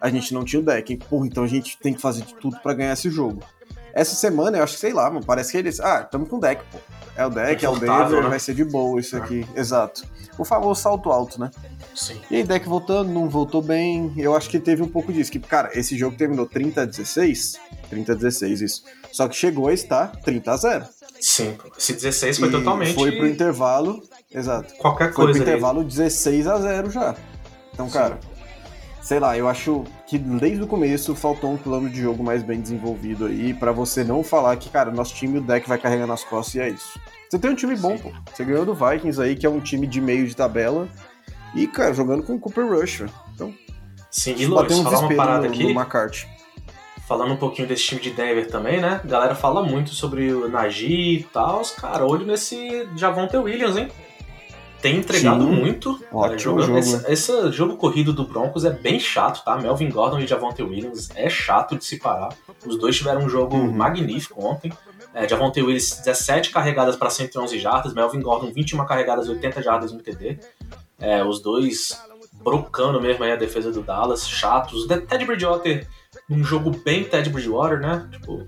a 0.00 0.08
gente 0.08 0.32
não 0.32 0.44
tinha 0.44 0.60
o 0.60 0.64
deck. 0.64 0.96
Porra, 0.96 1.26
então 1.26 1.42
a 1.42 1.48
gente 1.48 1.76
tem 1.78 1.92
que 1.92 2.00
fazer 2.00 2.22
de 2.24 2.34
tudo 2.36 2.56
pra 2.62 2.72
ganhar 2.72 2.92
esse 2.92 3.10
jogo. 3.10 3.42
Essa 3.92 4.14
semana 4.14 4.58
eu 4.58 4.62
acho 4.62 4.74
que, 4.74 4.80
sei 4.80 4.92
lá, 4.92 5.10
mano, 5.10 5.26
parece 5.26 5.50
que 5.50 5.58
eles. 5.58 5.80
Ah, 5.80 6.04
tamo 6.04 6.24
com 6.24 6.36
o 6.36 6.40
deck, 6.40 6.62
pô. 6.70 6.78
É 7.16 7.26
o 7.26 7.30
deck, 7.30 7.64
é 7.64 7.68
o 7.68 7.72
Confortável, 7.72 8.04
Denver, 8.04 8.22
né? 8.22 8.28
vai 8.30 8.38
ser 8.38 8.54
de 8.54 8.64
boa 8.64 9.00
isso 9.00 9.16
aqui. 9.16 9.44
Exato. 9.56 10.04
O 10.38 10.44
famoso 10.44 10.80
salto 10.80 11.10
alto, 11.10 11.40
né? 11.40 11.50
Sim. 11.98 12.20
E 12.30 12.36
aí, 12.36 12.44
deck 12.44 12.68
voltando, 12.68 13.10
não 13.10 13.28
voltou 13.28 13.60
bem. 13.60 14.12
Eu 14.16 14.36
acho 14.36 14.48
que 14.48 14.60
teve 14.60 14.82
um 14.82 14.88
pouco 14.88 15.12
disso. 15.12 15.32
Que, 15.32 15.40
cara, 15.40 15.70
esse 15.74 15.98
jogo 15.98 16.16
terminou 16.16 16.46
30 16.46 16.82
a 16.82 16.84
16. 16.84 17.58
30 17.90 18.12
a 18.12 18.14
16, 18.14 18.60
isso. 18.60 18.84
Só 19.10 19.26
que 19.26 19.34
chegou 19.34 19.66
a 19.66 19.72
estar 19.72 20.12
30 20.22 20.52
a 20.52 20.56
0. 20.56 20.84
Sim, 21.20 21.56
esse 21.76 21.92
16 21.94 22.38
foi 22.38 22.48
E 22.48 22.52
totalmente 22.52 22.94
Foi 22.94 23.10
pro 23.10 23.26
intervalo. 23.26 24.00
Exato. 24.32 24.72
qualquer 24.76 25.06
Foi 25.06 25.14
pro 25.14 25.24
coisa 25.24 25.40
ali. 25.40 25.50
intervalo 25.50 25.82
16 25.82 26.46
a 26.46 26.58
0 26.60 26.90
já. 26.92 27.16
Então, 27.74 27.90
cara, 27.90 28.20
sei 29.02 29.18
lá, 29.18 29.36
eu 29.36 29.48
acho 29.48 29.82
que 30.06 30.16
desde 30.18 30.62
o 30.62 30.66
começo 30.68 31.16
faltou 31.16 31.52
um 31.52 31.56
plano 31.56 31.90
de 31.90 32.00
jogo 32.00 32.22
mais 32.22 32.44
bem 32.44 32.60
desenvolvido 32.60 33.26
aí, 33.26 33.52
pra 33.54 33.72
você 33.72 34.04
não 34.04 34.22
falar 34.22 34.56
que, 34.56 34.70
cara, 34.70 34.92
nosso 34.92 35.14
time, 35.14 35.38
o 35.38 35.42
deck 35.42 35.68
vai 35.68 35.78
carregar 35.78 36.06
nas 36.06 36.22
costas 36.22 36.54
e 36.54 36.60
é 36.60 36.68
isso. 36.68 37.00
Você 37.28 37.38
tem 37.38 37.50
um 37.50 37.54
time 37.54 37.74
bom, 37.76 37.98
pô. 37.98 38.12
Você 38.32 38.44
ganhou 38.44 38.64
do 38.64 38.74
Vikings 38.74 39.20
aí, 39.20 39.34
que 39.34 39.44
é 39.44 39.50
um 39.50 39.60
time 39.60 39.86
de 39.86 40.00
meio 40.00 40.26
de 40.26 40.36
tabela. 40.36 40.88
E, 41.54 41.66
cara, 41.66 41.92
jogando 41.94 42.22
com 42.22 42.34
o 42.34 42.38
Cooper 42.38 42.66
Rush, 42.66 42.98
velho. 42.98 43.12
Então, 43.34 43.54
Sim, 44.10 44.34
e 44.38 44.46
bateu 44.46 44.76
um 44.78 44.82
falar 44.84 45.00
uma 45.00 45.14
parada 45.16 45.46
no, 45.46 45.52
aqui, 45.52 45.62
no 45.64 45.70
McCarthy. 45.70 46.26
falando 47.06 47.32
um 47.32 47.36
pouquinho 47.36 47.68
desse 47.68 47.84
time 47.84 48.00
de 48.00 48.10
Denver 48.10 48.48
também, 48.50 48.80
né? 48.80 49.00
A 49.02 49.06
galera 49.06 49.34
fala 49.34 49.62
muito 49.62 49.90
sobre 49.90 50.32
o 50.32 50.48
Najee 50.48 51.18
e 51.20 51.22
tal. 51.24 51.62
Cara, 51.78 52.04
olho 52.06 52.26
nesse 52.26 52.86
Javonte 52.96 53.36
Williams, 53.36 53.76
hein? 53.76 53.88
Tem 54.80 54.96
entregado 54.96 55.42
Sim. 55.44 55.50
muito. 55.50 56.00
Ótimo 56.12 56.38
jogando- 56.38 56.66
jogo, 56.66 56.78
esse, 56.78 56.96
né? 56.98 57.04
esse 57.08 57.52
jogo 57.52 57.76
corrido 57.76 58.12
do 58.12 58.24
Broncos 58.24 58.64
é 58.64 58.70
bem 58.70 59.00
chato, 59.00 59.42
tá? 59.44 59.56
Melvin 59.56 59.90
Gordon 59.90 60.20
e 60.20 60.26
Javonte 60.26 60.62
Williams 60.62 61.08
é 61.16 61.28
chato 61.28 61.76
de 61.76 61.84
se 61.84 61.98
parar. 61.98 62.28
Os 62.64 62.78
dois 62.78 62.96
tiveram 62.96 63.22
um 63.22 63.28
jogo 63.28 63.56
Uhum. 63.56 63.72
magnífico 63.72 64.40
ontem. 64.44 64.72
É, 65.12 65.26
Javonte 65.28 65.60
Williams, 65.60 65.98
17 66.04 66.50
carregadas 66.50 66.94
para 66.94 67.10
111 67.10 67.58
jardas. 67.58 67.92
Melvin 67.92 68.20
Gordon, 68.20 68.52
21 68.52 68.84
carregadas, 68.86 69.28
80 69.28 69.60
jardas 69.62 69.90
no 69.92 69.98
TD. 70.00 70.38
É, 71.00 71.22
os 71.24 71.40
dois 71.40 71.96
brocando 72.32 73.00
mesmo 73.00 73.24
aí 73.24 73.32
a 73.32 73.36
defesa 73.36 73.70
do 73.70 73.82
Dallas, 73.82 74.28
chatos. 74.28 74.84
O 74.84 74.88
Ted 74.88 75.24
Bridgewater, 75.24 75.86
um 76.30 76.42
jogo 76.42 76.70
bem 76.84 77.04
Ted 77.04 77.28
Bridgewater, 77.30 77.80
né? 77.80 78.08
Tipo, 78.12 78.46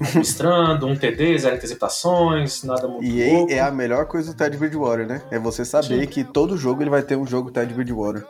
administrando, 0.00 0.86
um 0.86 0.96
TD, 0.96 1.38
zero 1.38 1.56
interceptações, 1.56 2.62
nada 2.64 2.88
muito 2.88 3.04
E 3.04 3.52
é 3.52 3.60
a 3.60 3.70
melhor 3.70 4.06
coisa 4.06 4.32
do 4.32 4.36
Ted 4.36 4.56
Bridgewater, 4.56 5.06
né? 5.06 5.22
É 5.30 5.38
você 5.38 5.64
saber 5.64 6.00
Sim. 6.00 6.06
que 6.06 6.24
todo 6.24 6.56
jogo 6.56 6.82
ele 6.82 6.90
vai 6.90 7.02
ter 7.02 7.16
um 7.16 7.26
jogo 7.26 7.50
Ted 7.50 7.72
Bridgewater. 7.74 8.24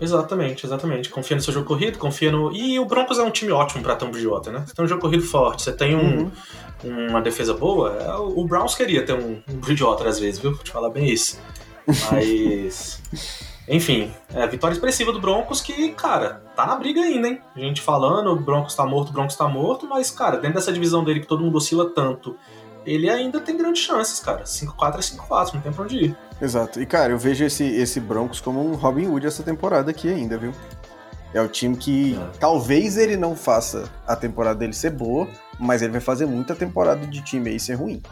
Exatamente, 0.00 0.66
exatamente. 0.66 1.10
Confia 1.10 1.36
no 1.36 1.42
seu 1.42 1.52
jogo 1.52 1.66
corrido, 1.66 1.98
confia 1.98 2.32
no. 2.32 2.50
E 2.52 2.78
o 2.78 2.84
Broncos 2.84 3.18
é 3.18 3.22
um 3.22 3.30
time 3.30 3.52
ótimo 3.52 3.82
pra 3.82 3.94
ter 3.94 4.04
um 4.04 4.10
Bridgewater, 4.10 4.52
né? 4.52 4.64
Você 4.66 4.74
tem 4.74 4.84
um 4.84 4.88
jogo 4.88 5.00
corrido 5.00 5.22
forte, 5.22 5.62
você 5.62 5.72
tem 5.72 5.94
um, 5.94 6.30
Uhum. 6.84 7.08
uma 7.10 7.20
defesa 7.22 7.54
boa. 7.54 7.96
é, 8.00 8.14
O 8.16 8.44
Browns 8.44 8.74
queria 8.74 9.04
ter 9.04 9.12
um, 9.12 9.40
um 9.48 9.56
Bridgewater 9.60 10.06
às 10.06 10.18
vezes, 10.18 10.40
viu? 10.40 10.52
Vou 10.54 10.64
te 10.64 10.70
falar 10.72 10.90
bem 10.90 11.08
isso. 11.08 11.38
Mas. 11.86 13.00
Enfim, 13.68 14.12
é, 14.34 14.46
vitória 14.46 14.74
expressiva 14.74 15.12
do 15.12 15.20
Broncos 15.20 15.60
que, 15.60 15.90
cara, 15.92 16.42
tá 16.56 16.66
na 16.66 16.74
briga 16.76 17.00
ainda, 17.00 17.28
hein? 17.28 17.40
A 17.54 17.60
gente 17.60 17.80
falando, 17.80 18.30
o 18.32 18.36
Broncos 18.36 18.74
tá 18.74 18.84
morto, 18.84 19.10
o 19.10 19.12
Broncos 19.12 19.36
tá 19.36 19.46
morto, 19.48 19.86
mas, 19.88 20.10
cara, 20.10 20.36
dentro 20.38 20.54
dessa 20.56 20.72
divisão 20.72 21.04
dele 21.04 21.20
que 21.20 21.26
todo 21.26 21.44
mundo 21.44 21.56
oscila 21.56 21.88
tanto, 21.94 22.36
ele 22.84 23.08
ainda 23.08 23.40
tem 23.40 23.56
grandes 23.56 23.82
chances, 23.82 24.18
cara. 24.18 24.42
5-4 24.42 24.94
é 24.96 24.98
5-4, 24.98 25.54
não 25.54 25.60
tem 25.60 25.72
pra 25.72 25.84
onde 25.84 25.96
ir. 25.96 26.16
Exato. 26.40 26.80
E, 26.82 26.86
cara, 26.86 27.12
eu 27.12 27.18
vejo 27.18 27.44
esse, 27.44 27.64
esse 27.64 28.00
Broncos 28.00 28.40
como 28.40 28.60
um 28.60 28.74
Robin 28.74 29.06
Hood 29.06 29.26
essa 29.28 29.44
temporada 29.44 29.92
aqui 29.92 30.08
ainda, 30.08 30.36
viu? 30.36 30.52
É 31.32 31.40
o 31.40 31.48
time 31.48 31.76
que 31.76 32.14
É. 32.20 32.38
talvez 32.38 32.96
ele 32.98 33.16
não 33.16 33.36
faça 33.36 33.88
a 34.06 34.16
temporada 34.16 34.58
dele 34.58 34.72
ser 34.74 34.90
boa, 34.90 35.26
mas 35.58 35.80
ele 35.82 35.92
vai 35.92 36.00
fazer 36.00 36.26
muita 36.26 36.54
temporada 36.54 37.06
de 37.06 37.22
time 37.22 37.48
aí 37.48 37.60
ser 37.60 37.74
ruim. 37.74 38.02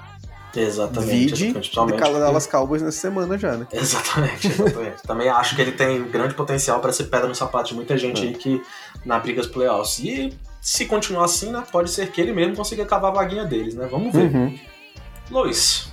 Exatamente. 0.55 1.11
Vide 1.11 1.59
exatamente, 1.59 1.97
de 1.97 2.19
Dallas 2.19 2.47
Cowboys 2.47 2.83
nessa 2.83 2.99
semana 2.99 3.39
já, 3.39 3.57
né? 3.57 3.67
Exatamente, 3.73 4.49
exatamente. 4.49 5.03
Também 5.07 5.29
acho 5.29 5.55
que 5.55 5.63
ele 5.63 5.73
tem 5.73 6.03
grande 6.05 6.35
potencial 6.35 6.81
para 6.81 6.93
ser 6.93 7.05
pedra 7.05 7.29
no 7.29 7.35
sapato 7.35 7.69
de 7.69 7.75
muita 7.75 7.97
gente 7.97 8.25
É. 8.25 8.29
aí 8.29 8.35
que 8.35 8.63
na 9.05 9.19
briga 9.19 9.41
dos 9.41 9.51
playoffs. 9.51 9.99
E 10.01 10.37
se 10.61 10.87
continuar 10.87 11.25
assim, 11.25 11.51
né, 11.51 11.63
pode 11.71 11.91
ser 11.91 12.11
que 12.11 12.21
ele 12.21 12.33
mesmo 12.33 12.57
consiga 12.57 12.85
cavar 12.85 13.11
a 13.13 13.15
vaguinha 13.15 13.45
deles, 13.45 13.75
né? 13.75 13.89
Vamos 13.91 14.13
ver. 14.13 14.35
Uhum. 14.35 14.59
Luiz, 15.31 15.93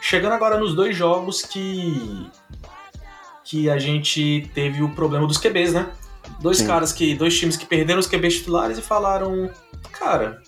chegando 0.00 0.32
agora 0.32 0.58
nos 0.58 0.74
dois 0.74 0.96
jogos 0.96 1.42
que 1.42 2.30
que 3.44 3.70
a 3.70 3.78
gente 3.78 4.50
teve 4.54 4.82
o 4.82 4.90
problema 4.90 5.26
dos 5.26 5.38
QBs, 5.38 5.72
né? 5.72 5.88
Dois 6.38 6.58
Sim. 6.58 6.66
caras 6.66 6.92
que 6.92 7.14
dois 7.14 7.36
times 7.38 7.56
que 7.56 7.64
perderam 7.64 7.98
os 7.98 8.06
QBs 8.06 8.34
titulares 8.34 8.76
e 8.76 8.82
falaram, 8.82 9.50
cara, 9.90 10.42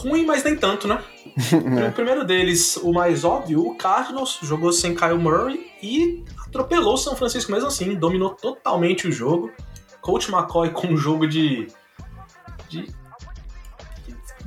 ruim, 0.00 0.24
mas 0.26 0.42
nem 0.44 0.56
tanto, 0.56 0.86
né? 0.88 0.98
O 1.88 1.92
primeiro 1.92 2.24
deles, 2.24 2.76
o 2.76 2.92
mais 2.92 3.24
óbvio, 3.24 3.66
o 3.66 3.74
Cardinals 3.76 4.38
jogou 4.42 4.72
sem 4.72 4.94
Kyle 4.94 5.18
Murray 5.18 5.70
e 5.82 6.24
atropelou 6.46 6.94
o 6.94 6.96
São 6.98 7.14
Francisco 7.16 7.50
mesmo 7.52 7.68
assim, 7.68 7.94
dominou 7.94 8.30
totalmente 8.30 9.06
o 9.08 9.12
jogo. 9.12 9.50
Coach 10.00 10.30
McCoy 10.32 10.70
com 10.70 10.88
um 10.88 10.96
jogo 10.96 11.26
de, 11.26 11.68
de- 12.68 12.86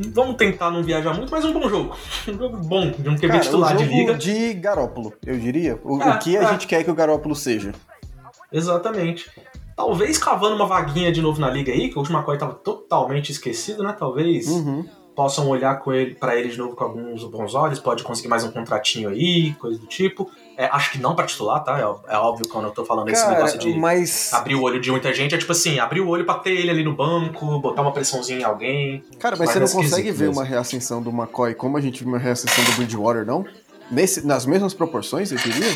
Vamos 0.10 0.36
tentar 0.38 0.72
não 0.72 0.82
viajar 0.82 1.14
muito, 1.14 1.30
mas 1.30 1.46
um 1.46 1.54
bom 1.54 1.70
jogo. 1.70 1.96
Um 2.28 2.34
jogo 2.38 2.58
bom, 2.58 2.90
de 2.92 3.08
um 3.10 3.16
QB 3.16 3.40
titular 3.42 3.76
de 3.78 3.84
jogo 3.86 3.96
liga. 3.98 4.14
de 4.16 4.54
Garópolo, 4.56 5.14
eu 5.26 5.38
diria. 5.38 5.80
O, 5.84 6.02
É, 6.02 6.10
o 6.16 6.20
que 6.20 6.36
a 6.36 6.44
é. 6.44 6.48
gente 6.52 6.66
quer 6.68 6.84
que 6.84 6.90
o 6.90 6.96
Garópolo 6.96 7.36
seja. 7.36 7.74
Exatamente. 8.52 9.30
Talvez 9.76 10.18
cavando 10.18 10.56
uma 10.56 10.66
vaguinha 10.66 11.12
de 11.12 11.22
novo 11.22 11.40
na 11.40 11.50
liga 11.50 11.72
aí, 11.72 11.90
que 11.90 11.96
o 11.96 12.00
último 12.00 12.18
McCoy 12.18 12.36
estava 12.36 12.54
totalmente 12.54 13.32
esquecido, 13.32 13.84
né? 13.84 13.94
Talvez 13.98 14.48
Uhum. 14.48 14.86
Possam 15.16 15.48
olhar 15.48 15.80
com 15.80 15.94
ele, 15.94 16.16
para 16.16 16.36
ele 16.36 16.50
de 16.50 16.58
novo 16.58 16.76
com 16.76 16.84
alguns 16.84 17.24
bons 17.24 17.54
olhos, 17.56 17.80
pode 17.80 18.04
conseguir 18.04 18.28
mais 18.28 18.44
um 18.44 18.52
contratinho 18.52 19.10
aí, 19.10 19.54
coisa 19.54 19.80
do 19.80 19.86
tipo. 19.86 20.30
É, 20.58 20.66
acho 20.66 20.92
que 20.92 20.98
não 21.00 21.16
para 21.16 21.26
titular, 21.26 21.64
tá? 21.64 21.80
É, 21.80 22.14
é 22.14 22.18
óbvio 22.18 22.48
quando 22.48 22.66
eu 22.66 22.72
tô 22.72 22.86
falando 22.86 23.10
esse 23.10 23.24
Cara, 23.24 23.36
negócio 23.36 23.58
de 23.60 23.74
mas. 23.74 24.32
abrir 24.34 24.56
o 24.56 24.62
olho 24.62 24.80
de 24.80 24.92
muita 24.92 25.14
gente, 25.14 25.34
é 25.34 25.38
tipo 25.38 25.52
assim, 25.52 25.80
abrir 25.80 26.02
o 26.02 26.08
olho 26.08 26.26
pra 26.26 26.36
ter 26.36 26.52
ele 26.52 26.70
ali 26.70 26.84
no 26.84 26.94
banco, 26.96 27.60
botar 27.60 27.82
uma 27.82 27.92
pressãozinha 27.92 28.40
em 28.40 28.44
alguém. 28.44 29.04
Cara, 29.20 29.36
mas 29.38 29.50
você 29.50 29.60
não 29.60 29.68
é 29.68 29.72
consegue 29.72 30.12
ver 30.12 30.26
mesmo. 30.28 30.40
uma 30.42 30.44
reascensão 30.48 31.02
do 31.02 31.10
McCoy 31.10 31.56
como 31.56 31.78
a 31.78 31.82
gente 31.82 32.04
viu 32.04 32.12
uma 32.12 32.20
reascensão 32.20 32.64
do 32.66 32.72
Bridgewater, 32.74 33.26
não? 33.26 33.46
Nesse, 33.90 34.26
nas 34.26 34.46
mesmas 34.46 34.74
proporções, 34.74 35.32
eu 35.32 35.38
diria? 35.38 35.74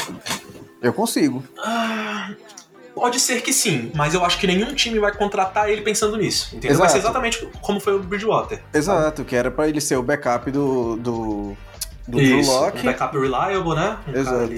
Eu 0.82 0.93
consigo. 0.93 1.43
Ah, 1.60 2.30
pode 2.99 3.19
ser 3.19 3.41
que 3.41 3.53
sim, 3.53 3.91
mas 3.95 4.13
eu 4.13 4.25
acho 4.25 4.39
que 4.39 4.47
nenhum 4.47 4.73
time 4.73 4.97
vai 4.99 5.13
contratar 5.13 5.69
ele 5.69 5.81
pensando 5.81 6.17
nisso. 6.17 6.55
Entendeu? 6.55 6.71
Exato. 6.71 6.79
Vai 6.79 6.89
ser 6.89 6.97
exatamente 6.97 7.49
como 7.62 7.79
foi 7.79 7.95
o 7.95 7.99
Bridgewater. 7.99 8.62
Exato, 8.73 9.23
que 9.23 9.36
era 9.36 9.51
para 9.51 9.67
ele 9.67 9.79
ser 9.79 9.97
o 9.97 10.03
backup 10.03 10.49
do. 10.49 10.95
do, 10.97 11.57
do 12.07 12.21
Isso, 12.21 12.51
Drew 12.51 12.60
Locke. 12.62 12.79
Um 12.79 12.91
backup 12.91 13.17
reliable, 13.17 13.75
né? 13.75 13.97
Um 14.07 14.13
Exato. 14.13 14.53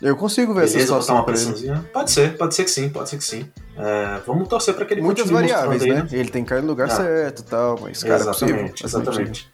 Eu 0.00 0.16
consigo 0.16 0.54
ver 0.54 0.60
Beleza, 0.60 0.76
essa 0.76 0.86
situação 0.86 1.24
pra 1.24 1.34
ele. 1.34 1.80
Pode 1.92 2.10
ser, 2.10 2.36
pode 2.36 2.54
ser 2.54 2.64
que 2.64 2.70
sim, 2.70 2.88
pode 2.88 3.08
ser 3.08 3.16
que 3.16 3.24
sim. 3.24 3.50
É, 3.76 4.20
vamos 4.26 4.48
torcer 4.48 4.74
para 4.74 4.84
que 4.84 4.94
ele 4.94 5.02
Muitas 5.02 5.28
variáveis, 5.28 5.82
né? 5.82 6.02
né? 6.02 6.08
Ele 6.12 6.30
tem 6.30 6.44
que 6.44 6.50
cair 6.50 6.62
no 6.62 6.68
lugar 6.68 6.86
ah. 6.86 6.90
certo 6.90 7.40
e 7.40 7.44
tal, 7.44 7.78
mas 7.80 8.02
cara, 8.02 8.16
exatamente, 8.16 8.84
é 8.84 8.88
possível. 8.88 9.00
Exatamente. 9.00 9.50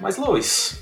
Mas, 0.00 0.16
Lois, 0.16 0.78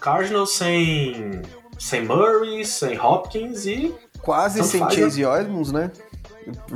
Cardinals 0.00 0.56
sem, 0.56 1.42
sem 1.78 2.04
Murray, 2.04 2.64
sem 2.64 3.00
Hopkins 3.00 3.66
e. 3.66 3.94
Quase 4.24 4.62
sem 4.64 4.80
faz, 4.80 4.94
Chase 4.94 5.22
né? 5.22 5.28
Osmonds, 5.28 5.72
né? 5.72 5.90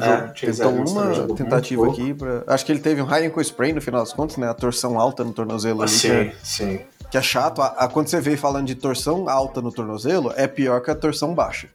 É, 0.00 0.16
tentou 0.28 0.72
uma 0.72 1.34
tentativa 1.34 1.86
aqui 1.88 2.14
pra... 2.14 2.42
Acho 2.46 2.64
que 2.64 2.72
ele 2.72 2.80
teve 2.80 3.02
um 3.02 3.04
high 3.04 3.26
ankle 3.26 3.42
sprain 3.42 3.72
no 3.72 3.82
final 3.82 4.00
das 4.00 4.12
contas, 4.12 4.36
né? 4.36 4.48
A 4.48 4.54
torção 4.54 4.98
alta 4.98 5.22
no 5.24 5.32
tornozelo 5.32 5.80
ah, 5.80 5.84
ali. 5.84 5.92
Sim, 5.92 6.10
é, 6.10 6.34
sim. 6.42 6.80
Que 7.10 7.18
é 7.18 7.22
chato. 7.22 7.60
A, 7.60 7.66
a, 7.66 7.88
quando 7.88 8.08
você 8.08 8.20
vê 8.20 8.36
falando 8.36 8.66
de 8.66 8.74
torção 8.74 9.28
alta 9.28 9.60
no 9.60 9.72
tornozelo, 9.72 10.32
é 10.36 10.46
pior 10.46 10.80
que 10.80 10.90
a 10.90 10.94
torção 10.94 11.34
baixa. 11.34 11.68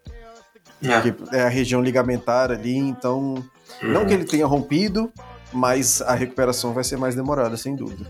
É. 0.84 1.02
Que 1.02 1.16
é 1.32 1.44
a 1.44 1.50
região 1.50 1.82
ligamentar 1.82 2.52
ali, 2.52 2.76
então. 2.76 3.36
Uhum. 3.82 3.92
Não 3.92 4.06
que 4.06 4.14
ele 4.14 4.26
tenha 4.26 4.46
rompido, 4.46 5.12
mas 5.52 6.02
a 6.02 6.14
recuperação 6.14 6.74
vai 6.74 6.84
ser 6.84 6.98
mais 6.98 7.16
demorada, 7.16 7.58
sem 7.58 7.76
dúvida 7.76 8.08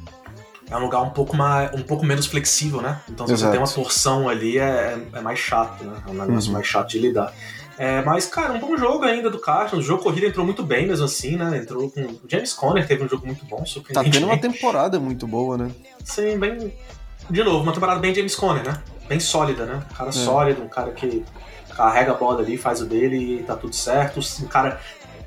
é 0.70 0.78
um 0.78 0.80
lugar 0.80 1.02
um 1.02 1.10
pouco, 1.10 1.36
mais, 1.36 1.74
um 1.74 1.84
pouco 1.84 2.06
menos 2.06 2.26
flexível, 2.26 2.82
né? 2.82 3.02
Então 3.10 3.28
se 3.28 3.34
Exato. 3.34 3.52
você 3.52 3.58
tem 3.58 3.66
uma 3.66 3.74
torção 3.74 4.30
ali, 4.30 4.58
é, 4.58 4.98
é 5.14 5.22
mais 5.22 5.40
chato, 5.40 5.84
né? 5.84 6.02
É 6.06 6.10
um 6.10 6.14
negócio 6.14 6.50
uhum. 6.50 6.54
mais 6.54 6.68
chato 6.68 6.90
de 6.90 7.00
lidar. 7.00 7.34
É, 7.78 8.02
mas, 8.04 8.28
cara, 8.28 8.54
um 8.54 8.60
bom 8.60 8.78
jogo 8.78 9.04
ainda 9.04 9.30
do 9.30 9.40
Cardinals. 9.40 9.84
O 9.84 9.88
jogo 9.88 10.04
corrida 10.04 10.28
entrou 10.28 10.46
muito 10.46 10.64
bem 10.64 10.88
mesmo 10.88 11.06
assim, 11.06 11.36
né? 11.36 11.58
Entrou 11.58 11.90
com. 11.90 12.02
O 12.02 12.22
James 12.28 12.54
Conner 12.54 12.88
teve 12.88 13.04
um 13.04 13.10
jogo 13.10 13.26
muito 13.26 13.44
bom, 13.46 13.64
Tá 13.92 14.04
tendo 14.04 14.26
uma 14.26 14.38
temporada 14.38 15.00
muito 15.00 15.26
boa, 15.28 15.58
né? 15.58 15.72
Sim, 16.04 16.38
bem. 16.38 16.74
De 17.30 17.44
novo, 17.44 17.64
uma 17.64 17.74
temporada 17.74 18.00
bem 18.00 18.14
James 18.14 18.36
Conner, 18.36 18.64
né? 18.64 18.82
Bem 19.08 19.20
sólida, 19.20 19.66
né? 19.66 19.84
Um 19.92 19.96
cara 19.96 20.10
é. 20.10 20.14
sólido, 20.14 20.62
um 20.62 20.68
cara 20.68 20.92
que 20.92 21.26
carrega 21.76 22.12
a 22.12 22.16
bola 22.16 22.42
ali, 22.42 22.58
faz 22.58 22.82
o 22.82 22.86
dele 22.86 23.40
e 23.40 23.44
tá 23.44 23.56
tudo 23.56 23.76
certo. 23.76 24.20
Um 24.42 24.48
cara 24.48 24.80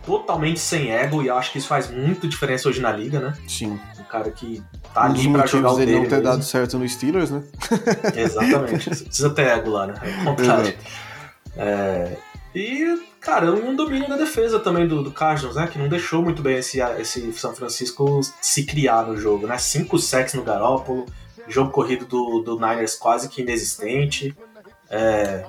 totalmente 0.04 0.60
sem 0.60 0.92
ego, 0.92 1.22
e 1.22 1.28
acho 1.28 1.50
que 1.50 1.58
isso 1.58 1.66
faz 1.66 1.90
muita 1.90 2.28
diferença 2.28 2.68
hoje 2.68 2.80
na 2.80 2.92
liga, 2.92 3.18
né? 3.18 3.34
Sim. 3.48 3.78
Cara 4.16 4.30
que 4.30 4.62
tá 4.94 5.02
um 5.02 5.04
ali 5.04 5.30
pra 5.30 5.46
jogar 5.46 5.72
o 5.72 5.76
dele. 5.76 6.00
não 6.00 6.06
ter 6.06 6.22
dado 6.22 6.42
certo 6.42 6.78
no 6.78 6.88
Steelers, 6.88 7.30
né? 7.30 7.42
Exatamente. 8.16 8.94
Você 8.94 9.04
precisa 9.04 9.30
ter 9.30 9.46
ego 9.48 9.70
lá, 9.70 9.86
né? 9.88 9.94
É. 11.54 11.56
É, 11.58 12.16
e, 12.54 12.98
cara, 13.20 13.52
um 13.52 13.76
domínio 13.76 14.08
da 14.08 14.16
defesa 14.16 14.58
também 14.58 14.88
do, 14.88 15.02
do 15.02 15.10
Cardinals, 15.10 15.56
né? 15.56 15.66
Que 15.66 15.78
não 15.78 15.88
deixou 15.88 16.22
muito 16.22 16.40
bem 16.40 16.56
esse, 16.56 16.80
esse 16.98 17.30
São 17.34 17.54
Francisco 17.54 18.20
se 18.40 18.64
criar 18.64 19.02
no 19.06 19.18
jogo, 19.18 19.46
né? 19.46 19.58
Cinco 19.58 19.98
sacks 19.98 20.32
no 20.32 20.42
Garópolo, 20.42 21.04
jogo 21.46 21.70
corrido 21.70 22.06
do, 22.06 22.40
do 22.40 22.54
Niners 22.54 22.94
quase 22.94 23.28
que 23.28 23.42
inexistente. 23.42 24.34
É, 24.88 25.44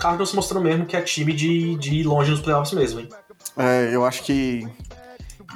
Cardinals 0.00 0.32
mostrou 0.32 0.60
mesmo 0.60 0.84
que 0.84 0.96
é 0.96 1.00
time 1.00 1.32
de, 1.32 1.76
de 1.76 1.94
ir 1.94 2.04
longe 2.04 2.32
nos 2.32 2.40
playoffs 2.40 2.72
mesmo, 2.72 2.98
hein? 3.00 3.08
É, 3.56 3.94
eu 3.94 4.04
acho 4.04 4.24
que 4.24 4.66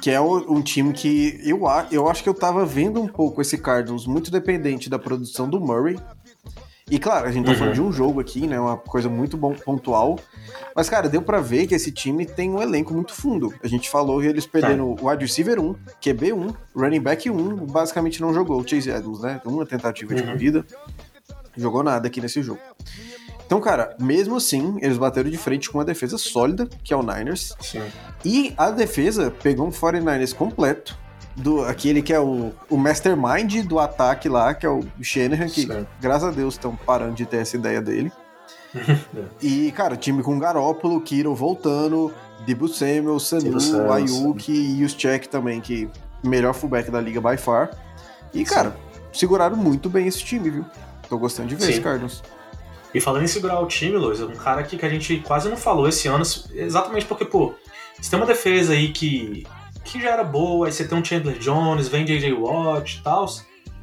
que 0.03 0.11
é 0.11 0.19
um 0.19 0.61
time 0.61 0.91
que 0.91 1.39
eu, 1.45 1.61
eu 1.89 2.09
acho 2.09 2.21
que 2.21 2.27
eu 2.27 2.33
tava 2.33 2.65
vendo 2.65 3.01
um 3.01 3.07
pouco 3.07 3.41
esse 3.41 3.57
Cardinals 3.57 4.05
muito 4.05 4.29
dependente 4.29 4.89
da 4.89 4.99
produção 4.99 5.49
do 5.49 5.61
Murray. 5.61 5.97
E 6.91 6.99
claro, 6.99 7.25
a 7.25 7.31
gente 7.31 7.45
tá 7.45 7.53
uhum. 7.53 7.57
falando 7.57 7.73
de 7.73 7.81
um 7.81 7.89
jogo 7.89 8.19
aqui, 8.19 8.45
né? 8.45 8.59
Uma 8.59 8.75
coisa 8.75 9.07
muito 9.07 9.37
bom, 9.37 9.53
pontual. 9.53 10.19
Mas, 10.75 10.89
cara, 10.89 11.07
deu 11.07 11.21
para 11.21 11.39
ver 11.39 11.67
que 11.67 11.73
esse 11.73 11.89
time 11.89 12.25
tem 12.25 12.51
um 12.51 12.61
elenco 12.61 12.93
muito 12.93 13.13
fundo. 13.13 13.53
A 13.63 13.67
gente 13.69 13.89
falou 13.89 14.19
que 14.19 14.27
eles 14.27 14.45
perderam 14.45 14.93
tá. 14.93 15.01
o 15.01 15.09
wide 15.09 15.23
receiver 15.23 15.57
1, 15.57 15.73
QB 16.01 16.33
1, 16.33 16.53
running 16.75 16.99
back 16.99 17.29
1, 17.29 17.55
basicamente 17.67 18.19
não 18.19 18.33
jogou 18.33 18.59
o 18.59 18.67
Chase 18.67 18.89
Edmonds, 18.89 19.21
né? 19.21 19.39
Uma 19.45 19.65
tentativa 19.65 20.13
uhum. 20.13 20.19
de 20.19 20.23
corrida. 20.23 20.65
Jogou 21.55 21.81
nada 21.81 22.07
aqui 22.07 22.19
nesse 22.19 22.41
jogo. 22.41 22.59
Então, 23.45 23.59
cara, 23.59 23.95
mesmo 23.99 24.37
assim, 24.37 24.77
eles 24.81 24.97
bateram 24.97 25.29
de 25.29 25.37
frente 25.37 25.69
com 25.69 25.77
uma 25.77 25.85
defesa 25.85 26.17
sólida, 26.17 26.67
que 26.83 26.93
é 26.93 26.97
o 26.97 27.03
Niners. 27.03 27.55
Sim. 27.59 27.83
E 28.23 28.53
a 28.57 28.71
defesa 28.71 29.31
pegou 29.43 29.67
um 29.67 29.71
49ers 29.71 30.33
completo, 30.33 30.97
do 31.35 31.63
aquele 31.63 32.01
que 32.01 32.13
é 32.13 32.19
o, 32.19 32.51
o 32.69 32.77
mastermind 32.77 33.65
do 33.65 33.79
ataque 33.79 34.29
lá, 34.29 34.53
que 34.53 34.65
é 34.65 34.69
o 34.69 34.83
Shanahan, 35.01 35.47
que 35.47 35.61
Sim. 35.61 35.85
graças 35.99 36.29
a 36.29 36.31
Deus 36.31 36.55
estão 36.55 36.75
parando 36.75 37.15
de 37.15 37.25
ter 37.25 37.37
essa 37.37 37.57
ideia 37.57 37.81
dele. 37.81 38.11
e, 39.41 39.71
cara, 39.71 39.95
time 39.95 40.23
com 40.23 40.39
Garópolo, 40.39 40.99
Kiro 41.01 41.33
voltando, 41.35 42.11
Debo 42.45 42.67
Samuel, 42.67 43.19
Sanu, 43.19 43.91
Ayuk 43.91 44.51
e 44.51 44.85
Check 44.87 45.27
também, 45.27 45.61
que 45.61 45.89
melhor 46.23 46.53
fullback 46.53 46.89
da 46.89 46.99
liga 46.99 47.21
by 47.21 47.37
far. 47.37 47.71
E, 48.33 48.43
cara, 48.43 48.71
Sim. 48.71 48.99
seguraram 49.19 49.55
muito 49.55 49.89
bem 49.89 50.07
esse 50.07 50.23
time, 50.23 50.49
viu? 50.49 50.65
Tô 51.07 51.17
gostando 51.17 51.49
de 51.49 51.55
ver 51.55 51.69
esse 51.69 51.81
Cardinals. 51.81 52.23
E 52.93 53.01
falando 53.01 53.23
em 53.23 53.27
segurar 53.27 53.59
o 53.59 53.67
time, 53.67 53.97
Luiz, 53.97 54.21
um 54.21 54.35
cara 54.35 54.61
aqui 54.61 54.77
que 54.77 54.85
a 54.85 54.89
gente 54.89 55.17
quase 55.17 55.49
não 55.49 55.57
falou 55.57 55.87
esse 55.87 56.07
ano, 56.07 56.23
exatamente 56.53 57.05
porque, 57.05 57.25
pô, 57.25 57.55
você 57.99 58.09
tem 58.09 58.19
uma 58.19 58.25
defesa 58.25 58.73
aí 58.73 58.91
que, 58.91 59.47
que 59.83 60.01
já 60.01 60.11
era 60.11 60.23
boa, 60.23 60.67
aí 60.67 60.71
você 60.71 60.87
tem 60.87 60.97
um 60.97 61.03
Chandler 61.03 61.37
Jones, 61.39 61.87
vem 61.87 62.05
JJ 62.05 62.33
Watt 62.33 62.97
e 62.97 63.03
tal. 63.03 63.25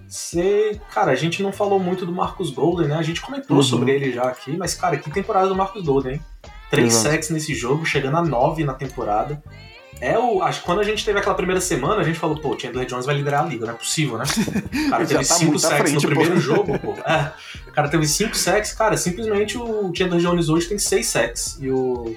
Você, 0.06 0.80
cara, 0.92 1.12
a 1.12 1.14
gente 1.14 1.42
não 1.42 1.52
falou 1.52 1.78
muito 1.78 2.04
do 2.04 2.12
Marcus 2.12 2.50
Golden, 2.50 2.88
né? 2.88 2.96
A 2.96 3.02
gente 3.02 3.20
comentou 3.20 3.56
uhum. 3.56 3.62
sobre 3.62 3.92
ele 3.92 4.12
já 4.12 4.24
aqui, 4.24 4.56
mas, 4.56 4.74
cara, 4.74 4.96
que 4.96 5.10
temporada 5.10 5.48
do 5.48 5.54
Marcus 5.54 5.84
Golden, 5.84 6.14
hein? 6.14 6.20
Três 6.68 6.94
uhum. 6.94 7.02
sacks 7.02 7.30
nesse 7.30 7.54
jogo, 7.54 7.84
chegando 7.84 8.16
a 8.16 8.22
nove 8.22 8.64
na 8.64 8.74
temporada. 8.74 9.42
É 10.00 10.18
o. 10.18 10.42
Acho 10.42 10.60
que 10.60 10.66
quando 10.66 10.80
a 10.80 10.84
gente 10.84 11.04
teve 11.04 11.18
aquela 11.18 11.34
primeira 11.34 11.60
semana, 11.60 12.00
a 12.00 12.04
gente 12.04 12.18
falou, 12.18 12.38
pô, 12.40 12.58
Chandler 12.58 12.86
Jones 12.86 13.06
vai 13.06 13.14
liderar 13.14 13.44
a 13.44 13.46
liga, 13.46 13.66
não 13.66 13.74
é 13.74 13.76
possível, 13.76 14.16
né? 14.16 14.24
O 14.24 14.88
cara 14.90 15.06
teve 15.06 15.24
5 15.24 15.52
tá 15.52 15.58
sacks 15.58 15.92
no 15.92 16.00
primeiro 16.00 16.34
pô. 16.34 16.40
jogo, 16.40 16.78
pô. 16.78 16.92
É, 17.06 17.32
o 17.68 17.72
cara 17.72 17.88
teve 17.88 18.06
5 18.06 18.34
sacks, 18.34 18.72
cara, 18.72 18.96
simplesmente 18.96 19.58
o 19.58 19.92
Chandler 19.94 20.20
Jones 20.20 20.48
hoje 20.48 20.68
tem 20.68 20.78
6 20.78 21.06
sacks. 21.06 21.58
E 21.60 21.70
o, 21.70 22.16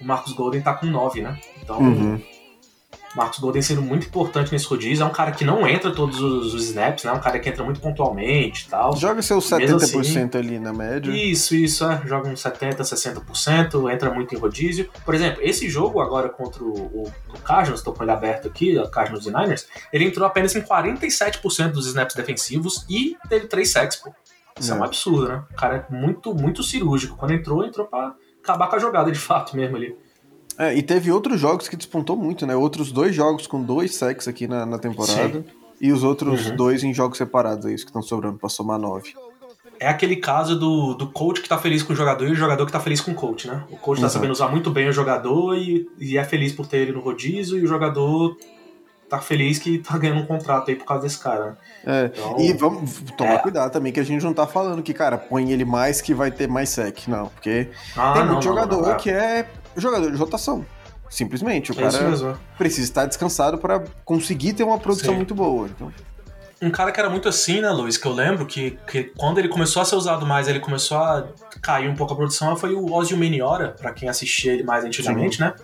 o 0.00 0.04
Marcos 0.04 0.32
Golden 0.32 0.60
tá 0.62 0.74
com 0.74 0.86
9, 0.86 1.20
né? 1.22 1.38
Então. 1.62 1.78
Uhum. 1.78 2.20
Marcos 3.16 3.38
Golden 3.38 3.62
sendo 3.62 3.80
muito 3.80 4.06
importante 4.06 4.52
nesse 4.52 4.66
rodízio. 4.66 5.02
É 5.02 5.06
um 5.06 5.12
cara 5.12 5.32
que 5.32 5.44
não 5.44 5.66
entra 5.66 5.90
todos 5.90 6.20
os, 6.20 6.52
os 6.52 6.64
snaps, 6.64 7.04
né? 7.04 7.10
É 7.10 7.14
um 7.14 7.20
cara 7.20 7.38
que 7.38 7.48
entra 7.48 7.64
muito 7.64 7.80
pontualmente 7.80 8.66
e 8.66 8.68
tal. 8.68 8.94
Joga 8.94 9.22
seus 9.22 9.48
70% 9.48 10.00
assim, 10.00 10.38
ali 10.38 10.58
na 10.58 10.72
média. 10.72 11.10
Isso, 11.10 11.54
isso, 11.54 11.84
é. 11.84 12.02
Joga 12.04 12.28
uns 12.28 12.42
70%, 12.42 12.76
60%, 12.76 13.92
entra 13.92 14.12
muito 14.12 14.34
em 14.34 14.38
rodízio. 14.38 14.90
Por 15.04 15.14
exemplo, 15.14 15.42
esse 15.42 15.68
jogo 15.70 16.00
agora 16.00 16.28
contra 16.28 16.62
o, 16.62 16.68
o, 16.68 17.12
o 17.34 17.38
Cardinals, 17.40 17.80
estou 17.80 17.94
com 17.94 18.02
ele 18.02 18.12
aberto 18.12 18.48
aqui, 18.48 18.78
o 18.78 18.88
Cardinals 18.88 19.26
e 19.26 19.32
Niners, 19.32 19.66
ele 19.90 20.04
entrou 20.04 20.26
apenas 20.26 20.54
em 20.54 20.60
47% 20.60 21.70
dos 21.70 21.86
snaps 21.86 22.14
defensivos 22.14 22.84
e 22.88 23.16
teve 23.30 23.46
3 23.46 23.68
sacks, 23.68 23.96
pô. 23.96 24.12
Isso 24.58 24.72
é. 24.72 24.76
é 24.76 24.78
um 24.78 24.84
absurdo, 24.84 25.28
né? 25.28 25.42
O 25.50 25.54
cara 25.54 25.86
é 25.88 25.94
muito, 25.94 26.34
muito 26.34 26.62
cirúrgico. 26.62 27.16
Quando 27.16 27.32
entrou, 27.32 27.64
entrou 27.64 27.86
pra 27.86 28.14
acabar 28.42 28.68
com 28.68 28.76
a 28.76 28.78
jogada 28.78 29.10
de 29.10 29.18
fato 29.18 29.56
mesmo 29.56 29.76
ali. 29.76 29.96
É, 30.58 30.74
e 30.74 30.82
teve 30.82 31.12
outros 31.12 31.40
jogos 31.40 31.68
que 31.68 31.76
despontou 31.76 32.16
muito, 32.16 32.46
né? 32.46 32.56
Outros 32.56 32.90
dois 32.90 33.14
jogos 33.14 33.46
com 33.46 33.62
dois 33.62 33.94
sacks 33.94 34.26
aqui 34.26 34.46
na, 34.46 34.64
na 34.64 34.78
temporada. 34.78 35.40
Sim. 35.40 35.44
E 35.80 35.92
os 35.92 36.02
outros 36.02 36.46
uhum. 36.46 36.56
dois 36.56 36.82
em 36.82 36.94
jogos 36.94 37.18
separados, 37.18 37.66
é 37.66 37.72
isso 37.72 37.84
que 37.84 37.90
estão 37.90 38.02
sobrando 38.02 38.38
pra 38.38 38.48
somar 38.48 38.78
nove. 38.78 39.14
É 39.78 39.88
aquele 39.88 40.16
caso 40.16 40.58
do, 40.58 40.94
do 40.94 41.06
coach 41.08 41.42
que 41.42 41.48
tá 41.48 41.58
feliz 41.58 41.82
com 41.82 41.92
o 41.92 41.96
jogador 41.96 42.26
e 42.26 42.32
o 42.32 42.34
jogador 42.34 42.64
que 42.64 42.72
tá 42.72 42.80
feliz 42.80 43.00
com 43.00 43.10
o 43.10 43.14
coach, 43.14 43.46
né? 43.46 43.62
O 43.70 43.76
coach 43.76 44.00
tá 44.00 44.08
sabendo 44.08 44.30
usar 44.30 44.48
muito 44.48 44.70
bem 44.70 44.88
o 44.88 44.92
jogador 44.92 45.54
e, 45.54 45.86
e 45.98 46.16
é 46.16 46.24
feliz 46.24 46.52
por 46.52 46.66
ter 46.66 46.78
ele 46.78 46.92
no 46.92 47.00
rodízio, 47.00 47.58
e 47.58 47.64
o 47.64 47.66
jogador 47.66 48.38
tá 49.08 49.18
feliz 49.18 49.58
que 49.58 49.78
tá 49.78 49.96
ganhando 49.96 50.20
um 50.20 50.26
contrato 50.26 50.70
aí 50.70 50.76
por 50.76 50.84
causa 50.84 51.04
desse 51.04 51.18
cara. 51.18 51.46
Né? 51.46 51.56
É, 51.86 52.04
então, 52.06 52.40
e 52.40 52.52
vamos 52.52 53.00
tomar 53.16 53.34
é. 53.34 53.38
cuidado 53.38 53.72
também 53.72 53.92
que 53.92 54.00
a 54.00 54.04
gente 54.04 54.24
não 54.24 54.34
tá 54.34 54.46
falando 54.46 54.82
que, 54.82 54.92
cara, 54.92 55.16
põe 55.16 55.50
ele 55.52 55.64
mais 55.64 56.00
que 56.00 56.12
vai 56.12 56.30
ter 56.30 56.48
mais 56.48 56.70
sec, 56.70 57.06
não. 57.08 57.28
Porque 57.28 57.70
ah, 57.96 58.12
tem 58.12 58.22
muito 58.22 58.34
não, 58.34 58.42
jogador 58.42 58.76
não, 58.76 58.88
não, 58.88 58.92
é. 58.92 58.96
que 58.96 59.10
é 59.10 59.48
jogador 59.76 60.10
de 60.10 60.16
rotação. 60.16 60.64
Simplesmente, 61.08 61.70
o 61.70 61.74
é 61.74 61.90
cara 61.90 62.38
precisa 62.58 62.82
estar 62.82 63.06
descansado 63.06 63.58
para 63.58 63.84
conseguir 64.04 64.54
ter 64.54 64.64
uma 64.64 64.78
produção 64.78 65.12
Sim. 65.12 65.16
muito 65.16 65.34
boa. 65.34 65.68
Então. 65.68 65.92
Um 66.60 66.70
cara 66.70 66.90
que 66.90 66.98
era 66.98 67.10
muito 67.10 67.28
assim, 67.28 67.60
né, 67.60 67.70
Luiz, 67.70 67.96
que 67.98 68.06
eu 68.06 68.12
lembro 68.12 68.46
que, 68.46 68.78
que 68.90 69.04
quando 69.16 69.38
ele 69.38 69.48
começou 69.48 69.82
a 69.82 69.84
ser 69.84 69.94
usado 69.94 70.26
mais, 70.26 70.48
ele 70.48 70.58
começou 70.58 70.96
a 70.96 71.28
cair 71.62 71.88
um 71.88 71.94
pouco 71.94 72.14
a 72.14 72.16
produção, 72.16 72.56
foi 72.56 72.74
o 72.74 72.92
Ozzy 72.92 73.14
Meniora, 73.14 73.76
para 73.78 73.92
quem 73.92 74.08
assistia 74.08 74.54
ele 74.54 74.62
mais 74.62 74.84
antigamente, 74.84 75.36
Sim. 75.36 75.44
né? 75.44 75.54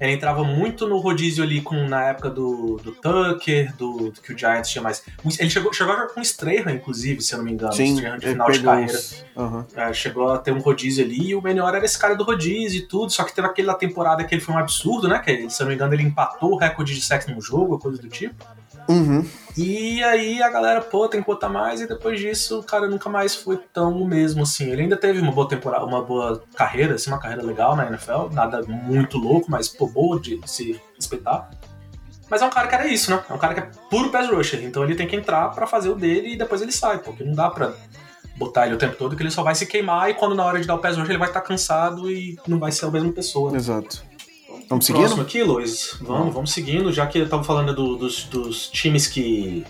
Ele 0.00 0.12
entrava 0.12 0.44
muito 0.44 0.86
no 0.86 0.98
rodízio 0.98 1.42
ali 1.42 1.60
com, 1.60 1.88
na 1.88 2.04
época 2.04 2.30
do, 2.30 2.76
do 2.82 2.92
Tucker, 2.92 3.74
do, 3.76 4.10
do 4.10 4.20
que 4.20 4.32
o 4.32 4.38
Giants 4.38 4.70
tinha 4.70 4.82
mais. 4.82 5.02
Ele 5.38 5.50
chegou, 5.50 5.72
chegou 5.72 5.94
a 5.94 5.96
jogar 5.96 6.12
com 6.12 6.20
Strahan, 6.20 6.72
inclusive, 6.72 7.20
se 7.22 7.34
eu 7.34 7.38
não 7.38 7.44
me 7.44 7.52
engano. 7.52 7.72
Sim, 7.72 7.94
Strahan 7.94 8.18
de 8.18 8.26
final 8.28 8.50
de 8.50 8.62
carreira. 8.62 9.00
Uhum. 9.36 9.64
É, 9.74 9.92
chegou 9.92 10.30
a 10.30 10.38
ter 10.38 10.52
um 10.52 10.60
rodízio 10.60 11.04
ali 11.04 11.30
e 11.30 11.34
o 11.34 11.42
melhor 11.42 11.74
era 11.74 11.84
esse 11.84 11.98
cara 11.98 12.14
do 12.14 12.24
rodízio 12.24 12.80
e 12.80 12.82
tudo. 12.86 13.10
Só 13.10 13.24
que 13.24 13.34
teve 13.34 13.46
aquela 13.46 13.74
temporada 13.74 14.24
que 14.24 14.34
ele 14.34 14.42
foi 14.42 14.54
um 14.54 14.58
absurdo, 14.58 15.08
né? 15.08 15.18
Que 15.18 15.48
se 15.48 15.62
eu 15.62 15.64
não 15.64 15.68
me 15.68 15.74
engano 15.74 15.94
ele 15.94 16.02
empatou 16.02 16.52
o 16.52 16.56
recorde 16.56 16.94
de 16.94 17.00
sexo 17.00 17.30
no 17.30 17.40
jogo, 17.40 17.78
coisa 17.78 18.00
do 18.00 18.08
tipo. 18.08 18.44
Uhum. 18.88 19.26
E 19.56 20.02
aí 20.04 20.42
a 20.42 20.50
galera, 20.50 20.80
pô, 20.82 21.08
tem 21.08 21.20
que 21.20 21.26
botar 21.26 21.48
mais, 21.48 21.80
e 21.80 21.88
depois 21.88 22.20
disso 22.20 22.60
o 22.60 22.62
cara 22.62 22.88
nunca 22.88 23.08
mais 23.08 23.34
foi 23.34 23.56
tão 23.72 23.96
o 23.96 24.06
mesmo, 24.06 24.42
assim. 24.42 24.70
Ele 24.70 24.82
ainda 24.82 24.96
teve 24.96 25.20
uma 25.20 25.32
boa 25.32 25.48
temporada, 25.48 25.84
uma 25.84 26.02
boa 26.02 26.42
carreira, 26.54 26.94
assim, 26.94 27.10
uma 27.10 27.18
carreira 27.18 27.42
legal 27.42 27.74
na 27.74 27.86
NFL, 27.86 28.28
nada 28.32 28.62
muito 28.66 29.16
louco, 29.16 29.50
mas, 29.50 29.68
pô, 29.68 29.86
boa 29.86 30.20
de 30.20 30.38
se 30.44 30.80
respeitar. 30.94 31.50
Mas 32.28 32.42
é 32.42 32.44
um 32.44 32.50
cara 32.50 32.68
que 32.68 32.74
era 32.74 32.86
isso, 32.86 33.10
né? 33.10 33.22
É 33.30 33.32
um 33.32 33.38
cara 33.38 33.54
que 33.54 33.60
é 33.60 33.70
puro 33.88 34.10
pass 34.10 34.28
rusher, 34.28 34.62
então 34.62 34.84
ele 34.84 34.94
tem 34.94 35.06
que 35.06 35.16
entrar 35.16 35.48
para 35.50 35.66
fazer 35.66 35.88
o 35.88 35.94
dele 35.94 36.34
e 36.34 36.36
depois 36.36 36.60
ele 36.60 36.72
sai, 36.72 36.98
porque 36.98 37.24
não 37.24 37.32
dá 37.32 37.48
pra 37.48 37.72
botar 38.36 38.66
ele 38.66 38.74
o 38.74 38.78
tempo 38.78 38.96
todo 38.96 39.16
que 39.16 39.22
ele 39.22 39.30
só 39.30 39.42
vai 39.42 39.54
se 39.54 39.64
queimar 39.64 40.10
e 40.10 40.14
quando 40.14 40.34
na 40.34 40.44
hora 40.44 40.60
de 40.60 40.66
dar 40.66 40.74
o 40.74 40.78
pass 40.78 40.96
rusher 40.96 41.12
ele 41.12 41.18
vai 41.18 41.28
estar 41.28 41.40
cansado 41.40 42.10
e 42.10 42.38
não 42.46 42.58
vai 42.58 42.72
ser 42.72 42.84
a 42.84 42.90
mesma 42.90 43.12
pessoa. 43.12 43.50
Né? 43.50 43.56
Exato. 43.56 44.04
Vamos 44.68 44.84
seguindo? 44.86 45.02
Próximo 45.02 45.22
aqui, 45.22 45.42
Luiz. 45.42 45.96
Vamos, 46.00 46.34
vamos 46.34 46.52
seguindo, 46.52 46.92
já 46.92 47.06
que 47.06 47.18
eu 47.18 47.28
tava 47.28 47.44
falando 47.44 47.74
do- 47.74 47.96
dos, 47.96 48.24
dos 48.24 48.68
times 48.68 49.06
que. 49.06 49.64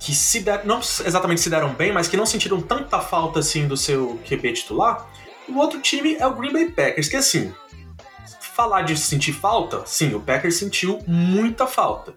que 0.00 0.14
se 0.14 0.40
der, 0.40 0.64
não 0.64 0.78
exatamente 0.80 1.40
se 1.40 1.48
deram 1.50 1.72
bem, 1.74 1.92
mas 1.92 2.08
que 2.08 2.16
não 2.16 2.26
sentiram 2.26 2.60
tanta 2.60 2.98
falta 3.00 3.38
assim 3.40 3.66
do 3.68 3.76
seu 3.76 4.18
QB 4.28 4.52
titular. 4.54 5.06
O 5.48 5.56
outro 5.56 5.80
time 5.80 6.14
é 6.16 6.26
o 6.26 6.34
Green 6.34 6.52
Bay 6.52 6.70
Packers, 6.70 7.08
que 7.08 7.16
assim. 7.16 7.52
Falar 8.54 8.82
de 8.82 8.96
sentir 8.96 9.32
falta, 9.32 9.84
sim, 9.86 10.14
o 10.14 10.20
Packers 10.20 10.56
sentiu 10.56 10.98
muita 11.06 11.64
falta. 11.64 12.12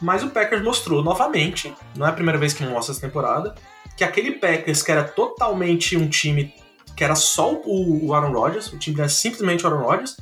Mas 0.00 0.22
o 0.22 0.30
Packers 0.30 0.62
mostrou 0.62 1.02
novamente, 1.02 1.74
não 1.96 2.06
é 2.06 2.10
a 2.10 2.12
primeira 2.12 2.38
vez 2.38 2.52
que 2.54 2.64
mostra 2.64 2.92
essa 2.92 3.00
temporada, 3.00 3.56
que 3.96 4.04
aquele 4.04 4.32
Packers 4.32 4.82
que 4.84 4.92
era 4.92 5.02
totalmente 5.02 5.96
um 5.96 6.08
time 6.08 6.54
que 6.96 7.02
era 7.02 7.16
só 7.16 7.52
o 7.52 8.06
o 8.06 8.14
Aaron 8.14 8.30
Rodgers, 8.32 8.72
o 8.72 8.78
time 8.78 9.00
era 9.00 9.08
simplesmente 9.08 9.64
o 9.64 9.68
Aaron 9.68 9.82
Rodgers, 9.82 10.16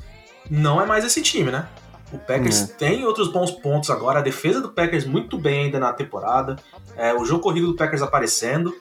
não 0.49 0.81
é 0.81 0.85
mais 0.85 1.05
esse 1.05 1.21
time, 1.21 1.51
né? 1.51 1.67
O 2.11 2.17
Packers 2.19 2.69
tem 2.77 3.05
outros 3.05 3.31
bons 3.31 3.49
pontos 3.49 3.89
agora, 3.89 4.19
a 4.19 4.21
defesa 4.21 4.61
do 4.61 4.69
Packers 4.69 5.03
muito 5.03 5.37
bem 5.37 5.65
ainda 5.65 5.79
na 5.79 5.91
temporada, 5.91 6.57
é, 6.95 7.11
o 7.13 7.25
jogo 7.25 7.41
corrido 7.41 7.67
do 7.67 7.75
Packers 7.75 8.03
aparecendo. 8.03 8.75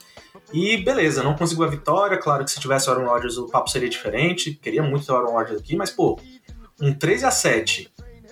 E 0.53 0.77
beleza, 0.77 1.23
não 1.23 1.35
conseguiu 1.35 1.65
a 1.65 1.69
vitória. 1.69 2.19
Claro 2.19 2.45
que 2.45 2.51
se 2.51 2.61
tivesse 2.61 2.89
o 2.89 2.93
Aaron 2.93 3.07
Rodgers 3.07 3.39
o 3.39 3.49
papo 3.49 3.71
seria 3.71 3.89
diferente. 3.89 4.53
Queria 4.53 4.83
muito 4.83 5.07
ter 5.07 5.13
o 5.13 5.17
Aaron 5.17 5.33
Rodgers 5.33 5.61
aqui, 5.61 5.75
mas 5.75 5.91
pô, 5.91 6.21
um 6.79 6.93
13 6.93 7.25
a 7.25 7.31
7 7.31 7.91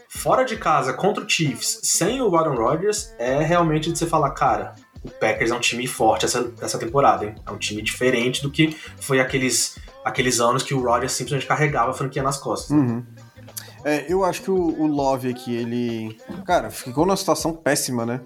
fora 0.08 0.44
de 0.44 0.56
casa 0.56 0.92
contra 0.92 1.24
o 1.24 1.28
Chiefs 1.28 1.80
sem 1.84 2.20
o 2.20 2.36
Aaron 2.36 2.56
Rodgers 2.56 3.14
é 3.18 3.40
realmente 3.40 3.90
de 3.90 3.98
você 3.98 4.06
falar, 4.06 4.30
cara, 4.32 4.74
o 5.02 5.08
Packers 5.08 5.50
é 5.50 5.54
um 5.54 5.60
time 5.60 5.86
forte 5.86 6.26
essa, 6.26 6.52
essa 6.60 6.78
temporada, 6.78 7.24
hein? 7.24 7.34
É 7.46 7.50
um 7.50 7.56
time 7.56 7.80
diferente 7.80 8.42
do 8.42 8.50
que 8.50 8.76
foi 9.00 9.20
aqueles, 9.20 9.78
aqueles 10.04 10.40
anos 10.40 10.62
que 10.62 10.74
o 10.74 10.82
Rodgers 10.82 11.12
simplesmente 11.12 11.46
carregava 11.46 11.92
a 11.92 11.94
franquia 11.94 12.22
nas 12.22 12.36
costas. 12.36 12.70
Uhum. 12.70 13.02
É, 13.84 14.04
eu 14.12 14.24
acho 14.24 14.42
que 14.42 14.50
o, 14.50 14.56
o 14.56 14.86
Love 14.86 15.30
aqui, 15.30 15.54
ele. 15.54 16.18
Cara, 16.44 16.70
ficou 16.70 17.06
numa 17.06 17.16
situação 17.16 17.52
péssima, 17.52 18.04
né? 18.04 18.20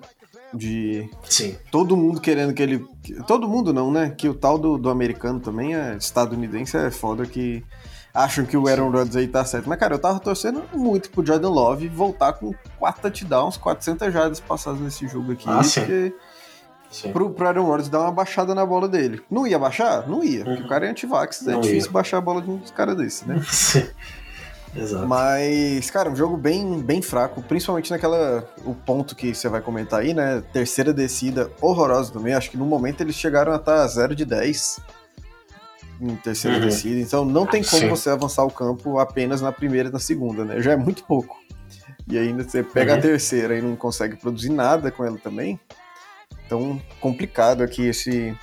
De 0.53 1.09
Sim. 1.25 1.57
todo 1.71 1.97
mundo 1.97 2.21
querendo 2.21 2.53
que 2.55 2.63
ele. 2.63 2.85
Todo 3.27 3.49
mundo 3.49 3.73
não, 3.73 3.91
né? 3.91 4.11
Que 4.17 4.29
o 4.29 4.35
tal 4.35 4.59
do, 4.59 4.79
do 4.79 4.89
americano 4.91 5.41
também 5.41 5.75
é 5.75 5.97
estadunidense, 5.97 6.77
é 6.77 6.91
foda 6.91 7.27
que 7.27 7.65
acham 8.13 8.45
que 8.45 8.57
o 8.57 8.69
Aaron 8.69 8.91
Rodgers 8.91 9.17
aí 9.17 9.27
tá 9.27 9.45
certo. 9.45 9.69
Mas, 9.69 9.79
cara, 9.79 9.95
eu 9.95 9.99
tava 9.99 10.21
torcendo 10.21 10.63
muito 10.73 11.11
pro 11.11 11.27
Jordan 11.27 11.49
Love 11.51 11.89
voltar 11.89 12.33
com 12.35 12.53
4 12.79 13.03
touchdowns, 13.03 13.57
400 13.57 14.13
jardas 14.13 14.39
passadas 14.41 14.81
nesse 14.81 15.09
jogo 15.09 15.33
aqui. 15.33 15.45
Ah, 15.49 15.63
sim. 15.65 15.81
porque 15.81 16.15
Sim. 16.91 17.13
pro, 17.13 17.31
pro 17.31 17.47
Aaron 17.49 17.65
Rodgers 17.65 17.89
dar 17.89 18.03
uma 18.03 18.13
baixada 18.13 18.55
na 18.55 18.65
bola 18.65 18.89
dele. 18.89 19.21
Não 19.29 19.45
ia 19.49 19.59
baixar? 19.59 20.07
Não 20.09 20.23
ia, 20.23 20.45
porque 20.45 20.61
Uhum. 20.61 20.67
o 20.67 20.69
cara 20.69 20.87
é 20.87 20.91
antivax, 20.91 21.45
é 21.49 21.51
Não 21.53 21.61
difícil 21.61 21.89
ia. 21.89 21.93
baixar 21.93 22.19
a 22.19 22.21
bola 22.21 22.41
de 22.41 22.49
um 22.49 22.59
cara 22.77 22.95
desse, 22.95 23.27
né? 23.27 23.43
Sim. 23.51 23.85
Exato. 24.77 25.07
Mas, 25.07 25.89
cara, 25.91 26.11
um 26.11 26.17
jogo 26.17 26.37
bem, 26.37 26.81
bem 26.81 27.01
fraco, 27.01 27.43
principalmente 27.43 27.91
naquela. 27.91 28.45
O 28.65 28.75
ponto 28.75 29.15
que 29.15 29.33
você 29.35 29.49
vai 29.49 29.61
comentar 29.61 30.01
aí, 30.01 30.13
né? 30.13 30.43
Terceira 30.53 30.93
descida 30.93 31.51
horrorosa 31.61 32.13
também. 32.13 32.35
Acho 32.35 32.51
que 32.51 32.57
no 32.57 32.67
momento 32.67 33.01
eles 33.01 33.15
chegaram 33.15 33.53
a 33.53 33.57
estar 33.57 33.87
0 33.87 34.15
de 34.17 34.25
10 34.25 34.81
em 36.01 36.17
terceira 36.17 36.57
Uhum. 36.59 36.65
descida. 36.65 37.01
Então 37.01 37.25
não 37.25 37.47
tem 37.47 37.63
como 37.63 37.83
Sim. 37.83 37.89
você 37.89 38.11
avançar 38.11 38.45
o 38.45 38.51
campo 38.51 38.99
apenas 38.99 39.41
na 39.41 39.53
primeira 39.53 39.89
e 39.89 39.93
na 39.93 40.01
segunda, 40.01 40.45
né? 40.45 40.61
Já 40.61 40.73
é 40.73 40.77
muito 40.77 41.05
pouco. 41.05 41.37
E 42.09 42.19
ainda 42.19 42.43
você 42.43 42.63
pega 42.63 42.93
Uhum. 42.95 42.99
a 42.99 43.03
terceira 43.03 43.57
e 43.57 43.63
não 43.63 43.77
consegue 43.77 44.17
produzir 44.17 44.51
nada 44.51 44.91
com 44.91 45.05
ela 45.05 45.17
também. 45.19 45.59
Então, 46.47 46.81
complicado 47.01 47.63
aqui 47.63 47.87
esse. 47.87 48.37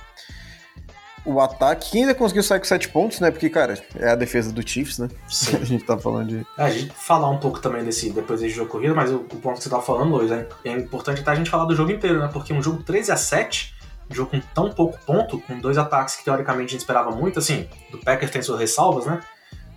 O 1.24 1.40
ataque, 1.40 1.90
que 1.92 1.98
ainda 1.98 2.14
conseguiu 2.14 2.42
sair 2.42 2.58
com 2.58 2.64
7 2.64 2.88
pontos, 2.88 3.20
né? 3.20 3.30
Porque, 3.30 3.48
cara, 3.48 3.80
é 3.96 4.10
a 4.10 4.16
defesa 4.16 4.52
do 4.52 4.66
Chiefs, 4.68 4.98
né? 4.98 5.08
Sim. 5.28 5.56
A 5.62 5.64
gente 5.64 5.84
tá 5.84 5.96
falando 5.96 6.28
de. 6.28 6.46
É, 6.58 6.64
a 6.64 6.70
gente 6.70 6.92
falar 6.92 7.30
um 7.30 7.38
pouco 7.38 7.60
também 7.60 7.84
desse, 7.84 8.10
depois 8.10 8.40
desse 8.40 8.54
jogo 8.54 8.68
corrido, 8.70 8.94
mas 8.94 9.10
o, 9.10 9.16
o 9.16 9.20
ponto 9.36 9.58
que 9.58 9.62
você 9.62 9.70
tava 9.70 9.82
falando, 9.82 10.16
Luiz, 10.16 10.30
é, 10.32 10.48
é 10.64 10.72
importante 10.72 11.20
até 11.20 11.30
a 11.30 11.34
gente 11.36 11.48
falar 11.48 11.64
do 11.66 11.76
jogo 11.76 11.92
inteiro, 11.92 12.18
né? 12.18 12.28
Porque 12.32 12.52
um 12.52 12.62
jogo 12.62 12.82
13 12.82 13.12
a 13.12 13.16
7 13.16 13.74
um 14.10 14.14
jogo 14.14 14.30
com 14.30 14.40
tão 14.54 14.70
pouco 14.70 14.98
ponto, 15.06 15.38
com 15.40 15.58
dois 15.58 15.78
ataques 15.78 16.16
que 16.16 16.24
teoricamente 16.24 16.66
a 16.66 16.72
gente 16.72 16.80
esperava 16.80 17.10
muito, 17.12 17.38
assim, 17.38 17.66
do 17.90 17.98
Packers 17.98 18.30
tem 18.30 18.42
suas 18.42 18.58
ressalvas, 18.60 19.06
né? 19.06 19.20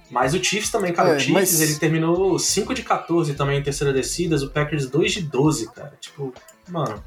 Mas 0.10 0.34
o 0.34 0.44
Chiefs 0.44 0.70
também, 0.70 0.94
cara, 0.94 1.10
É, 1.10 1.16
o 1.16 1.20
Chiefs 1.20 1.34
mas- 1.34 1.62
ele 1.62 1.76
terminou 1.76 2.38
5 2.38 2.74
de 2.74 2.84
14 2.84 3.34
também 3.34 3.60
em 3.60 3.64
terceira 3.64 3.94
descidas, 3.94 4.44
o 4.44 4.50
Packers 4.50 4.88
2 4.90 5.14
de 5.14 5.22
12, 5.22 5.72
cara. 5.72 5.94
Tipo, 6.00 6.34
mano, 6.70 7.02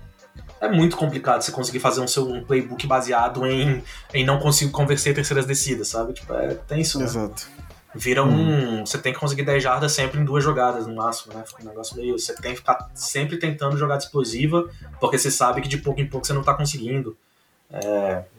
é 0.60 0.68
muito 0.68 0.96
complicado 0.96 1.42
você 1.42 1.52
conseguir 1.52 1.80
fazer 1.80 2.00
um 2.00 2.08
seu 2.08 2.28
um 2.28 2.44
playbook 2.44 2.86
baseado 2.86 3.46
em, 3.46 3.82
em 4.12 4.24
não 4.24 4.38
conseguir 4.38 4.70
converter 4.70 5.14
terceiras 5.14 5.46
descidas, 5.46 5.88
sabe? 5.88 6.12
Tipo, 6.12 6.32
é 6.34 6.54
tenso, 6.54 6.98
né? 6.98 7.04
Exato. 7.04 7.48
Vira 7.94 8.22
um. 8.22 8.84
Você 8.84 8.98
tem 8.98 9.12
que 9.12 9.18
conseguir 9.18 9.44
10 9.44 9.62
jardas 9.62 9.92
sempre 9.92 10.20
em 10.20 10.24
duas 10.24 10.44
jogadas, 10.44 10.86
no 10.86 10.94
máximo, 10.94 11.34
né? 11.34 11.42
Fica 11.46 11.62
um 11.62 11.66
negócio 11.66 11.96
meio. 11.96 12.18
Você 12.18 12.34
tem 12.34 12.52
que 12.52 12.58
ficar 12.58 12.90
sempre 12.94 13.38
tentando 13.38 13.76
jogada 13.76 14.02
explosiva, 14.02 14.68
porque 15.00 15.18
você 15.18 15.30
sabe 15.30 15.60
que 15.62 15.68
de 15.68 15.78
pouco 15.78 16.00
em 16.00 16.06
pouco 16.06 16.26
você 16.26 16.32
não 16.32 16.42
tá 16.42 16.54
conseguindo. 16.54 17.16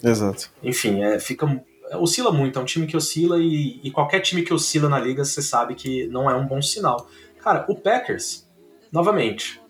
Exato. 0.03 0.49
Enfim, 0.63 1.03
é, 1.03 1.19
fica. 1.19 1.45
é, 1.89 1.97
oscila 1.97 2.31
muito, 2.31 2.59
é 2.59 2.61
um 2.61 2.65
time 2.65 2.85
que 2.85 2.95
oscila 2.95 3.37
e, 3.39 3.79
e 3.83 3.91
qualquer 3.91 4.19
time 4.19 4.43
que 4.43 4.53
oscila 4.53 4.87
na 4.87 4.99
liga, 4.99 5.25
você 5.25 5.41
sabe 5.41 5.75
que 5.75 6.07
não 6.07 6.29
é 6.29 6.35
um 6.35 6.45
bom 6.45 6.61
sinal. 6.61 7.09
Cara, 7.41 7.65
o 7.67 7.75
Packers, 7.75 8.47
novamente. 8.91 9.61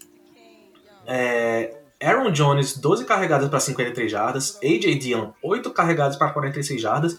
é, 1.07 1.78
Aaron 2.01 2.31
Jones, 2.31 2.77
12 2.77 3.05
carregadas 3.05 3.49
para 3.49 3.59
53 3.59 4.11
jardas. 4.11 4.57
AJ 4.63 4.97
Dillon, 4.99 5.31
8 5.43 5.69
carregadas 5.71 6.15
para 6.15 6.31
46 6.31 6.81
jardas. 6.81 7.17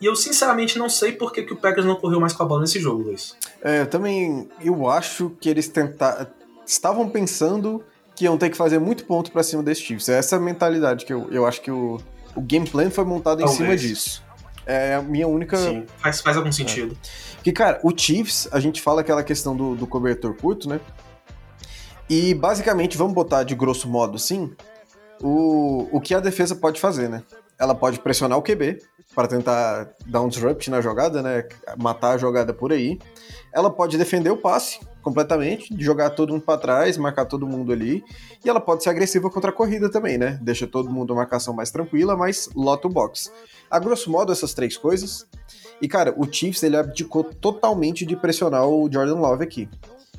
E 0.00 0.06
eu 0.06 0.14
sinceramente 0.14 0.78
não 0.78 0.88
sei 0.88 1.12
por 1.12 1.32
que, 1.32 1.42
que 1.42 1.52
o 1.52 1.56
Packers 1.56 1.86
não 1.86 1.96
correu 1.96 2.20
mais 2.20 2.32
com 2.32 2.42
a 2.42 2.46
bola 2.46 2.60
nesse 2.60 2.78
jogo, 2.78 3.02
Luiz. 3.02 3.36
É, 3.62 3.80
eu 3.80 3.86
também. 3.86 4.48
Eu 4.62 4.88
acho 4.88 5.30
que 5.40 5.48
eles 5.48 5.68
tentaram. 5.68 6.26
Estavam 6.64 7.08
pensando 7.08 7.82
que 8.14 8.24
iam 8.24 8.36
ter 8.36 8.50
que 8.50 8.56
fazer 8.56 8.78
muito 8.78 9.04
ponto 9.04 9.32
pra 9.32 9.42
cima 9.42 9.62
desse 9.62 9.82
Chiefs. 9.82 10.08
É 10.08 10.18
essa 10.18 10.38
mentalidade 10.38 11.04
que 11.04 11.12
eu, 11.12 11.28
eu 11.30 11.46
acho 11.46 11.60
que 11.62 11.70
o, 11.70 11.98
o 12.36 12.40
game 12.40 12.68
plan 12.68 12.90
foi 12.90 13.04
montado 13.04 13.40
em 13.40 13.44
Talvez. 13.44 13.56
cima 13.56 13.76
disso. 13.76 14.22
É 14.66 14.94
a 14.94 15.02
minha 15.02 15.26
única. 15.26 15.56
Sim, 15.56 15.86
faz, 15.96 16.20
faz 16.20 16.36
algum 16.36 16.52
sentido. 16.52 16.96
Porque, 17.36 17.52
cara, 17.52 17.80
o 17.82 17.90
Chiefs, 17.96 18.46
a 18.52 18.60
gente 18.60 18.82
fala 18.82 19.00
aquela 19.00 19.22
questão 19.22 19.56
do, 19.56 19.74
do 19.74 19.86
cobertor 19.86 20.34
curto, 20.34 20.68
né? 20.68 20.78
E 22.08 22.34
basicamente, 22.34 22.96
vamos 22.96 23.14
botar 23.14 23.42
de 23.42 23.54
grosso 23.54 23.88
modo 23.88 24.16
assim, 24.16 24.52
o, 25.22 25.88
o 25.92 26.00
que 26.00 26.14
a 26.14 26.20
defesa 26.20 26.54
pode 26.54 26.80
fazer, 26.80 27.08
né? 27.08 27.22
Ela 27.58 27.74
pode 27.74 27.98
pressionar 27.98 28.38
o 28.38 28.42
QB 28.42 28.78
para 29.14 29.26
tentar 29.26 29.90
dar 30.06 30.22
um 30.22 30.28
disrupt 30.28 30.70
na 30.70 30.80
jogada, 30.80 31.20
né? 31.22 31.44
Matar 31.76 32.12
a 32.12 32.18
jogada 32.18 32.54
por 32.54 32.72
aí. 32.72 32.98
Ela 33.52 33.68
pode 33.68 33.98
defender 33.98 34.30
o 34.30 34.36
passe 34.36 34.80
completamente, 35.02 35.74
jogar 35.82 36.10
todo 36.10 36.32
mundo 36.32 36.42
para 36.42 36.58
trás, 36.58 36.96
marcar 36.96 37.24
todo 37.24 37.46
mundo 37.46 37.72
ali. 37.72 38.04
E 38.44 38.48
ela 38.48 38.60
pode 38.60 38.84
ser 38.84 38.90
agressiva 38.90 39.28
contra 39.30 39.50
a 39.50 39.52
corrida 39.52 39.90
também, 39.90 40.18
né? 40.18 40.38
Deixa 40.42 40.66
todo 40.66 40.90
mundo 40.90 41.10
uma 41.10 41.22
marcação 41.22 41.52
mais 41.52 41.70
tranquila, 41.70 42.16
mas 42.16 42.48
lota 42.54 42.86
o 42.86 42.90
box. 42.90 43.32
A 43.70 43.78
grosso 43.78 44.10
modo, 44.10 44.32
essas 44.32 44.54
três 44.54 44.76
coisas. 44.76 45.26
E, 45.80 45.88
cara, 45.88 46.14
o 46.16 46.30
Chiefs, 46.30 46.62
ele 46.62 46.76
abdicou 46.76 47.24
totalmente 47.24 48.04
de 48.04 48.16
pressionar 48.16 48.66
o 48.66 48.88
Jordan 48.90 49.16
Love 49.16 49.44
aqui. 49.44 49.68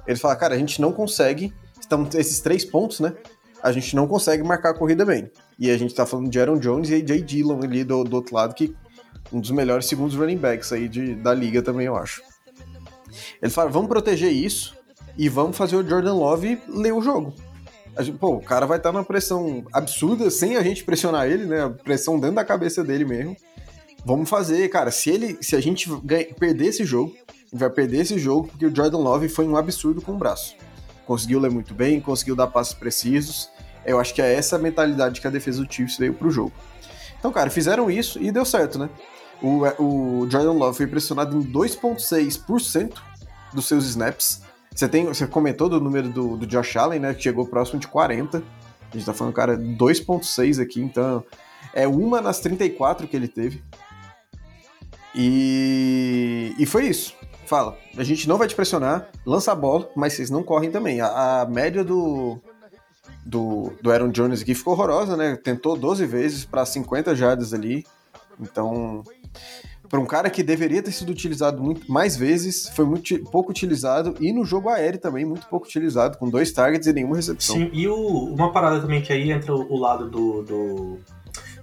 Ele 0.07 0.17
fala, 0.17 0.35
cara, 0.35 0.55
a 0.55 0.57
gente 0.57 0.81
não 0.81 0.91
consegue, 0.91 1.53
estamos 1.89 2.13
esses 2.15 2.39
três 2.39 2.63
pontos, 2.63 2.99
né? 2.99 3.13
A 3.61 3.71
gente 3.71 3.95
não 3.95 4.07
consegue 4.07 4.43
marcar 4.43 4.69
a 4.69 4.73
corrida 4.73 5.03
bem. 5.03 5.29
E 5.57 5.69
a 5.69 5.77
gente 5.77 5.93
tá 5.93 6.05
falando 6.05 6.29
de 6.29 6.39
Aaron 6.39 6.59
Jones 6.59 6.89
e 6.89 6.95
AJ 6.95 7.23
Dillon 7.25 7.59
ali 7.61 7.83
do, 7.83 8.03
do 8.03 8.15
outro 8.15 8.33
lado, 8.35 8.53
que 8.53 8.73
um 9.33 9.39
dos 9.41 9.51
melhores 9.51 9.85
segundos 9.85 10.15
running 10.15 10.37
backs 10.37 10.71
aí 10.71 10.87
de, 10.87 11.15
da 11.15 11.33
liga 11.33 11.61
também, 11.61 11.87
eu 11.87 11.95
acho. 11.97 12.21
Ele 13.41 13.51
fala, 13.51 13.69
vamos 13.69 13.89
proteger 13.89 14.31
isso 14.31 14.77
e 15.17 15.27
vamos 15.27 15.57
fazer 15.57 15.75
o 15.75 15.87
Jordan 15.87 16.13
Love 16.13 16.61
ler 16.69 16.93
o 16.93 17.01
jogo. 17.01 17.33
Gente- 17.99 18.17
pô, 18.17 18.35
o 18.35 18.41
cara 18.41 18.65
vai 18.65 18.77
estar 18.77 18.93
numa 18.93 19.03
pressão 19.03 19.65
absurda, 19.73 20.29
sem 20.29 20.55
a 20.55 20.61
gente 20.63 20.83
pressionar 20.85 21.27
ele, 21.27 21.45
né? 21.45 21.63
A 21.65 21.69
pressão 21.69 22.17
dentro 22.17 22.35
da 22.37 22.45
cabeça 22.45 22.81
dele 22.83 23.03
mesmo. 23.03 23.35
Vamos 24.05 24.29
fazer, 24.29 24.69
cara, 24.69 24.89
se 24.91 25.09
ele, 25.09 25.37
se 25.41 25.55
a 25.55 25.59
gente 25.59 25.89
ganha- 26.05 26.33
perder 26.33 26.67
esse 26.67 26.85
jogo, 26.85 27.13
vai 27.51 27.69
perder 27.69 28.01
esse 28.01 28.17
jogo 28.17 28.47
porque 28.47 28.65
o 28.65 28.73
Jordan 28.73 28.99
Love 28.99 29.27
foi 29.27 29.45
um 29.45 29.57
absurdo 29.57 30.01
com 30.01 30.13
o 30.13 30.17
braço. 30.17 30.55
Conseguiu 31.09 31.39
ler 31.39 31.49
muito 31.49 31.73
bem, 31.73 31.99
conseguiu 31.99 32.35
dar 32.35 32.45
passos 32.45 32.75
precisos. 32.75 33.49
Eu 33.83 33.99
acho 33.99 34.13
que 34.13 34.21
é 34.21 34.31
essa 34.31 34.59
mentalidade 34.59 35.19
que 35.19 35.25
a 35.25 35.31
defesa 35.31 35.65
do 35.65 35.73
Chiefs 35.73 35.97
veio 35.97 36.13
pro 36.13 36.29
jogo. 36.29 36.53
Então, 37.17 37.31
cara, 37.31 37.49
fizeram 37.49 37.89
isso 37.89 38.21
e 38.21 38.31
deu 38.31 38.45
certo, 38.45 38.77
né? 38.77 38.87
O, 39.41 39.63
o 39.79 40.29
Jordan 40.29 40.51
Love 40.51 40.77
foi 40.77 40.85
pressionado 40.85 41.35
em 41.35 41.41
2,6% 41.41 42.93
dos 43.51 43.67
seus 43.67 43.85
snaps, 43.85 44.43
Você, 44.71 44.87
tem, 44.87 45.05
você 45.05 45.25
comentou 45.25 45.67
do 45.67 45.81
número 45.81 46.09
do, 46.09 46.37
do 46.37 46.45
Josh 46.45 46.77
Allen, 46.77 46.99
né? 46.99 47.11
Que 47.15 47.23
chegou 47.23 47.47
próximo 47.47 47.79
de 47.79 47.87
40. 47.87 48.37
A 48.37 48.95
gente 48.95 49.03
tá 49.03 49.11
falando, 49.11 49.33
cara, 49.33 49.57
2,6 49.57 50.61
aqui, 50.61 50.79
então 50.79 51.23
é 51.73 51.87
uma 51.87 52.21
nas 52.21 52.39
34 52.39 53.07
que 53.07 53.15
ele 53.15 53.27
teve. 53.27 53.63
E, 55.15 56.53
e 56.59 56.67
foi 56.67 56.85
isso. 56.85 57.15
Fala, 57.49 57.75
a 57.97 58.03
gente 58.03 58.29
não 58.29 58.37
vai 58.37 58.47
te 58.47 58.53
pressionar, 58.53 59.09
lança 59.25 59.51
a 59.51 59.55
bola, 59.55 59.89
mas 59.95 60.13
vocês 60.13 60.29
não 60.29 60.43
correm 60.43 60.69
também. 60.69 61.01
A, 61.01 61.41
a 61.41 61.45
média 61.47 61.83
do, 61.83 62.39
do, 63.25 63.73
do 63.81 63.91
Aaron 63.91 64.09
Jones 64.09 64.43
aqui 64.43 64.53
ficou 64.53 64.73
horrorosa, 64.73 65.17
né? 65.17 65.35
Tentou 65.35 65.75
12 65.75 66.05
vezes 66.05 66.45
para 66.45 66.63
50 66.63 67.15
jardas 67.15 67.51
ali. 67.51 67.87
Então, 68.39 69.01
para 69.89 69.99
um 69.99 70.05
cara 70.05 70.29
que 70.29 70.43
deveria 70.43 70.83
ter 70.83 70.91
sido 70.91 71.09
utilizado 71.09 71.59
muito 71.59 71.91
mais 71.91 72.15
vezes, 72.15 72.69
foi 72.69 72.85
muito 72.85 73.17
pouco 73.31 73.49
utilizado 73.49 74.13
e 74.19 74.31
no 74.31 74.45
jogo 74.45 74.69
aéreo 74.69 74.99
também 74.99 75.25
muito 75.25 75.47
pouco 75.47 75.65
utilizado, 75.65 76.19
com 76.19 76.29
dois 76.29 76.51
targets 76.51 76.87
e 76.87 76.93
nenhuma 76.93 77.15
recepção. 77.15 77.55
Sim, 77.55 77.71
e 77.73 77.87
o, 77.87 78.25
uma 78.25 78.51
parada 78.51 78.79
também 78.79 79.01
que 79.01 79.11
aí 79.11 79.31
entra 79.31 79.55
o, 79.55 79.73
o 79.73 79.79
lado 79.79 80.07
do, 80.07 80.43
do, 80.43 80.99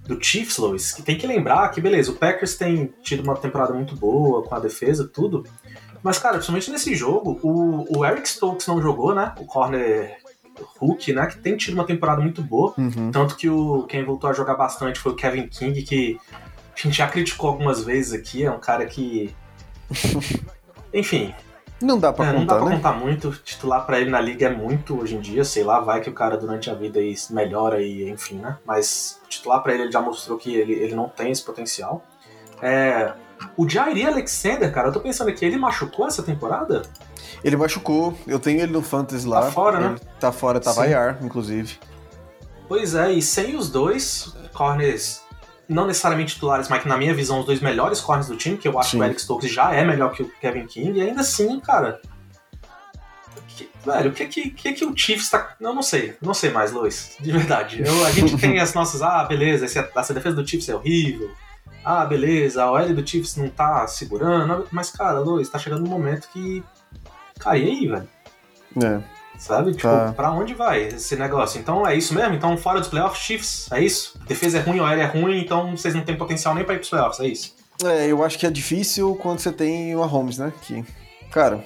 do 0.07 0.23
Chiefs, 0.23 0.57
Lois, 0.57 0.91
que 0.91 1.01
tem 1.01 1.17
que 1.17 1.27
lembrar 1.27 1.69
que, 1.69 1.81
beleza, 1.81 2.11
o 2.11 2.15
Packers 2.15 2.55
tem 2.55 2.93
tido 3.01 3.23
uma 3.23 3.35
temporada 3.35 3.73
muito 3.73 3.95
boa 3.95 4.43
com 4.43 4.55
a 4.55 4.59
defesa, 4.59 5.07
tudo, 5.07 5.45
mas, 6.03 6.19
cara, 6.19 6.35
principalmente 6.35 6.71
nesse 6.71 6.95
jogo, 6.95 7.39
o, 7.41 7.97
o 7.97 8.05
Eric 8.05 8.27
Stokes 8.27 8.67
não 8.67 8.81
jogou, 8.81 9.13
né? 9.13 9.33
O 9.39 9.45
corner 9.45 10.17
Hulk, 10.79 11.13
né? 11.13 11.25
Que 11.27 11.37
tem 11.37 11.57
tido 11.57 11.73
uma 11.73 11.85
temporada 11.85 12.21
muito 12.21 12.41
boa. 12.41 12.73
Uhum. 12.77 13.11
Tanto 13.11 13.35
que 13.35 13.49
o, 13.49 13.83
quem 13.83 14.03
voltou 14.03 14.29
a 14.29 14.33
jogar 14.33 14.55
bastante 14.55 14.99
foi 14.99 15.11
o 15.11 15.15
Kevin 15.15 15.47
King, 15.47 15.81
que 15.83 16.19
a 16.75 16.79
gente 16.79 16.97
já 16.97 17.07
criticou 17.07 17.49
algumas 17.49 17.83
vezes 17.83 18.13
aqui. 18.13 18.43
É 18.43 18.51
um 18.51 18.59
cara 18.59 18.85
que. 18.85 19.35
Enfim. 20.93 21.33
Não 21.79 21.99
dá 21.99 22.11
pra 22.11 22.25
é, 22.25 22.33
contar, 22.33 22.39
não 22.39 22.45
dá 22.45 22.55
pra 22.55 22.65
né? 22.65 22.75
contar 22.75 22.93
muito. 22.93 23.31
Titular 23.43 23.85
pra 23.85 23.99
ele 23.99 24.09
na 24.09 24.19
liga 24.19 24.47
é 24.47 24.49
muito 24.49 24.99
hoje 24.99 25.15
em 25.15 25.19
dia. 25.19 25.43
Sei 25.43 25.63
lá, 25.63 25.79
vai 25.79 26.01
que 26.01 26.09
o 26.09 26.13
cara 26.13 26.37
durante 26.37 26.69
a 26.69 26.73
vida 26.73 26.99
aí 26.99 27.13
melhora 27.29 27.81
e 27.81 28.09
enfim, 28.09 28.37
né? 28.37 28.57
Mas 28.65 29.21
titular 29.29 29.61
pra 29.61 29.73
ele, 29.73 29.83
ele 29.83 29.91
já 29.91 30.01
mostrou 30.01 30.37
que 30.37 30.55
ele, 30.55 30.73
ele 30.73 30.95
não 30.95 31.07
tem 31.07 31.31
esse 31.31 31.43
potencial. 31.43 32.03
É, 32.61 33.13
o 33.55 33.67
Jairi 33.67 34.05
Alexander, 34.05 34.71
cara, 34.73 34.87
eu 34.89 34.91
tô 34.93 34.99
pensando 34.99 35.29
aqui, 35.29 35.45
ele 35.45 35.57
machucou 35.57 36.07
essa 36.07 36.23
temporada? 36.23 36.83
Ele 37.43 37.55
machucou, 37.55 38.17
eu 38.25 38.39
tenho 38.39 38.61
ele 38.61 38.71
no 38.71 38.81
Fantasy 38.81 39.27
lá. 39.27 39.41
Tá 39.41 39.51
fora, 39.51 39.79
né? 39.79 39.95
Tá 40.19 40.31
fora, 40.31 40.59
tá 40.59 40.71
vaiar, 40.71 41.17
inclusive. 41.21 41.77
Pois 42.67 42.95
é, 42.95 43.11
e 43.11 43.21
sem 43.21 43.55
os 43.55 43.69
dois 43.69 44.33
corners, 44.53 45.21
não 45.69 45.85
necessariamente 45.87 46.33
titulares, 46.33 46.67
mas 46.67 46.81
que 46.81 46.87
na 46.89 46.97
minha 46.97 47.13
visão, 47.13 47.39
os 47.39 47.45
dois 47.45 47.59
melhores 47.61 48.01
corners 48.01 48.27
do 48.27 48.35
time, 48.35 48.57
que 48.57 48.67
eu 48.67 48.77
acho 48.79 48.91
Sim. 48.91 48.97
que 48.97 49.03
o 49.03 49.05
Eric 49.05 49.21
Stokes 49.21 49.51
já 49.51 49.71
é 49.73 49.85
melhor 49.85 50.11
que 50.13 50.23
o 50.23 50.29
Kevin 50.41 50.65
King, 50.65 50.99
e 50.99 51.01
ainda 51.01 51.21
assim, 51.21 51.59
cara. 51.59 52.01
que- 53.55 53.69
velho, 53.85 54.09
o 54.11 54.13
que 54.13 54.25
que, 54.27 54.49
que 54.51 54.73
que 54.73 54.85
o 54.85 54.95
Chiefs 54.95 55.29
tá. 55.29 55.55
Eu 55.59 55.73
não 55.73 55.81
sei, 55.83 56.15
não 56.21 56.33
sei 56.33 56.49
mais, 56.51 56.71
Luiz, 56.71 57.15
de 57.19 57.31
verdade. 57.31 57.81
Eu- 57.85 58.05
a 58.05 58.11
gente 58.11 58.35
tem 58.37 58.59
as 58.59 58.73
nossas. 58.73 59.01
Ah, 59.01 59.23
beleza, 59.23 59.65
esse- 59.65 59.79
essa 59.95 60.13
defesa 60.13 60.35
do 60.35 60.47
Chiefs 60.47 60.69
é 60.69 60.75
horrível. 60.75 61.31
Ah, 61.89 62.05
beleza, 62.05 62.63
a 62.63 62.71
OL 62.71 62.93
do 62.93 63.07
Chiefs 63.07 63.35
não 63.37 63.47
tá 63.47 63.87
segurando. 63.87 64.67
Mas, 64.71 64.91
cara, 64.91 65.19
Luiz, 65.19 65.47
tá 65.49 65.57
chegando 65.57 65.85
um 65.85 65.89
momento 65.89 66.27
que. 66.33 66.61
Cara, 67.39 67.57
e 67.57 67.63
aí, 67.63 67.87
velho? 67.87 68.07
É. 68.83 69.01
Sabe? 69.39 69.71
Tipo, 69.71 69.83
Tá. 69.87 70.11
pra 70.13 70.31
onde 70.31 70.53
vai 70.53 70.83
esse 70.87 71.15
negócio? 71.15 71.59
Então 71.59 71.85
é 71.87 71.95
isso 71.95 72.13
mesmo? 72.13 72.33
Então 72.35 72.57
fora 72.57 72.79
dos 72.79 72.89
playoffs, 72.89 73.21
Chiefs, 73.23 73.71
é 73.71 73.81
isso? 73.81 74.19
Defesa 74.27 74.57
é 74.57 74.61
ruim, 74.61 74.79
OL 74.79 74.87
é 74.89 75.05
ruim, 75.05 75.39
então 75.39 75.77
vocês 75.77 75.93
não 75.93 76.01
têm 76.01 76.17
potencial 76.17 76.55
nem 76.55 76.63
pra 76.65 76.73
ir 76.73 76.79
pros 76.79 76.89
playoffs, 76.89 77.19
é 77.19 77.27
isso? 77.27 77.55
É, 77.85 78.07
eu 78.07 78.23
acho 78.23 78.37
que 78.39 78.45
é 78.47 78.49
difícil 78.49 79.15
quando 79.21 79.39
você 79.39 79.51
tem 79.51 79.95
o 79.95 80.03
Holmes, 80.03 80.39
né? 80.39 80.51
Que, 80.63 80.83
cara, 81.31 81.63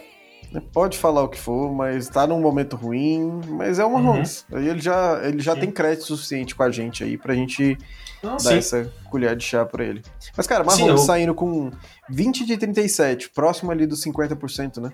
pode 0.59 0.97
falar 0.97 1.23
o 1.23 1.29
que 1.29 1.39
for, 1.39 1.71
mas 1.73 2.07
tá 2.09 2.25
num 2.27 2.39
momento 2.41 2.75
ruim, 2.75 3.39
mas 3.47 3.79
é 3.79 3.85
o 3.85 3.89
Uhum. 3.89 4.21
Aí 4.53 4.67
ele 4.67 4.79
já, 4.81 5.21
ele 5.23 5.39
já 5.39 5.53
Sim. 5.53 5.59
tem 5.61 5.71
crédito 5.71 6.05
suficiente 6.05 6.55
com 6.55 6.63
a 6.63 6.69
gente 6.71 7.03
aí 7.03 7.17
pra 7.17 7.33
gente 7.33 7.77
Não, 8.21 8.31
dar 8.33 8.39
sim. 8.39 8.57
essa 8.57 8.91
colher 9.09 9.35
de 9.35 9.43
chá 9.45 9.65
pra 9.65 9.83
ele. 9.85 10.01
Mas, 10.35 10.47
cara, 10.47 10.63
Mahomes 10.63 10.87
eu- 10.87 10.97
saindo 10.97 11.33
com 11.33 11.71
20 12.09 12.45
de 12.45 12.57
37, 12.57 13.29
próximo 13.29 13.71
ali 13.71 13.85
dos 13.87 14.01
50%, 14.03 14.81
né? 14.81 14.91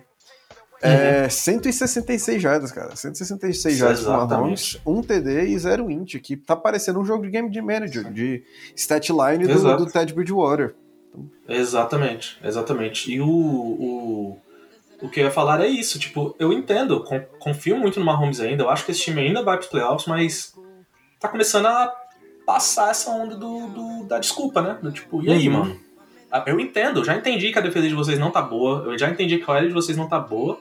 É 0.80 1.28
166 1.28 2.40
jardas, 2.40 2.72
cara. 2.72 2.96
166 2.96 3.74
Isso, 3.74 3.84
jardas 3.84 4.02
pro. 4.04 4.12
Mahomes, 4.12 4.80
um 4.86 5.02
TD 5.02 5.46
e 5.48 5.58
0 5.58 5.90
int 5.90 6.14
aqui. 6.16 6.38
Tá 6.38 6.56
parecendo 6.56 7.00
um 7.00 7.06
jogo 7.06 7.24
de 7.24 7.32
game 7.32 7.50
de 7.50 7.60
manager, 7.64 8.12
de 8.14 8.44
stat 8.76 9.10
line 9.12 9.48
do, 9.48 9.78
do 9.78 9.86
Ted 9.88 10.14
Bridgewater. 10.14 10.76
Exatamente, 11.50 12.38
exatamente. 12.44 13.12
E 13.12 13.20
o, 13.20 13.28
o, 13.28 14.38
o 15.02 15.10
que 15.10 15.20
eu 15.20 15.26
ia 15.26 15.32
falar 15.32 15.62
é 15.62 15.68
isso, 15.68 16.00
tipo, 16.00 16.36
eu 16.40 16.52
entendo, 16.52 17.04
con- 17.04 17.24
confio 17.40 17.78
muito 17.78 18.00
no 18.00 18.06
Mahomes 18.06 18.40
ainda, 18.40 18.64
eu 18.64 18.70
acho 18.70 18.84
que 18.86 18.92
esse 18.92 19.02
time 19.02 19.22
ainda 19.22 19.44
vai 19.44 19.58
pros 19.58 19.70
playoffs, 19.70 20.08
mas 20.08 20.56
tá 21.20 21.28
começando 21.28 21.68
a 21.68 21.94
passar 22.46 22.90
essa 22.92 23.10
onda 23.12 23.36
do, 23.36 23.68
do- 23.68 24.04
da 24.06 24.18
desculpa, 24.20 24.62
né? 24.62 24.78
Do 24.82 24.92
tipo, 24.92 25.22
e 25.24 25.32
aí, 25.32 25.48
Uhum. 25.50 25.54
mano? 25.60 25.80
Ah, 26.32 26.44
Eu 26.48 26.60
entendo, 26.60 27.04
já 27.06 27.16
entendi 27.16 27.52
que 27.54 27.60
a 27.60 27.62
defesa 27.62 27.88
de 27.88 27.94
vocês 27.94 28.18
não 28.20 28.32
tá 28.32 28.42
boa, 28.42 28.84
eu 28.92 28.98
já 28.98 29.10
entendi 29.10 29.38
que 29.38 29.50
a 29.50 29.54
OL 29.54 29.68
de 29.68 29.74
vocês 29.74 29.98
não 29.98 30.08
tá 30.10 30.20
boa, 30.20 30.60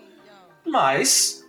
mas 0.64 1.44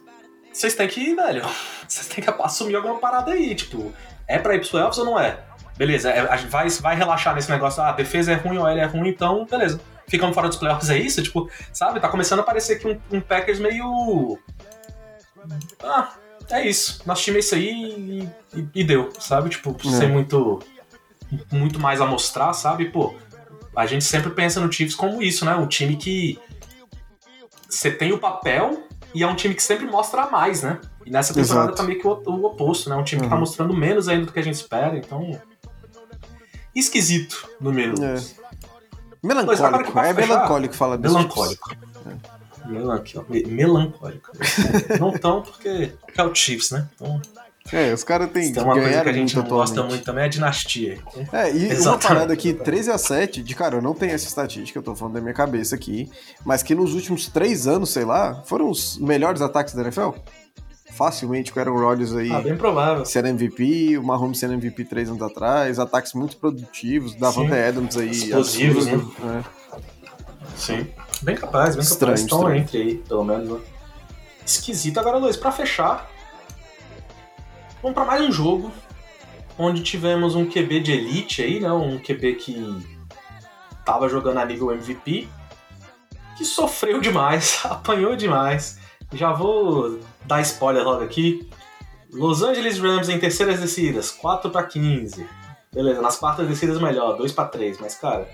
vocês 0.51 0.73
têm 0.75 0.87
que, 0.87 1.13
velho, 1.15 1.43
vocês 1.87 2.07
têm 2.07 2.23
que 2.23 2.29
assumir 2.41 2.75
alguma 2.75 2.99
parada 2.99 3.31
aí, 3.31 3.53
tipo, 3.55 3.93
é 4.27 4.37
pra 4.39 4.55
ir 4.55 4.59
pros 4.59 4.69
playoffs 4.71 4.97
ou 4.99 5.05
não 5.05 5.19
é? 5.19 5.39
Beleza, 5.77 6.09
é, 6.09 6.19
a 6.21 6.35
gente 6.37 6.49
vai, 6.49 6.67
vai 6.69 6.95
relaxar 6.95 7.35
nesse 7.35 7.51
negócio, 7.51 7.81
ah, 7.83 7.89
a 7.89 7.91
defesa 7.91 8.31
é 8.31 8.35
ruim, 8.35 8.57
OL 8.57 8.67
é 8.69 8.85
ruim, 8.85 9.09
então, 9.09 9.45
beleza. 9.45 9.79
Ficamos 10.07 10.33
fora 10.33 10.47
dos 10.47 10.57
playoffs, 10.57 10.89
é 10.89 10.97
isso? 10.97 11.21
Tipo, 11.21 11.49
sabe, 11.73 11.99
tá 11.99 12.07
começando 12.09 12.39
a 12.39 12.43
parecer 12.43 12.73
aqui 12.75 12.87
um, 12.87 13.17
um 13.17 13.21
Packers 13.21 13.59
meio... 13.59 14.37
Ah, 15.83 16.13
é 16.49 16.65
isso, 16.67 17.01
nosso 17.05 17.23
time 17.23 17.37
é 17.37 17.39
isso 17.39 17.55
aí 17.55 17.69
e, 18.53 18.59
e- 18.59 18.69
e 18.75 18.83
deu, 18.83 19.09
sabe? 19.19 19.49
Tipo, 19.49 19.75
É. 19.85 19.89
sem 19.89 20.09
muito, 20.09 20.59
muito 21.51 21.79
mais 21.79 21.99
a 22.01 22.05
mostrar, 22.05 22.53
sabe? 22.53 22.85
Pô, 22.89 23.15
a 23.75 23.85
gente 23.85 24.03
sempre 24.05 24.29
pensa 24.31 24.59
no 24.61 24.71
Chiefs 24.71 24.95
como 24.95 25.21
isso, 25.21 25.43
né? 25.45 25.55
Um 25.55 25.67
time 25.67 25.95
que 25.97 26.39
você 27.69 27.91
tem 27.91 28.11
o 28.13 28.17
papel 28.19 28.87
e 29.13 29.23
é 29.23 29.27
um 29.27 29.35
time 29.35 29.53
que 29.55 29.63
sempre 29.63 29.85
mostra 29.85 30.27
mais, 30.29 30.63
né? 30.63 30.79
E 31.05 31.09
nessa 31.11 31.33
temporada 31.33 31.65
Exato. 31.67 31.77
tá 31.77 31.83
meio 31.83 31.99
que 31.99 32.07
o, 32.07 32.11
o 32.25 32.45
oposto, 32.45 32.89
né? 32.89 32.95
Um 32.95 33.03
time 33.03 33.21
que 33.21 33.27
tá 33.29 33.35
Uhum. 33.35 33.41
mostrando 33.41 33.73
menos 33.73 34.07
ainda 34.07 34.25
do 34.25 34.31
que 34.31 34.39
a 34.39 34.43
gente 34.43 34.55
espera, 34.55 34.97
então. 34.97 35.39
Esquisito 36.75 37.49
no 37.59 37.71
meio. 37.71 37.93
É. 38.03 38.15
Melancólico. 39.27 39.99
É 39.99 40.13
melancólico 40.13 40.73
falar 40.73 40.97
disso. 40.97 41.13
Melancólico. 41.13 41.75
Melancólico. 42.65 44.31
Não 44.99 45.11
tão 45.11 45.41
porque 45.41 45.93
é 46.15 46.23
o 46.23 46.33
Chiefs, 46.35 46.71
né? 46.71 46.87
Então, 46.95 47.21
É, 47.71 47.93
os 47.93 48.03
caras 48.03 48.29
têm 48.31 48.51
tem 48.53 48.63
uma 48.63 48.73
coisa 48.73 49.01
que 49.03 49.09
a 49.09 49.13
gente 49.13 49.35
muito 49.35 49.49
não 49.49 49.57
gosta 49.57 49.83
muito 49.83 50.03
também 50.03 50.23
é 50.23 50.27
a 50.27 50.29
dinastia. 50.29 50.99
É, 51.33 51.51
e 51.51 51.65
uma 51.65 51.73
Exatamente. 51.73 52.07
parada 52.07 52.33
aqui, 52.33 52.53
13 52.53 52.91
a 52.91 52.97
7, 52.97 53.43
de 53.43 53.55
cara, 53.55 53.75
eu 53.75 53.81
não 53.81 53.93
tenho 53.93 54.13
essa 54.13 54.25
estatística, 54.25 54.79
eu 54.79 54.83
tô 54.83 54.95
falando 54.95 55.15
da 55.15 55.21
minha 55.21 55.33
cabeça 55.33 55.75
aqui, 55.75 56.09
mas 56.45 56.63
que 56.63 56.73
nos 56.73 56.93
últimos 56.93 57.27
três 57.27 57.67
anos, 57.67 57.89
sei 57.89 58.05
lá, 58.05 58.41
foram 58.45 58.69
os 58.69 58.97
melhores 58.97 59.41
ataques 59.41 59.73
da 59.73 59.81
NFL. 59.81 60.11
Facilmente 60.97 61.51
com 61.53 61.59
o 61.59 61.61
Aaron 61.61 61.77
Rodgers 61.79 62.15
aí 62.15 62.31
Ah, 62.31 62.41
bem 62.41 62.57
provável. 62.57 63.05
sendo 63.05 63.27
MVP, 63.27 63.97
o 63.99 64.03
Mahomes 64.03 64.39
sendo 64.39 64.53
MVP 64.55 64.83
três 64.85 65.07
anos 65.09 65.21
atrás, 65.21 65.77
ataques 65.77 66.13
muito 66.13 66.37
produtivos, 66.37 67.13
Davante 67.13 67.51
Sim. 67.53 67.59
Adams 67.59 67.97
aí. 67.97 68.09
Explosivos, 68.09 68.87
absurdo, 68.87 69.13
né? 69.23 69.43
Sim. 70.55 70.87
Bem 71.21 71.35
capaz, 71.35 71.75
bem 71.75 71.83
Estranho, 71.83 72.15
capaz. 72.15 72.21
Estão 72.21 72.39
estranho. 72.39 72.61
entre 72.61 72.77
aí, 72.79 72.95
pelo 72.97 73.23
menos. 73.23 73.49
Né? 73.49 73.59
Esquisito. 74.45 74.99
Agora, 74.99 75.17
Luiz, 75.17 75.37
pra 75.37 75.51
fechar, 75.51 76.09
vamos 77.81 77.93
pra 77.93 78.05
mais 78.05 78.21
um 78.21 78.31
jogo 78.31 78.71
onde 79.57 79.81
tivemos 79.83 80.33
um 80.35 80.45
QB 80.47 80.79
de 80.79 80.91
elite 80.93 81.41
aí, 81.43 81.59
né? 81.59 81.71
Um 81.71 81.99
QB 81.99 82.35
que 82.35 82.87
tava 83.85 84.09
jogando 84.09 84.37
a 84.39 84.45
nível 84.45 84.71
MVP, 84.71 85.27
que 86.37 86.43
sofreu 86.45 86.99
demais, 87.01 87.59
apanhou 87.65 88.15
demais. 88.15 88.79
Já 89.13 89.31
vou 89.31 89.99
dar 90.27 90.41
spoiler 90.41 90.83
logo 90.83 91.03
aqui. 91.03 91.49
Los 92.11 92.41
Angeles 92.41 92.79
Rams 92.79 93.09
em 93.09 93.19
terceiras 93.19 93.59
descidas, 93.59 94.11
4 94.11 94.49
para 94.49 94.63
15. 94.63 95.25
Beleza, 95.73 96.01
nas 96.01 96.17
quartas 96.17 96.47
descidas 96.47 96.79
melhor, 96.81 97.17
2 97.17 97.31
para 97.31 97.49
3, 97.49 97.79
mas 97.79 97.95
cara, 97.95 98.27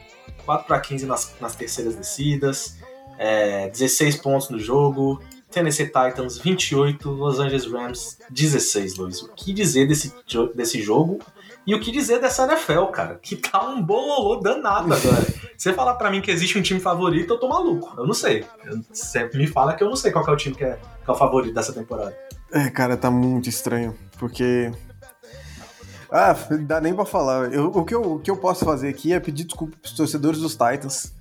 4 0.45 0.67
para 0.67 0.79
15 0.79 1.05
nas, 1.05 1.35
nas 1.41 1.55
terceiras 1.55 1.95
descidas, 1.95 2.77
é, 3.17 3.69
16 3.69 4.17
pontos 4.17 4.49
no 4.49 4.59
jogo, 4.59 5.21
Tennessee 5.51 5.85
Titans 5.85 6.37
28, 6.37 7.09
Los 7.09 7.39
Angeles 7.39 7.65
Rams 7.71 8.17
16, 8.29 8.97
Luiz. 8.97 9.21
O 9.21 9.29
que 9.29 9.53
dizer 9.53 9.87
desse, 9.87 10.13
desse 10.55 10.81
jogo 10.81 11.19
e 11.65 11.73
o 11.75 11.79
que 11.79 11.91
dizer 11.91 12.19
dessa 12.19 12.43
NFL, 12.45 12.85
cara? 12.87 13.15
Que 13.21 13.35
tá 13.35 13.63
um 13.67 13.81
bololô 13.81 14.39
danado 14.39 14.93
agora. 14.93 15.25
Você 15.57 15.71
falar 15.71 15.93
pra 15.95 16.11
mim 16.11 16.19
que 16.21 16.29
existe 16.31 16.57
um 16.57 16.61
time 16.61 16.79
favorito, 16.79 17.33
eu 17.33 17.39
tô 17.39 17.47
maluco. 17.47 17.93
Eu 17.97 18.05
não 18.05 18.13
sei. 18.13 18.45
Você 18.91 19.29
me 19.33 19.47
fala 19.47 19.73
que 19.73 19.83
eu 19.83 19.87
não 19.87 19.95
sei 19.95 20.11
qual 20.11 20.27
é 20.27 20.31
o 20.31 20.35
time 20.35 20.55
que 20.55 20.63
é, 20.63 20.73
que 21.03 21.09
é 21.09 21.11
o 21.11 21.15
favorito 21.15 21.53
dessa 21.53 21.71
temporada. 21.71 22.13
É, 22.51 22.69
cara, 22.69 22.97
tá 22.97 23.09
muito 23.09 23.47
estranho, 23.47 23.97
porque. 24.19 24.71
Ah, 26.11 26.35
dá 26.67 26.79
nem 26.81 26.93
pra 26.93 27.05
falar. 27.05 27.51
Eu- 27.53 27.67
o, 27.67 27.83
que 27.85 27.95
eu, 27.95 28.01
o 28.15 28.19
que 28.19 28.29
eu 28.29 28.37
posso 28.37 28.65
fazer 28.65 28.89
aqui 28.89 29.13
é 29.13 29.19
pedir 29.19 29.45
desculpa 29.45 29.75
pros 29.81 29.93
torcedores 29.93 30.39
dos 30.39 30.51
Titans. 30.53 31.13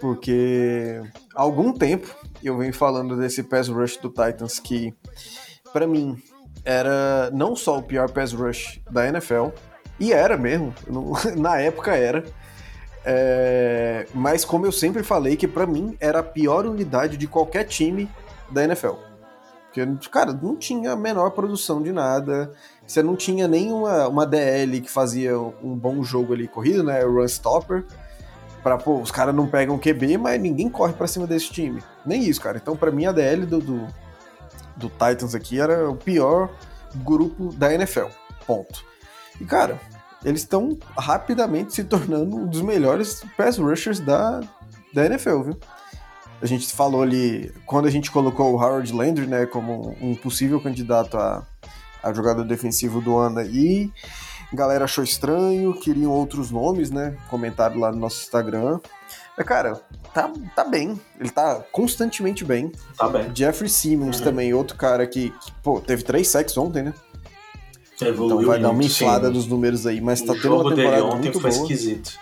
porque 0.00 1.00
há 1.34 1.40
algum 1.42 1.72
tempo 1.72 2.08
eu 2.42 2.56
venho 2.58 2.74
falando 2.74 3.16
desse 3.16 3.42
pass 3.42 3.68
rush 3.68 3.96
do 3.98 4.08
Titans 4.10 4.58
que, 4.58 4.92
para 5.72 5.86
mim, 5.86 6.20
era 6.64 7.30
não 7.32 7.54
só 7.56 7.78
o 7.78 7.82
pior 7.82 8.10
pass 8.10 8.32
rush 8.32 8.80
da 8.90 9.06
NFL, 9.08 9.48
e 9.98 10.12
era 10.12 10.36
mesmo, 10.36 10.74
na 11.36 11.58
época 11.58 11.94
era, 11.96 12.24
é, 13.04 14.06
mas 14.14 14.44
como 14.44 14.64
eu 14.64 14.72
sempre 14.72 15.02
falei, 15.02 15.36
que 15.36 15.46
para 15.46 15.66
mim 15.66 15.96
era 16.00 16.20
a 16.20 16.22
pior 16.22 16.64
unidade 16.66 17.16
de 17.16 17.26
qualquer 17.26 17.64
time 17.64 18.10
da 18.50 18.64
NFL. 18.64 18.94
Porque, 19.74 20.08
cara, 20.08 20.32
não 20.32 20.54
tinha 20.54 20.92
a 20.92 20.96
menor 20.96 21.30
produção 21.30 21.82
de 21.82 21.90
nada. 21.90 22.52
Você 22.86 23.02
não 23.02 23.16
tinha 23.16 23.48
nenhuma 23.48 24.06
uma 24.06 24.24
DL 24.24 24.80
que 24.80 24.88
fazia 24.88 25.36
um 25.36 25.76
bom 25.76 26.04
jogo 26.04 26.32
ali 26.32 26.46
corrido, 26.46 26.84
né? 26.84 27.02
Run 27.02 27.24
stopper. 27.24 27.84
Pra, 28.62 28.78
pô, 28.78 29.00
os 29.00 29.10
caras 29.10 29.34
não 29.34 29.48
pegam 29.48 29.76
QB, 29.76 30.16
mas 30.16 30.40
ninguém 30.40 30.70
corre 30.70 30.92
para 30.92 31.08
cima 31.08 31.26
desse 31.26 31.50
time. 31.50 31.82
Nem 32.06 32.22
isso, 32.22 32.40
cara. 32.40 32.56
Então, 32.56 32.76
para 32.76 32.92
mim, 32.92 33.04
a 33.04 33.12
DL 33.12 33.44
do, 33.44 33.58
do, 33.58 33.88
do 34.76 34.88
Titans 34.88 35.34
aqui 35.34 35.60
era 35.60 35.90
o 35.90 35.96
pior 35.96 36.48
grupo 36.94 37.52
da 37.52 37.74
NFL. 37.74 38.06
Ponto. 38.46 38.84
E, 39.40 39.44
cara, 39.44 39.80
eles 40.24 40.40
estão 40.40 40.78
rapidamente 40.96 41.74
se 41.74 41.84
tornando 41.84 42.36
um 42.36 42.46
dos 42.46 42.62
melhores 42.62 43.22
pass 43.36 43.58
rushers 43.58 44.00
da, 44.00 44.40
da 44.92 45.04
NFL, 45.06 45.42
viu? 45.42 45.58
A 46.40 46.46
gente 46.46 46.70
falou 46.72 47.02
ali, 47.02 47.52
quando 47.66 47.86
a 47.86 47.90
gente 47.90 48.10
colocou 48.10 48.52
o 48.52 48.56
Howard 48.56 48.92
Landry, 48.92 49.26
né, 49.26 49.46
como 49.46 49.96
um 50.00 50.14
possível 50.14 50.60
candidato 50.60 51.16
a, 51.16 51.46
a 52.02 52.12
jogador 52.12 52.44
defensivo 52.44 53.00
do 53.00 53.16
ano 53.16 53.40
e 53.42 53.90
a 54.52 54.56
galera 54.56 54.84
achou 54.84 55.02
estranho, 55.02 55.74
queriam 55.74 56.10
outros 56.10 56.50
nomes, 56.50 56.90
né, 56.90 57.16
comentaram 57.30 57.78
lá 57.78 57.90
no 57.90 57.98
nosso 57.98 58.22
Instagram. 58.22 58.78
Mas, 59.36 59.46
cara, 59.46 59.80
tá, 60.12 60.30
tá 60.54 60.64
bem, 60.64 61.00
ele 61.18 61.30
tá 61.30 61.62
constantemente 61.72 62.44
bem. 62.44 62.70
Tá 62.96 63.08
bem. 63.08 63.34
Jeffrey 63.34 63.68
Simmons 63.68 64.18
uhum. 64.18 64.24
também, 64.24 64.54
outro 64.54 64.76
cara 64.76 65.06
que, 65.06 65.30
que, 65.30 65.52
pô, 65.62 65.80
teve 65.80 66.02
três 66.02 66.28
sacks 66.28 66.56
ontem, 66.56 66.82
né? 66.82 66.94
Evoluiu 68.00 68.36
então 68.40 68.46
vai 68.50 68.60
dar 68.60 68.68
uma 68.68 68.74
muito, 68.74 68.90
inflada 68.90 69.26
sim. 69.28 69.32
dos 69.32 69.46
números 69.46 69.86
aí, 69.86 70.00
mas 70.00 70.20
O 70.20 70.26
tá 70.26 70.32
tendo 70.32 70.42
jogo 70.42 70.62
uma 70.62 70.70
dele 70.70 70.82
temporada 70.82 71.04
ontem 71.06 71.18
muito 71.22 71.40
foi 71.40 71.50
boa. 71.50 71.62
esquisito. 71.62 72.18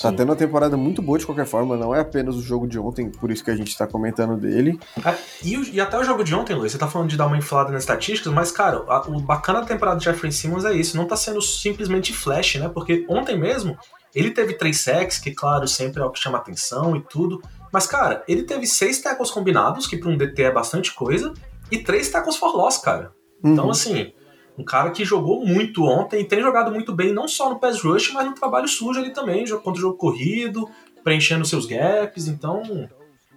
Tá 0.00 0.10
Sim. 0.10 0.14
tendo 0.16 0.28
uma 0.28 0.36
temporada 0.36 0.76
muito 0.76 1.02
boa 1.02 1.18
de 1.18 1.26
qualquer 1.26 1.44
forma, 1.44 1.76
não 1.76 1.92
é 1.92 1.98
apenas 1.98 2.36
o 2.36 2.40
jogo 2.40 2.68
de 2.68 2.78
ontem, 2.78 3.10
por 3.10 3.32
isso 3.32 3.42
que 3.42 3.50
a 3.50 3.56
gente 3.56 3.76
tá 3.76 3.84
comentando 3.84 4.36
dele. 4.36 4.78
Ah, 5.04 5.16
E, 5.42 5.54
e 5.72 5.80
até 5.80 5.98
o 5.98 6.04
jogo 6.04 6.22
de 6.22 6.32
ontem, 6.36 6.54
Luiz, 6.54 6.70
você 6.70 6.78
tá 6.78 6.86
falando 6.86 7.08
de 7.08 7.16
dar 7.16 7.26
uma 7.26 7.36
inflada 7.36 7.72
nas 7.72 7.82
estatísticas, 7.82 8.32
mas, 8.32 8.52
cara, 8.52 8.76
a- 8.86 9.08
o 9.08 9.20
bacana 9.20 9.60
da 9.60 9.66
temporada 9.66 9.98
de 9.98 10.04
Jeffrey 10.04 10.30
Simmons 10.30 10.64
é 10.64 10.72
isso, 10.72 10.96
não 10.96 11.04
tá 11.04 11.16
sendo 11.16 11.42
simplesmente 11.42 12.12
flash, 12.12 12.54
né? 12.56 12.68
Porque 12.68 13.04
ontem 13.08 13.36
mesmo, 13.36 13.76
ele 14.14 14.30
teve 14.30 14.54
três 14.54 14.78
sacks, 14.80 15.18
que, 15.18 15.32
claro, 15.32 15.66
sempre 15.66 16.00
é 16.00 16.04
o 16.04 16.10
que 16.12 16.20
chama 16.20 16.38
atenção 16.38 16.94
e 16.94 17.00
tudo. 17.00 17.42
Mas, 17.72 17.88
cara, 17.88 18.22
ele 18.28 18.44
teve 18.44 18.68
seis 18.68 19.00
tackles 19.02 19.32
combinados, 19.32 19.88
que 19.88 19.96
pra 19.96 20.08
um 20.10 20.16
DT 20.16 20.44
é 20.44 20.52
bastante 20.52 20.94
coisa, 20.94 21.34
e 21.72 21.78
três 21.78 22.08
tackles 22.08 22.36
for 22.36 22.54
loss, 22.56 22.78
cara. 22.78 23.10
Então, 23.44 23.64
Uhum. 23.64 23.70
assim, 23.72 24.12
um 24.58 24.64
cara 24.64 24.90
que 24.90 25.04
jogou 25.04 25.46
muito 25.46 25.84
ontem 25.84 26.20
e 26.20 26.24
tem 26.24 26.40
jogado 26.40 26.72
muito 26.72 26.92
bem, 26.92 27.12
não 27.12 27.28
só 27.28 27.48
no 27.48 27.60
pass 27.60 27.80
rush, 27.80 28.12
mas 28.12 28.26
no 28.26 28.34
trabalho 28.34 28.66
sujo 28.66 28.98
ali 28.98 29.12
também, 29.12 29.46
contra 29.48 29.72
o 29.72 29.76
jogo 29.76 29.96
corrido, 29.96 30.68
preenchendo 31.04 31.44
seus 31.44 31.64
gaps. 31.64 32.26
Então, 32.26 32.88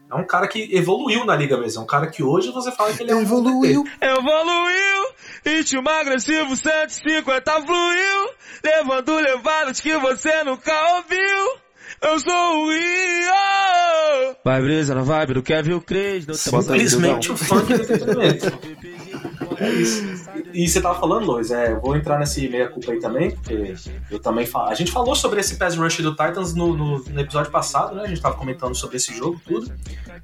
é 0.10 0.16
um 0.16 0.26
cara 0.26 0.48
que 0.48 0.76
evoluiu 0.76 1.24
na 1.24 1.36
liga 1.36 1.58
mesmo. 1.58 1.82
É 1.82 1.84
um 1.84 1.88
cara 1.88 2.08
que 2.08 2.24
hoje 2.24 2.52
você 2.52 2.72
fala 2.72 2.92
que 2.92 3.04
ele 3.04 3.12
é 3.12 3.16
um 3.16 3.22
Evoluiu. 3.22 3.86
Evoluiu, 4.02 5.14
ritmo 5.46 5.88
agressivo 5.88 6.56
150 6.56 7.62
fluiu, 7.62 8.30
levando 8.64 9.16
levadas 9.16 9.80
que 9.80 9.96
você 9.98 10.44
nunca 10.44 10.74
ouviu. 10.96 11.62
Eu 12.02 12.20
sou 12.20 12.64
o 12.64 12.72
Rio. 12.72 14.36
Vai 14.44 14.60
brisa 14.60 14.96
na 14.96 15.04
vibe 15.04 15.36
do 15.36 15.44
Kevin 15.44 15.74
aí, 16.74 16.90
Simplesmente 16.90 17.32
o 17.32 17.38
funk 17.38 17.74
do 17.74 17.82
entretenimento. 17.84 18.60
É 19.60 19.70
isso. 19.70 20.21
E 20.54 20.68
você 20.68 20.82
tava 20.82 21.00
falando, 21.00 21.26
Lois, 21.26 21.52
é, 21.52 21.74
vou 21.76 21.96
entrar 21.96 22.20
nesse 22.20 22.48
meia-culpa 22.48 22.92
aí 22.92 23.00
também, 23.00 23.32
porque 23.32 23.74
eu 24.10 24.20
também 24.20 24.46
falo. 24.46 24.70
A 24.70 24.74
gente 24.76 24.92
falou 24.92 25.16
sobre 25.16 25.40
esse 25.40 25.56
pass 25.56 25.76
rush 25.76 25.98
do 26.02 26.12
Titans 26.12 26.54
no, 26.54 26.76
no- 26.76 27.04
no 27.04 27.20
episódio 27.20 27.52
passado, 27.52 27.96
né? 27.96 28.04
A 28.04 28.08
gente 28.08 28.22
tava 28.22 28.36
comentando 28.36 28.76
sobre 28.76 28.98
esse 28.98 29.14
jogo, 29.16 29.40
tudo. 29.46 29.72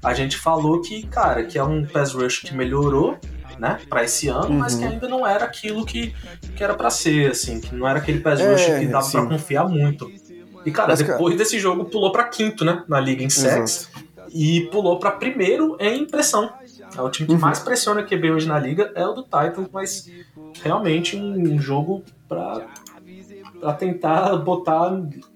A 0.02 0.14
gente 0.14 0.36
falou 0.36 0.80
que, 0.80 1.06
cara, 1.06 1.44
que 1.44 1.58
é 1.58 1.64
um 1.64 1.84
pass 1.84 2.12
rush 2.12 2.40
que 2.40 2.54
melhorou, 2.54 3.16
né, 3.58 3.78
pra 3.88 4.04
esse 4.04 4.28
ano, 4.28 4.50
mas 4.54 4.74
Uhum. 4.74 4.78
que 4.80 4.84
ainda 4.86 5.08
não 5.08 5.26
era 5.26 5.44
aquilo 5.44 5.84
que, 5.84 6.14
que 6.56 6.62
era 6.62 6.74
pra 6.74 6.90
ser, 6.90 7.30
assim, 7.32 7.60
que 7.60 7.74
não 7.74 7.88
era 7.88 7.98
aquele 7.98 8.20
pass 8.20 8.38
É, 8.40 8.52
rush 8.52 8.64
que 8.78 8.86
dava 8.86 9.04
sim. 9.04 9.18
pra 9.18 9.26
confiar 9.26 9.68
muito. 9.68 10.08
E, 10.64 10.70
cara, 10.70 10.88
Mas, 10.88 11.00
cara- 11.02 11.14
depois 11.14 11.36
desse 11.36 11.58
jogo 11.58 11.84
pulou 11.86 12.12
pra 12.12 12.24
quinto, 12.24 12.64
né, 12.64 12.84
na 12.86 13.00
liga 13.00 13.22
em 13.24 13.30
sacks 13.30 13.88
e 14.32 14.68
pulou 14.70 14.98
pra 14.98 15.10
primeiro 15.12 15.76
em 15.80 16.04
pressão. 16.06 16.52
É 16.96 17.02
o 17.02 17.10
time 17.10 17.28
que 17.28 17.34
Uhum. 17.34 17.40
mais 17.40 17.58
pressiona 17.58 18.02
QB 18.02 18.30
hoje 18.32 18.48
na 18.48 18.58
liga 18.58 18.92
é 18.94 19.06
o 19.06 19.12
do 19.12 19.22
Titans, 19.22 19.68
mas 19.72 20.08
realmente 20.62 21.16
um, 21.16 21.58
jogo 21.60 22.02
pra, 22.28 22.66
pra 23.60 23.72
tentar 23.74 24.36
botar. 24.36 24.90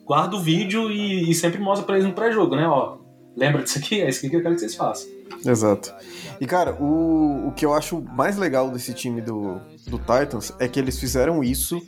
Guarda 0.05 0.36
o 0.36 0.40
vídeo 0.40 0.90
e, 0.90 1.30
e 1.30 1.34
sempre 1.34 1.61
mostra 1.61 1.86
pra 1.86 1.96
eles 1.96 2.07
no 2.07 2.14
pré-jogo, 2.14 2.57
né? 2.57 2.66
Ó, 2.66 2.98
lembra 3.36 3.62
disso 3.62 3.78
aqui? 3.78 4.00
É 4.00 4.09
isso 4.09 4.18
aqui 4.20 4.30
que 4.30 4.36
eu 4.36 4.42
quero 4.42 4.55
que 4.55 4.61
vocês 4.61 4.74
façam. 4.74 5.09
Exato. 5.44 5.92
E, 6.40 6.46
cara, 6.46 6.74
o, 6.80 7.48
o 7.48 7.53
que 7.53 7.64
eu 7.64 7.72
acho 7.72 8.00
mais 8.00 8.36
legal 8.36 8.70
desse 8.70 8.92
time 8.92 9.20
do, 9.20 9.61
do 9.88 9.98
Titans 9.98 10.53
é 10.59 10.66
que 10.68 10.78
eles 10.78 10.98
fizeram 10.98 11.42
isso 11.42 11.80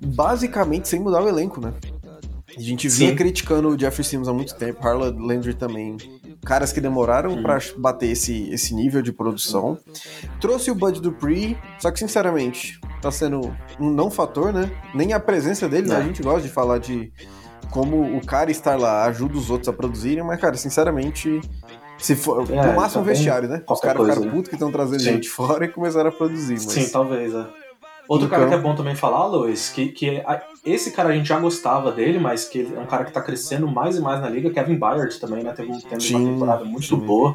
basicamente 0.00 0.88
sem 0.88 1.00
mudar 1.00 1.22
o 1.22 1.28
elenco, 1.28 1.60
né? 1.60 1.72
A 2.56 2.60
gente 2.60 2.88
vinha 2.88 3.10
Sim. 3.10 3.16
criticando 3.16 3.68
o 3.68 3.78
Jeffrey 3.78 4.04
Simmons 4.04 4.26
há 4.28 4.32
muito 4.32 4.54
tempo, 4.56 4.80
Harlan 4.86 5.14
Landry 5.18 5.54
também. 5.54 5.96
Caras 6.48 6.72
que 6.72 6.80
demoraram 6.80 7.42
pra 7.42 7.58
bater 7.76 8.10
esse, 8.10 8.48
esse 8.50 8.74
nível 8.74 9.02
de 9.02 9.12
produção. 9.12 9.76
Trouxe 10.40 10.70
o 10.70 10.74
Bud 10.74 10.98
Dupree, 10.98 11.58
só 11.78 11.90
que 11.90 11.98
sinceramente 11.98 12.80
tá 13.02 13.10
sendo 13.10 13.54
um 13.78 13.90
não 13.90 14.10
fator, 14.10 14.50
né? 14.50 14.70
Nem 14.94 15.12
a 15.12 15.20
presença 15.20 15.68
dele, 15.68 15.88
né? 15.88 15.96
É. 15.96 15.98
A 15.98 16.02
gente 16.02 16.22
gosta 16.22 16.40
de 16.40 16.48
falar 16.48 16.78
de 16.78 17.12
como 17.70 18.16
o 18.16 18.24
cara 18.24 18.50
estar 18.50 18.78
lá 18.78 19.04
ajuda 19.04 19.36
os 19.36 19.50
outros 19.50 19.68
a 19.68 19.74
produzirem, 19.74 20.24
mas, 20.24 20.40
cara, 20.40 20.56
sinceramente, 20.56 21.38
se 21.98 22.16
for. 22.16 22.50
É, 22.50 22.66
no 22.66 22.72
máximo 22.72 23.04
tá 23.04 23.10
vestiário, 23.10 23.46
né? 23.46 23.62
Os 23.68 23.80
caras 23.80 24.02
ficaram 24.02 24.30
putos 24.30 24.48
que 24.48 24.54
estão 24.54 24.72
trazendo 24.72 25.00
Sim. 25.00 25.12
gente 25.12 25.28
fora 25.28 25.66
e 25.66 25.68
começaram 25.68 26.08
a 26.08 26.12
produzir. 26.12 26.54
Mas... 26.54 26.62
Sim, 26.62 26.88
talvez, 26.88 27.34
é. 27.34 27.46
Outro 28.08 28.26
Então- 28.26 28.38
cara 28.38 28.48
que 28.48 28.54
é 28.54 28.58
bom 28.58 28.74
também 28.74 28.94
falar, 28.94 29.26
Lois, 29.26 29.68
que, 29.68 29.88
que 29.88 30.08
é- 30.08 30.24
esse 30.72 30.90
cara 30.92 31.10
a 31.10 31.12
gente 31.12 31.26
já 31.28 31.38
gostava 31.38 31.90
dele, 31.92 32.18
mas 32.18 32.44
que 32.44 32.60
é 32.74 32.78
um 32.78 32.86
cara 32.86 33.04
que 33.04 33.12
tá 33.12 33.20
crescendo 33.20 33.66
mais 33.68 33.96
e 33.96 34.00
mais 34.00 34.20
na 34.20 34.28
liga, 34.28 34.50
Kevin 34.50 34.76
Byard 34.78 35.18
também, 35.20 35.42
né? 35.44 35.52
Teve, 35.52 35.72
teve 35.82 36.00
Sim, 36.00 36.14
uma 36.16 36.32
temporada 36.32 36.64
muito 36.64 36.86
sim. 36.86 36.96
boa. 36.96 37.34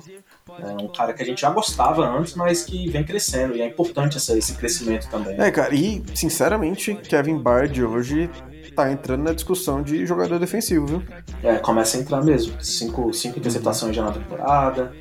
É 0.60 0.84
um 0.84 0.88
cara 0.90 1.14
que 1.14 1.24
a 1.24 1.26
gente 1.26 1.42
já 1.42 1.50
gostava 1.50 2.06
antes, 2.06 2.36
mas 2.36 2.64
que 2.64 2.90
vem 2.90 3.04
crescendo. 3.04 3.56
E 3.56 3.62
é 3.62 3.66
importante 3.68 4.18
essa- 4.18 4.38
esse 4.38 4.54
crescimento 4.56 5.08
também. 5.10 5.40
É, 5.40 5.50
cara, 5.50 5.74
e 5.74 6.04
sinceramente, 6.14 6.94
Kevin 6.96 7.38
Bard 7.38 7.84
hoje 7.84 8.30
tá 8.76 8.92
entrando 8.92 9.24
na 9.24 9.34
discussão 9.34 9.82
de 9.82 10.06
jogador 10.06 10.40
defensivo, 10.40 10.86
viu? 10.86 11.04
É, 11.44 11.58
começa 11.58 11.98
a 11.98 12.02
entrar 12.02 12.24
mesmo. 12.24 12.54
Cinco, 12.62 13.14
cinco 13.14 13.40
interceptações 13.40 13.96
já 13.96 14.04
na 14.04 14.12
temporada. 14.12 14.94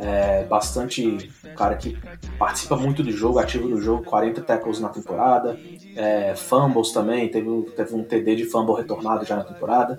É, 0.00 0.44
bastante 0.44 1.30
cara 1.56 1.74
que 1.76 1.96
participa 2.38 2.76
muito 2.76 3.02
do 3.02 3.10
jogo, 3.10 3.38
ativo 3.38 3.68
do 3.68 3.80
jogo, 3.80 4.04
40 4.04 4.40
tackles 4.42 4.78
na 4.80 4.88
temporada. 4.88 5.58
É, 5.96 6.34
fumbles 6.36 6.92
também, 6.92 7.28
teve, 7.28 7.48
um- 7.48 7.62
teve 7.62 7.94
um 7.94 8.04
TD 8.04 8.36
de 8.36 8.44
fumble 8.44 8.74
retornado 8.76 9.24
já 9.24 9.36
na 9.36 9.44
temporada. 9.44 9.98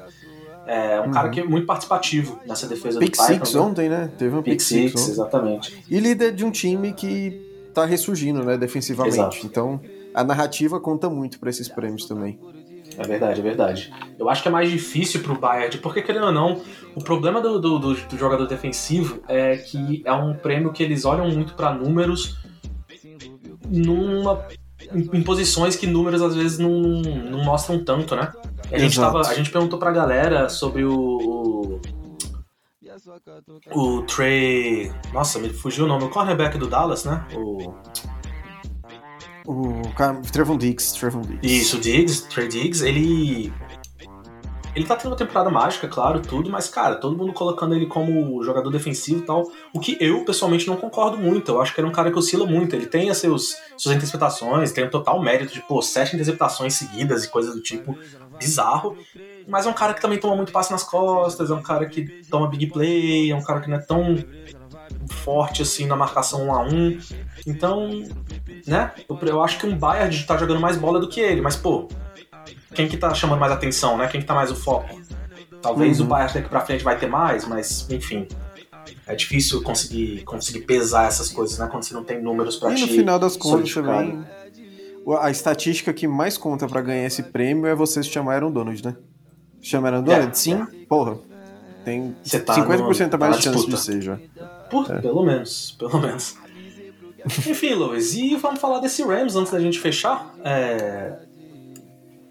É 0.65 1.01
um 1.01 1.09
cara 1.11 1.25
Uhum. 1.27 1.33
que 1.33 1.39
é 1.39 1.43
muito 1.43 1.65
participativo 1.65 2.39
nessa 2.45 2.67
defesa 2.67 2.99
Pick 2.99 3.09
do 3.09 3.21
Titans. 3.21 3.27
Six 3.49 3.53
né? 3.55 3.59
ontem, 3.61 3.89
né? 3.89 4.09
Teve 4.17 4.35
um 4.35 4.41
Pick, 4.43 4.53
Pick 4.53 4.61
Six, 4.61 4.91
Six, 4.91 5.09
exatamente. 5.09 5.83
E 5.89 5.99
líder 5.99 6.31
de 6.33 6.45
um 6.45 6.51
time 6.51 6.93
que 6.93 7.41
tá 7.73 7.85
ressurgindo, 7.85 8.43
né, 8.43 8.55
defensivamente. 8.57 9.15
Exato. 9.17 9.39
Então, 9.45 9.81
a 10.13 10.23
narrativa 10.23 10.79
conta 10.79 11.09
muito 11.09 11.39
pra 11.39 11.49
esses 11.49 11.67
prêmios 11.67 12.05
também. 12.05 12.39
É 12.97 13.03
verdade, 13.07 13.39
é 13.39 13.43
verdade. 13.43 13.93
Eu 14.17 14.29
acho 14.29 14.41
que 14.41 14.47
é 14.47 14.51
mais 14.51 14.69
difícil 14.69 15.21
pro 15.21 15.37
Bayard, 15.39 15.77
porque 15.77 16.01
querendo 16.01 16.25
ou 16.27 16.31
não, 16.31 16.61
o 16.95 17.03
problema 17.03 17.39
do, 17.41 17.59
do, 17.59 17.79
do- 17.79 17.93
do 17.95 18.17
jogador 18.17 18.45
defensivo 18.47 19.21
é 19.27 19.55
que 19.57 20.01
é 20.05 20.11
um 20.13 20.33
prêmio 20.35 20.71
que 20.73 20.83
eles 20.83 21.05
olham 21.05 21.29
muito 21.29 21.53
pra 21.53 21.73
números 21.73 22.37
numa, 23.69 24.45
em, 24.93 25.09
em 25.19 25.23
posições 25.23 25.75
que 25.75 25.87
números 25.87 26.21
às 26.21 26.35
vezes 26.35 26.57
não, 26.59 26.69
não 26.71 27.43
mostram 27.43 27.83
tanto, 27.83 28.15
né? 28.15 28.31
A, 28.71 28.77
gente 28.77 28.97
Exato. 28.97 29.13
tava, 29.13 29.27
a 29.29 29.33
gente 29.33 29.49
perguntou 29.51 29.79
pra 29.79 29.91
galera 29.91 30.49
sobre 30.49 30.83
o. 30.83 31.79
O, 33.71 33.79
o 33.97 34.01
Trey. 34.03 34.91
Nossa, 35.13 35.39
me 35.39 35.49
fugiu 35.49 35.85
o 35.85 35.87
nome. 35.87 36.05
O 36.05 36.09
cornerback 36.09 36.57
do 36.57 36.67
Dallas, 36.67 37.05
né? 37.05 37.25
O, 37.33 37.73
O 39.49 39.81
Trevon 40.31 40.59
Diggs, 40.59 40.93
Trevon 40.93 41.21
Diggs. 41.21 41.39
Isso, 41.43 41.77
o 41.77 41.79
Diggs, 41.81 42.27
Trey 42.29 42.47
Diggs, 42.47 42.85
ele. 42.85 43.51
Ele 44.75 44.85
tá 44.85 44.95
tendo 44.95 45.07
uma 45.09 45.17
temporada 45.17 45.49
mágica, 45.49 45.87
claro, 45.87 46.21
tudo, 46.21 46.51
mas, 46.51 46.69
cara, 46.69 46.97
todo 46.97 47.17
mundo 47.17 47.33
colocando 47.33 47.73
ele 47.73 47.87
como 47.87 48.43
jogador 48.43 48.69
defensivo 48.69 49.23
e 49.23 49.25
tal. 49.25 49.51
O 49.73 49.79
que 49.79 49.97
eu, 49.99 50.23
pessoalmente, 50.23 50.67
não 50.67 50.77
concordo 50.77 51.17
muito. 51.17 51.51
Eu 51.51 51.59
acho 51.59 51.73
que 51.73 51.81
ele 51.81 51.87
é 51.87 51.89
um 51.89 51.93
cara 51.93 52.11
que 52.11 52.19
oscila 52.19 52.45
muito. 52.45 52.75
Ele 52.75 52.85
tem 52.85 53.09
as 53.09 53.17
seus, 53.17 53.57
suas 53.75 53.95
interceptações, 53.95 54.71
tem 54.71 54.85
um 54.85 54.89
total 54.89 55.19
mérito 55.19 55.51
de, 55.51 55.61
pô, 55.61 55.81
sete 55.81 56.13
interceptações 56.13 56.75
seguidas 56.75 57.23
e 57.23 57.29
coisas 57.29 57.55
do 57.55 57.59
tipo. 57.59 57.97
Bizarro. 58.37 58.95
Mas 59.47 59.65
é 59.65 59.69
um 59.69 59.73
cara 59.73 59.95
que 59.95 60.01
também 60.01 60.19
toma 60.19 60.35
muito 60.35 60.51
passe 60.51 60.71
nas 60.71 60.83
costas, 60.83 61.49
é 61.49 61.53
um 61.55 61.63
cara 61.63 61.87
que 61.87 62.21
toma 62.29 62.47
big 62.47 62.67
play, 62.67 63.31
é 63.31 63.35
um 63.35 63.43
cara 63.43 63.61
que 63.61 63.67
não 63.67 63.77
é 63.77 63.81
tão 63.81 64.15
forte 65.09 65.61
assim 65.63 65.87
na 65.87 65.95
marcação 65.95 66.47
1 66.47 66.53
a 66.53 66.61
1 66.61 66.99
Então, 67.45 67.89
né? 68.67 68.91
Eu, 69.07 69.17
eu 69.21 69.43
acho 69.43 69.59
que 69.59 69.65
um 69.65 69.77
Bayard 69.77 70.25
tá 70.25 70.37
jogando 70.37 70.59
mais 70.59 70.77
bola 70.77 70.99
do 70.99 71.07
que 71.07 71.19
ele, 71.19 71.41
mas 71.41 71.55
pô, 71.55 71.87
quem 72.73 72.87
que 72.87 72.97
tá 72.97 73.13
chamando 73.13 73.39
mais 73.39 73.51
atenção, 73.51 73.97
né? 73.97 74.07
Quem 74.07 74.21
que 74.21 74.27
tá 74.27 74.33
mais 74.33 74.51
o 74.51 74.55
foco? 74.55 74.99
Talvez 75.61 75.99
uhum. 75.99 76.05
o 76.05 76.09
Bayard 76.09 76.33
daqui 76.33 76.49
pra 76.49 76.61
frente 76.61 76.83
vai 76.83 76.97
ter 76.97 77.07
mais, 77.07 77.47
mas 77.47 77.89
enfim. 77.89 78.27
É 79.05 79.15
difícil 79.15 79.61
conseguir, 79.61 80.23
conseguir 80.23 80.61
pesar 80.61 81.07
essas 81.07 81.29
coisas, 81.29 81.57
né? 81.59 81.67
Quando 81.69 81.83
você 81.83 81.93
não 81.93 82.03
tem 82.03 82.21
números 82.21 82.57
pra 82.57 82.71
e 82.71 82.75
te 82.75 82.81
no 82.81 82.87
final 82.87 83.19
das 83.19 83.35
contas 83.35 83.71
também, 83.73 84.23
a 85.19 85.29
estatística 85.29 85.91
que 85.93 86.07
mais 86.07 86.37
conta 86.37 86.67
para 86.67 86.81
ganhar 86.81 87.05
esse 87.05 87.23
prêmio 87.23 87.67
é 87.67 87.75
você 87.75 88.01
se 88.01 88.09
chamar 88.09 88.35
Aaron 88.35 88.51
Donald, 88.51 88.83
né? 88.83 88.95
Chama 89.61 89.89
Aaron 89.89 90.03
Donald? 90.03 90.29
É, 90.29 90.33
Sim? 90.33 90.61
É. 90.61 90.85
Porra. 90.85 91.17
Tem 91.83 92.15
tá 92.45 92.55
50% 92.55 93.09
no, 93.09 93.15
a 93.15 93.17
mais 93.17 93.35
tá 93.37 93.41
chance 93.41 93.67
de 93.67 93.79
ser 93.79 94.01
já. 94.01 94.19
Por, 94.69 94.89
é. 94.91 94.99
Pelo 94.99 95.23
menos, 95.23 95.75
pelo 95.77 95.99
menos. 95.99 96.37
Enfim, 97.47 97.73
Luiz, 97.73 98.13
e 98.13 98.35
vamos 98.35 98.59
falar 98.59 98.79
desse 98.79 99.03
Rams 99.03 99.35
antes 99.35 99.51
da 99.51 99.59
gente 99.59 99.79
fechar? 99.79 100.33
É... 100.43 101.19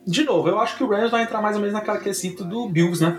De 0.07 0.25
novo, 0.25 0.49
eu 0.49 0.59
acho 0.59 0.77
que 0.77 0.85
o 0.85 0.89
Rams 0.89 1.11
vai 1.11 1.23
entrar 1.23 1.43
mais 1.43 1.57
ou 1.57 1.61
menos 1.61 1.75
naquela 1.75 1.99
quesito 1.99 2.45
do 2.45 2.69
Bills, 2.69 3.03
né? 3.03 3.19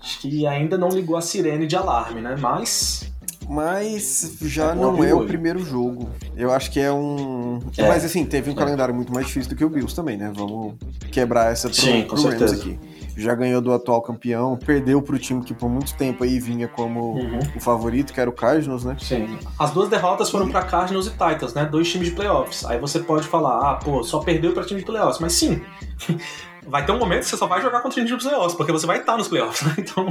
Acho 0.00 0.20
que 0.20 0.46
ainda 0.46 0.78
não 0.78 0.88
ligou 0.88 1.16
a 1.16 1.20
sirene 1.20 1.66
de 1.66 1.76
alarme, 1.76 2.20
né? 2.20 2.36
Mas. 2.38 3.10
Mas 3.48 4.36
já 4.42 4.70
é 4.70 4.74
não 4.74 5.02
é 5.02 5.12
o 5.12 5.26
primeiro 5.26 5.58
jogo. 5.58 6.08
Eu 6.36 6.52
acho 6.52 6.70
que 6.70 6.78
é 6.78 6.92
um. 6.92 7.58
É. 7.76 7.86
Mas 7.86 8.04
assim, 8.04 8.24
teve 8.24 8.48
um 8.50 8.54
calendário 8.54 8.94
muito 8.94 9.12
mais 9.12 9.26
difícil 9.26 9.50
do 9.50 9.56
que 9.56 9.64
o 9.64 9.68
Bills 9.68 9.94
também, 9.94 10.16
né? 10.16 10.32
Vamos 10.34 10.74
quebrar 11.10 11.50
essa 11.52 11.68
pro, 11.68 11.76
Sim, 11.76 12.04
pro 12.04 12.22
Rams 12.22 12.52
aqui 12.52 12.78
já 13.16 13.34
ganhou 13.34 13.60
do 13.60 13.72
atual 13.72 14.00
campeão, 14.02 14.56
perdeu 14.56 15.02
pro 15.02 15.18
time 15.18 15.42
que 15.42 15.54
por 15.54 15.68
muito 15.68 15.94
tempo 15.94 16.24
aí 16.24 16.38
vinha 16.38 16.68
como 16.68 17.14
uhum. 17.14 17.38
o 17.56 17.60
favorito, 17.60 18.12
que 18.12 18.20
era 18.20 18.30
o 18.30 18.32
Cardinals, 18.32 18.84
né? 18.84 18.96
Sim. 19.00 19.38
As 19.58 19.70
duas 19.72 19.88
derrotas 19.88 20.30
foram 20.30 20.48
para 20.48 20.62
Cardinals 20.62 21.06
e 21.06 21.10
Titans, 21.10 21.54
né? 21.54 21.64
Dois 21.64 21.90
times 21.90 22.08
de 22.08 22.14
playoffs. 22.14 22.64
Aí 22.64 22.78
você 22.78 23.00
pode 23.00 23.26
falar, 23.26 23.70
ah, 23.70 23.74
pô, 23.76 24.02
só 24.02 24.20
perdeu 24.20 24.52
para 24.52 24.64
time 24.64 24.80
de 24.80 24.86
playoffs. 24.86 25.20
Mas 25.20 25.32
sim, 25.34 25.60
vai 26.66 26.84
ter 26.84 26.92
um 26.92 26.98
momento 26.98 27.20
que 27.20 27.26
você 27.26 27.36
só 27.36 27.46
vai 27.46 27.60
jogar 27.60 27.80
contra 27.80 28.02
time 28.02 28.06
de 28.06 28.22
playoffs, 28.22 28.54
porque 28.54 28.72
você 28.72 28.86
vai 28.86 28.98
estar 28.98 29.16
nos 29.16 29.28
playoffs, 29.28 29.66
né? 29.66 29.74
Então 29.80 30.06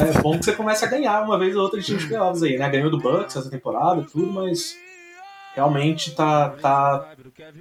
é 0.00 0.20
bom 0.20 0.38
que 0.38 0.44
você 0.44 0.52
comece 0.52 0.84
a 0.84 0.88
ganhar 0.88 1.22
uma 1.22 1.38
vez 1.38 1.54
ou 1.54 1.62
outra 1.62 1.78
de 1.78 1.86
time 1.86 1.98
de 1.98 2.06
playoffs 2.06 2.42
aí, 2.42 2.56
né? 2.56 2.68
Ganhou 2.68 2.90
do 2.90 2.98
Bucks 2.98 3.36
essa 3.36 3.50
temporada 3.50 4.00
e 4.00 4.04
tudo, 4.04 4.32
mas 4.32 4.76
realmente 5.54 6.14
tá, 6.14 6.50
tá 6.50 7.12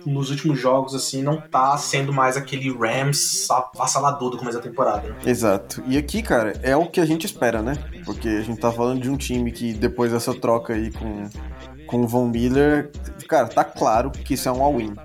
nos 0.05 0.29
últimos 0.31 0.59
jogos 0.59 0.95
assim 0.95 1.21
não 1.21 1.39
tá 1.39 1.77
sendo 1.77 2.11
mais 2.11 2.35
aquele 2.35 2.75
Rams 2.75 3.47
avassalador 3.49 4.31
do 4.31 4.37
começo 4.37 4.57
da 4.57 4.63
temporada. 4.63 5.09
Né? 5.09 5.15
Exato. 5.25 5.83
E 5.87 5.97
aqui, 5.97 6.21
cara, 6.21 6.59
é 6.63 6.75
o 6.75 6.87
que 6.87 6.99
a 6.99 7.05
gente 7.05 7.25
espera, 7.25 7.61
né? 7.61 7.77
Porque 8.03 8.27
a 8.27 8.41
gente 8.41 8.59
tá 8.59 8.71
falando 8.71 9.01
de 9.01 9.09
um 9.09 9.17
time 9.17 9.51
que 9.51 9.73
depois 9.73 10.11
dessa 10.11 10.33
troca 10.33 10.73
aí 10.73 10.91
com 10.91 11.29
com 11.85 12.01
o 12.01 12.07
Von 12.07 12.27
Miller, 12.27 12.89
cara, 13.27 13.47
tá 13.47 13.63
claro 13.63 14.09
que 14.09 14.33
isso 14.33 14.49
é 14.49 14.51
um 14.51 14.63
all-in 14.63 14.95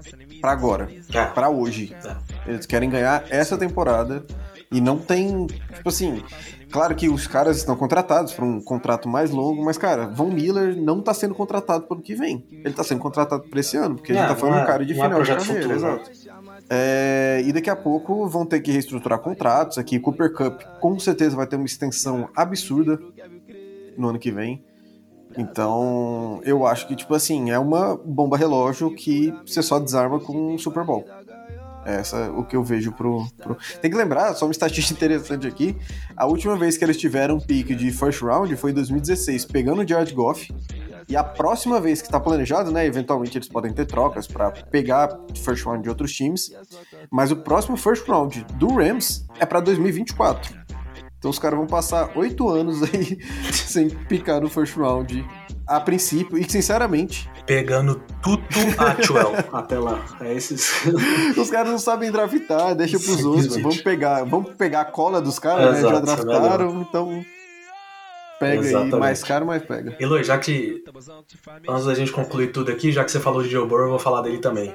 para 0.41 0.53
agora, 0.53 0.89
é. 1.13 1.25
para 1.27 1.51
hoje. 1.51 1.95
É. 2.03 2.51
Eles 2.51 2.65
querem 2.65 2.89
ganhar 2.89 3.25
essa 3.29 3.59
temporada 3.59 4.25
e 4.71 4.81
não 4.81 4.99
tem, 4.99 5.47
tipo 5.47 5.89
assim, 5.89 6.23
Claro 6.71 6.95
que 6.95 7.09
os 7.09 7.27
caras 7.27 7.57
estão 7.57 7.75
contratados 7.77 8.33
para 8.33 8.45
um 8.45 8.61
contrato 8.61 9.09
mais 9.09 9.31
longo, 9.31 9.65
mas, 9.65 9.79
cara, 9.79 10.07
Von 10.07 10.31
Miller 10.31 10.77
não 10.77 11.01
está 11.01 11.15
sendo 11.15 11.35
contratado 11.35 11.87
para 11.87 11.97
o 11.97 12.03
que 12.03 12.15
vem. 12.15 12.45
Ele 12.51 12.69
está 12.69 12.85
sendo 12.85 13.01
contratado 13.01 13.45
para 13.49 13.61
esse 13.61 13.77
ano, 13.77 13.97
porque 13.97 14.13
é, 14.13 14.17
a 14.17 14.19
gente 14.19 14.31
está 14.31 14.37
falando 14.37 14.57
de 14.57 14.63
um 14.63 14.67
cara 14.67 14.87
de 14.87 14.95
final 14.95 15.23
de 15.23 15.29
carreira. 15.29 15.41
Futuro, 15.41 15.75
exato. 15.75 16.11
É, 16.69 17.43
e 17.47 17.53
daqui 17.53 17.71
a 17.71 17.77
pouco 17.77 18.27
vão 18.29 18.45
ter 18.45 18.61
que 18.61 18.71
reestruturar 18.71 19.19
contratos. 19.21 19.79
Aqui, 19.79 19.99
Cooper 19.99 20.33
Cup 20.33 20.63
com 20.81 20.99
certeza 20.99 21.35
vai 21.35 21.47
ter 21.47 21.57
uma 21.57 21.65
extensão 21.65 22.29
absurda 22.37 22.99
no 23.97 24.09
ano 24.09 24.19
que 24.19 24.31
vem. 24.31 24.63
Então, 25.37 26.41
eu 26.45 26.67
acho 26.67 26.89
que, 26.89 26.97
tipo 26.97 27.15
assim, 27.15 27.51
é 27.51 27.59
uma 27.59 27.97
bomba 27.97 28.37
relógio 28.37 28.95
que 28.95 29.33
você 29.47 29.63
só 29.63 29.79
desarma 29.79 30.19
com 30.19 30.55
um 30.55 30.59
Super 30.59 30.85
Bowl. 30.85 31.05
Essa 31.89 32.17
é 32.19 32.31
o 32.31 32.45
que 32.45 32.55
eu 32.55 32.63
vejo 32.63 32.93
pro, 32.93 33.27
pro, 33.39 33.57
Tem 33.81 33.91
que 33.91 33.97
lembrar, 33.97 34.35
só 34.35 34.45
uma 34.45 34.53
estatística 34.53 34.93
interessante 34.93 35.47
aqui. 35.47 35.75
A 36.15 36.27
última 36.27 36.55
vez 36.55 36.77
que 36.77 36.85
eles 36.85 36.99
tiveram 36.99 37.37
um 37.37 37.41
pique 37.41 37.75
de 37.75 37.91
first 37.91 38.21
round 38.21 38.55
foi 38.57 38.73
em 38.73 38.75
2016, 38.75 39.47
pegando 39.47 39.81
o 39.81 39.89
Jared 39.89 40.13
Goff. 40.13 40.55
E 41.09 41.17
a 41.17 41.25
próxima 41.25 41.81
vez 41.81 42.03
que 42.03 42.09
está 42.09 42.21
planejado, 42.21 42.71
né? 42.71 42.85
Eventualmente 42.85 43.39
eles 43.39 43.49
podem 43.49 43.73
ter 43.73 43.87
trocas 43.87 44.27
para 44.27 44.51
pegar 44.51 45.19
first 45.43 45.65
round 45.65 45.83
de 45.83 45.89
outros 45.89 46.13
times. 46.13 46.53
Mas 47.11 47.31
o 47.31 47.37
próximo 47.37 47.79
first 47.79 48.07
round 48.07 48.45
do 48.57 48.75
Rams 48.75 49.25
é 49.41 49.47
para 49.47 49.61
2024. 49.61 50.55
Então 51.19 51.31
os 51.31 51.39
caras 51.39 51.59
vão 51.59 51.67
passar 51.67 52.13
oito 52.17 52.49
anos 52.49 52.83
aí 52.83 53.19
sem 53.53 53.89
picar 53.89 54.41
no 54.41 54.49
first 54.49 54.77
round 54.77 55.27
a 55.69 55.79
princípio, 55.79 56.39
e 56.39 56.51
sinceramente. 56.51 57.29
Pegando 57.45 58.01
tudo 58.23 58.43
Atwell 58.79 59.35
até 59.53 59.79
lá. 59.79 60.03
É 60.21 60.35
esses. 60.35 60.87
Os 61.37 61.51
caras 61.51 61.71
não 61.71 61.79
sabem 61.79 62.11
draftar, 62.11 62.75
deixa 62.75 62.99
pros 62.99 63.23
outros. 63.25 63.57
Vamos 63.57 63.83
pegar, 63.83 64.25
vamos 64.25 64.55
pegar 64.55 64.81
a 64.81 64.85
cola 64.87 65.21
dos 65.21 65.39
caras, 65.39 65.75
né? 65.75 65.91
Já 65.91 65.97
é 65.97 66.01
draftaram, 66.01 66.81
então. 66.81 67.25
Pega 68.39 68.63
Exatamente. 68.63 68.95
aí, 68.95 69.01
mais 69.01 69.25
caro, 69.25 69.47
mas 69.47 69.63
pega. 69.63 69.97
Eloy, 69.99 70.23
já 70.23 70.39
que. 70.39 70.85
Antes 71.69 71.87
da 71.87 71.95
gente 71.95 72.13
concluir 72.13 72.53
tudo 72.53 72.71
aqui, 72.71 72.93
já 72.93 73.05
que 73.05 73.11
você 73.11 73.19
falou 73.19 73.43
de 73.43 73.49
Joe 73.49 73.67
Burrow, 73.67 73.87
eu 73.87 73.91
vou 73.91 73.99
falar 73.99 74.23
dele 74.23 74.39
também. 74.39 74.73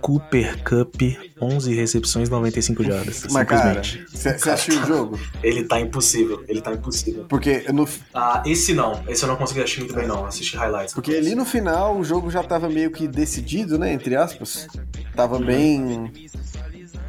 Cooper 0.00 0.62
Cup, 0.62 1.02
11 1.40 1.74
recepções, 1.74 2.28
95 2.28 2.82
jardas. 2.84 3.26
Mas, 3.30 3.48
cara, 3.48 3.82
você 3.82 4.28
assistiu 4.28 4.82
o 4.82 4.86
jogo? 4.86 5.20
Ele 5.42 5.64
tá 5.64 5.80
impossível, 5.80 6.44
ele 6.48 6.60
tá 6.60 6.72
impossível. 6.72 7.24
Porque 7.28 7.64
no... 7.72 7.88
Ah, 8.12 8.42
esse 8.44 8.74
não, 8.74 9.02
esse 9.08 9.22
eu 9.24 9.28
não 9.28 9.36
consegui 9.36 9.60
assistir 9.60 9.80
muito 9.80 9.94
bem 9.94 10.06
não, 10.06 10.26
assisti 10.26 10.56
highlights. 10.56 10.94
Porque 10.94 11.14
ali 11.14 11.34
no 11.34 11.44
final 11.44 11.96
o 11.96 12.04
jogo 12.04 12.30
já 12.30 12.42
tava 12.42 12.68
meio 12.68 12.90
que 12.90 13.08
decidido, 13.08 13.78
né, 13.78 13.92
entre 13.92 14.16
aspas. 14.16 14.66
Tava 15.14 15.38
bem 15.38 16.12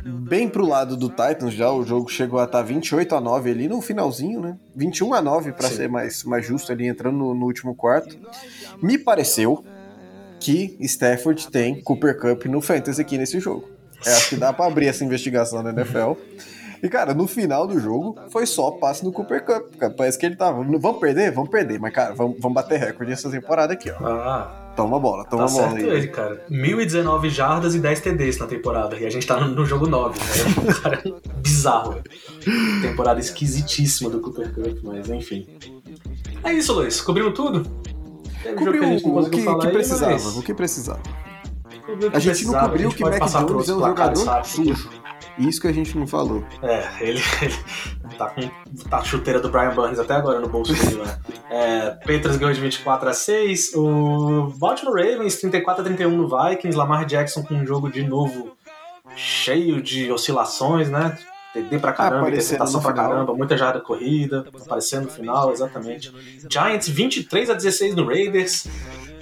bem 0.08 0.48
pro 0.48 0.66
lado 0.66 0.96
do 0.96 1.10
Titans 1.10 1.54
já, 1.54 1.72
o 1.72 1.84
jogo 1.84 2.10
chegou 2.10 2.40
a 2.40 2.46
estar 2.46 2.60
tá 2.60 2.64
28 2.64 3.16
a 3.16 3.22
9 3.22 3.52
ali 3.52 3.68
no 3.68 3.82
finalzinho, 3.82 4.42
né? 4.42 4.58
21 4.76 5.14
a 5.14 5.22
9 5.22 5.52
para 5.54 5.70
ser 5.70 5.90
mais, 5.90 6.24
mais 6.24 6.46
justo 6.46 6.72
ali 6.72 6.88
entrando 6.88 7.18
no, 7.18 7.34
no 7.34 7.46
último 7.46 7.76
quarto. 7.76 8.18
Me 8.82 8.98
pareceu 8.98 9.64
que 10.40 10.78
Stafford 10.80 11.50
tem 11.50 11.82
Cooper 11.82 12.20
Cup 12.20 12.46
no 12.46 12.62
Fantasy 12.62 13.02
aqui 13.02 13.18
nesse 13.18 13.40
jogo. 13.40 13.70
É, 14.06 14.12
acho 14.12 14.30
que 14.30 14.36
dá 14.36 14.54
para 14.54 14.66
abrir 14.66 14.88
essa 14.88 15.04
investigação 15.04 15.64
na 15.64 15.72
NFL. 15.72 16.14
E, 16.82 16.88
cara, 16.88 17.14
no 17.14 17.28
final 17.28 17.66
do 17.66 17.80
jogo, 17.80 18.16
foi 18.30 18.46
só 18.46 18.72
passe 18.72 19.04
no 19.04 19.12
Cooper 19.12 19.44
Cup. 19.44 19.76
Cara. 19.78 19.94
Parece 19.94 20.18
que 20.18 20.26
ele 20.26 20.36
tava. 20.36 20.64
Vamos 20.64 21.00
perder? 21.00 21.32
Vamos 21.32 21.50
perder. 21.50 21.80
Mas, 21.80 21.94
cara, 21.94 22.14
vamos, 22.14 22.38
vamos 22.40 22.54
bater 22.54 22.80
recorde 22.80 23.10
nessa 23.10 23.30
temporada 23.30 23.74
aqui, 23.74 23.90
ó. 23.90 24.06
Ah. 24.06 24.67
Toma 24.78 25.00
bola, 25.00 25.26
toma 25.26 25.48
tá 25.48 25.52
bola. 25.52 25.72
Certo 25.72 25.90
aí. 25.90 25.98
ele, 25.98 26.08
cara. 26.10 26.46
1019 26.52 27.30
jardas 27.32 27.74
e 27.74 27.80
10 27.80 28.00
TDs 28.00 28.38
na 28.38 28.46
temporada. 28.46 28.96
E 28.96 29.08
a 29.08 29.10
gente 29.10 29.26
tá 29.26 29.44
no, 29.44 29.66
jogo 29.66 29.88
9. 29.88 30.20
Né? 30.20 30.74
cara, 30.84 31.04
bizarro. 31.42 31.96
Temporada 32.84 33.20
esquisitíssima 33.20 34.08
do 34.08 34.20
Cooper 34.20 34.54
Cup, 34.54 34.78
mas 34.84 35.10
enfim. 35.10 35.48
É 36.44 36.54
isso, 36.54 36.74
Luiz. 36.74 37.02
Cobrimos 37.02 37.34
tudo? 37.34 37.68
Cobriu 38.56 38.84
o 38.84 39.30
que, 39.30 39.42
que 39.42 39.68
precisava, 39.72 40.12
aí, 40.12 40.22
mas... 40.24 40.38
o 40.38 40.44
que 40.44 40.54
precisava. 40.54 41.02
A 42.14 42.20
gente 42.20 42.46
não 42.46 42.60
cobriu 42.60 42.90
que 42.90 43.04
Mac 43.04 43.20
Jones 43.20 43.70
é 43.70 43.74
um 43.74 43.80
jogador 43.80 44.46
sujo. 44.46 44.90
Isso 45.38 45.62
que 45.62 45.68
a 45.68 45.72
gente 45.72 45.98
não 45.98 46.08
falou. 46.08 46.44
É, 46.64 46.88
ele, 47.00 47.22
ele 47.42 47.56
tá 48.18 48.30
com 48.30 48.42
tá 48.90 48.98
a 48.98 49.04
chuteira 49.04 49.40
do 49.40 49.50
Brian 49.50 49.74
Burns 49.74 50.00
até 50.00 50.16
agora 50.16 50.40
no 50.40 50.50
bolso 50.50 50.74
dele, 50.74 51.04
né? 51.04 51.20
É, 51.50 51.90
Petras 52.06 52.38
ganhou 52.38 52.54
de 52.54 52.60
24 52.60 53.10
a 53.10 53.14
6. 53.14 53.74
O 53.76 54.54
Baltimore 54.58 54.96
Ravens 54.96 55.36
34 55.36 55.82
a 55.82 55.86
31 55.86 56.10
no 56.10 56.28
Vikings. 56.28 56.76
Lamar 56.76 57.06
Jackson 57.06 57.44
com 57.44 57.54
um 57.54 57.66
jogo 57.66 57.92
de 57.92 58.04
novo 58.04 58.58
cheio 59.16 59.82
de 59.82 60.12
oscilações, 60.12 60.90
né? 60.90 61.18
TD 61.54 61.80
pra 61.80 61.92
caramba, 61.92 62.28
interceptação 62.28 62.82
pra 62.82 62.94
caramba, 62.94 63.34
muita 63.34 63.58
jarda 63.58 63.80
corrida, 63.80 64.46
aparecendo 64.64 65.06
no 65.06 65.12
final, 65.12 65.52
exatamente. 65.52 66.14
Giants 66.50 66.88
23 66.88 67.50
a 67.50 67.54
16 67.54 67.96
no 67.96 68.06
Raiders. 68.06 68.68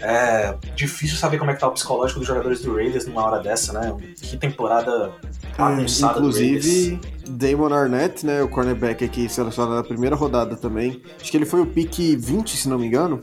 É 0.02 0.56
difícil 0.76 1.18
saber 1.18 1.38
como 1.38 1.52
é 1.52 1.54
que 1.54 1.60
tá 1.60 1.68
o 1.68 1.72
psicológico 1.72 2.20
dos 2.20 2.28
jogadores 2.28 2.62
do 2.62 2.76
Raiders 2.76 3.08
numa 3.08 3.24
hora 3.24 3.42
dessa, 3.42 3.74
né? 3.74 3.96
Que 4.22 4.38
temporada 4.38 5.14
bagunçada 5.58 6.20
Inclusive, 6.20 7.00
Damon 7.30 7.74
Arnett, 7.74 8.26
né, 8.26 8.44
o 8.44 8.48
cornerback 8.48 9.04
aqui 9.04 9.30
selecionado 9.30 9.76
na 9.76 9.84
primeira 9.84 10.16
rodada 10.16 10.56
também. 10.56 11.02
Acho 11.20 11.32
que 11.32 11.38
ele 11.38 11.46
foi 11.46 11.62
o 11.62 11.66
pick 11.66 11.98
20, 12.18 12.58
se 12.58 12.68
não 12.68 12.78
me 12.78 12.88
engano, 12.88 13.20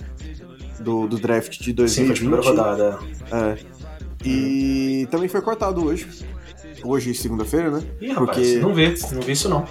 do, 0.80 1.06
do 1.06 1.18
draft 1.18 1.60
de 1.60 1.72
2020. 1.72 1.88
Sim, 1.88 2.06
foi 2.06 2.14
a 2.14 2.40
primeira 2.40 2.42
rodada. 2.42 2.98
É. 3.30 3.58
E 4.24 5.06
também 5.10 5.28
foi 5.28 5.40
cortado 5.42 5.84
hoje. 5.84 6.08
Hoje, 6.84 7.14
segunda-feira, 7.14 7.70
né? 7.70 7.82
Ih, 8.00 8.08
rapaz, 8.08 8.36
Porque 8.36 8.58
não 8.58 8.74
vi, 8.74 8.94
não 9.12 9.22
vi 9.22 9.32
isso 9.32 9.48
não. 9.48 9.64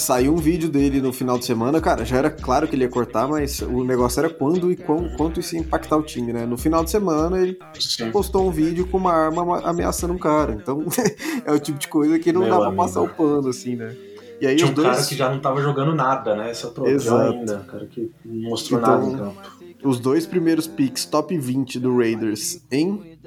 Saiu 0.00 0.32
um 0.32 0.36
vídeo 0.36 0.70
dele 0.70 0.98
no 1.00 1.12
final 1.12 1.38
de 1.38 1.44
semana, 1.44 1.78
cara, 1.78 2.06
já 2.06 2.16
era 2.16 2.30
claro 2.30 2.66
que 2.66 2.74
ele 2.74 2.84
ia 2.84 2.88
cortar, 2.88 3.28
mas 3.28 3.60
o 3.60 3.84
negócio 3.84 4.18
era 4.18 4.30
quando 4.30 4.72
e 4.72 4.76
quão, 4.76 5.10
quanto 5.10 5.40
isso 5.40 5.54
ia 5.54 5.60
impactar 5.60 5.98
o 5.98 6.02
time, 6.02 6.32
né? 6.32 6.46
No 6.46 6.56
final 6.56 6.82
de 6.82 6.90
semana 6.90 7.38
ele 7.38 7.58
Sim. 7.78 8.10
postou 8.10 8.48
um 8.48 8.50
vídeo 8.50 8.86
com 8.86 8.96
uma 8.96 9.12
arma 9.12 9.60
ameaçando 9.60 10.14
um 10.14 10.18
cara. 10.18 10.54
Então 10.54 10.86
é 11.44 11.52
o 11.52 11.60
tipo 11.60 11.78
de 11.78 11.86
coisa 11.86 12.18
que 12.18 12.32
não 12.32 12.40
Meu 12.40 12.50
dá 12.50 12.56
pra 12.56 12.66
amigo. 12.68 12.82
passar 12.82 13.02
o 13.02 13.08
pano, 13.08 13.48
assim, 13.48 13.76
né? 13.76 13.94
E 14.40 14.46
aí 14.46 14.56
Tinha 14.56 14.70
um 14.70 14.74
dois... 14.74 14.88
cara 14.88 15.04
que 15.04 15.14
já 15.14 15.28
não 15.28 15.38
tava 15.38 15.60
jogando 15.60 15.94
nada, 15.94 16.34
né? 16.34 16.50
Esse 16.50 16.66
é 16.66 16.90
Exato. 16.90 17.32
ainda, 17.32 17.58
cara 17.58 17.84
que 17.84 18.10
não 18.24 18.48
mostrou 18.48 18.80
então, 18.80 18.98
nada 18.98 19.12
em 19.12 19.16
campo. 19.18 19.38
Os 19.84 20.00
dois 20.00 20.26
primeiros 20.26 20.66
picks 20.66 21.04
top 21.04 21.36
20 21.36 21.78
do 21.78 21.94
Raiders 21.94 22.62
em 22.70 23.18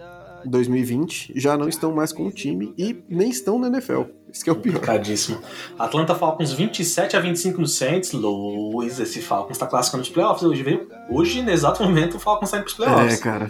2020 0.44 1.34
já 1.36 1.56
não 1.56 1.70
estão 1.70 1.94
mais 1.94 2.12
com 2.12 2.26
o 2.26 2.32
time 2.32 2.74
e 2.78 3.04
nem 3.08 3.30
estão 3.30 3.60
na 3.60 3.68
NFL. 3.68 4.04
Isso 4.34 4.44
que 4.44 4.50
é 4.50 4.54
o 4.54 4.56
pior. 4.56 4.74
Complicadíssimo. 4.74 5.40
Atlanta 5.78 6.16
Falcons 6.16 6.52
27 6.52 7.16
a 7.16 7.20
25 7.20 7.62
no 7.62 7.68
Saints. 7.68 8.12
Luiz, 8.14 9.00
esse 9.00 9.22
Falcons 9.22 9.52
está 9.52 9.68
classificando 9.68 10.02
os 10.04 10.10
playoffs 10.10 10.44
hoje, 10.44 10.64
viu? 10.64 10.90
Hoje, 11.10 11.44
no 11.44 11.52
exato 11.52 11.84
momento, 11.84 12.18
o 12.18 12.20
Falcons 12.20 12.48
está 12.50 12.58
indo 12.58 12.64
pros 12.64 12.76
playoffs. 12.76 13.14
É, 13.14 13.18
cara. 13.18 13.48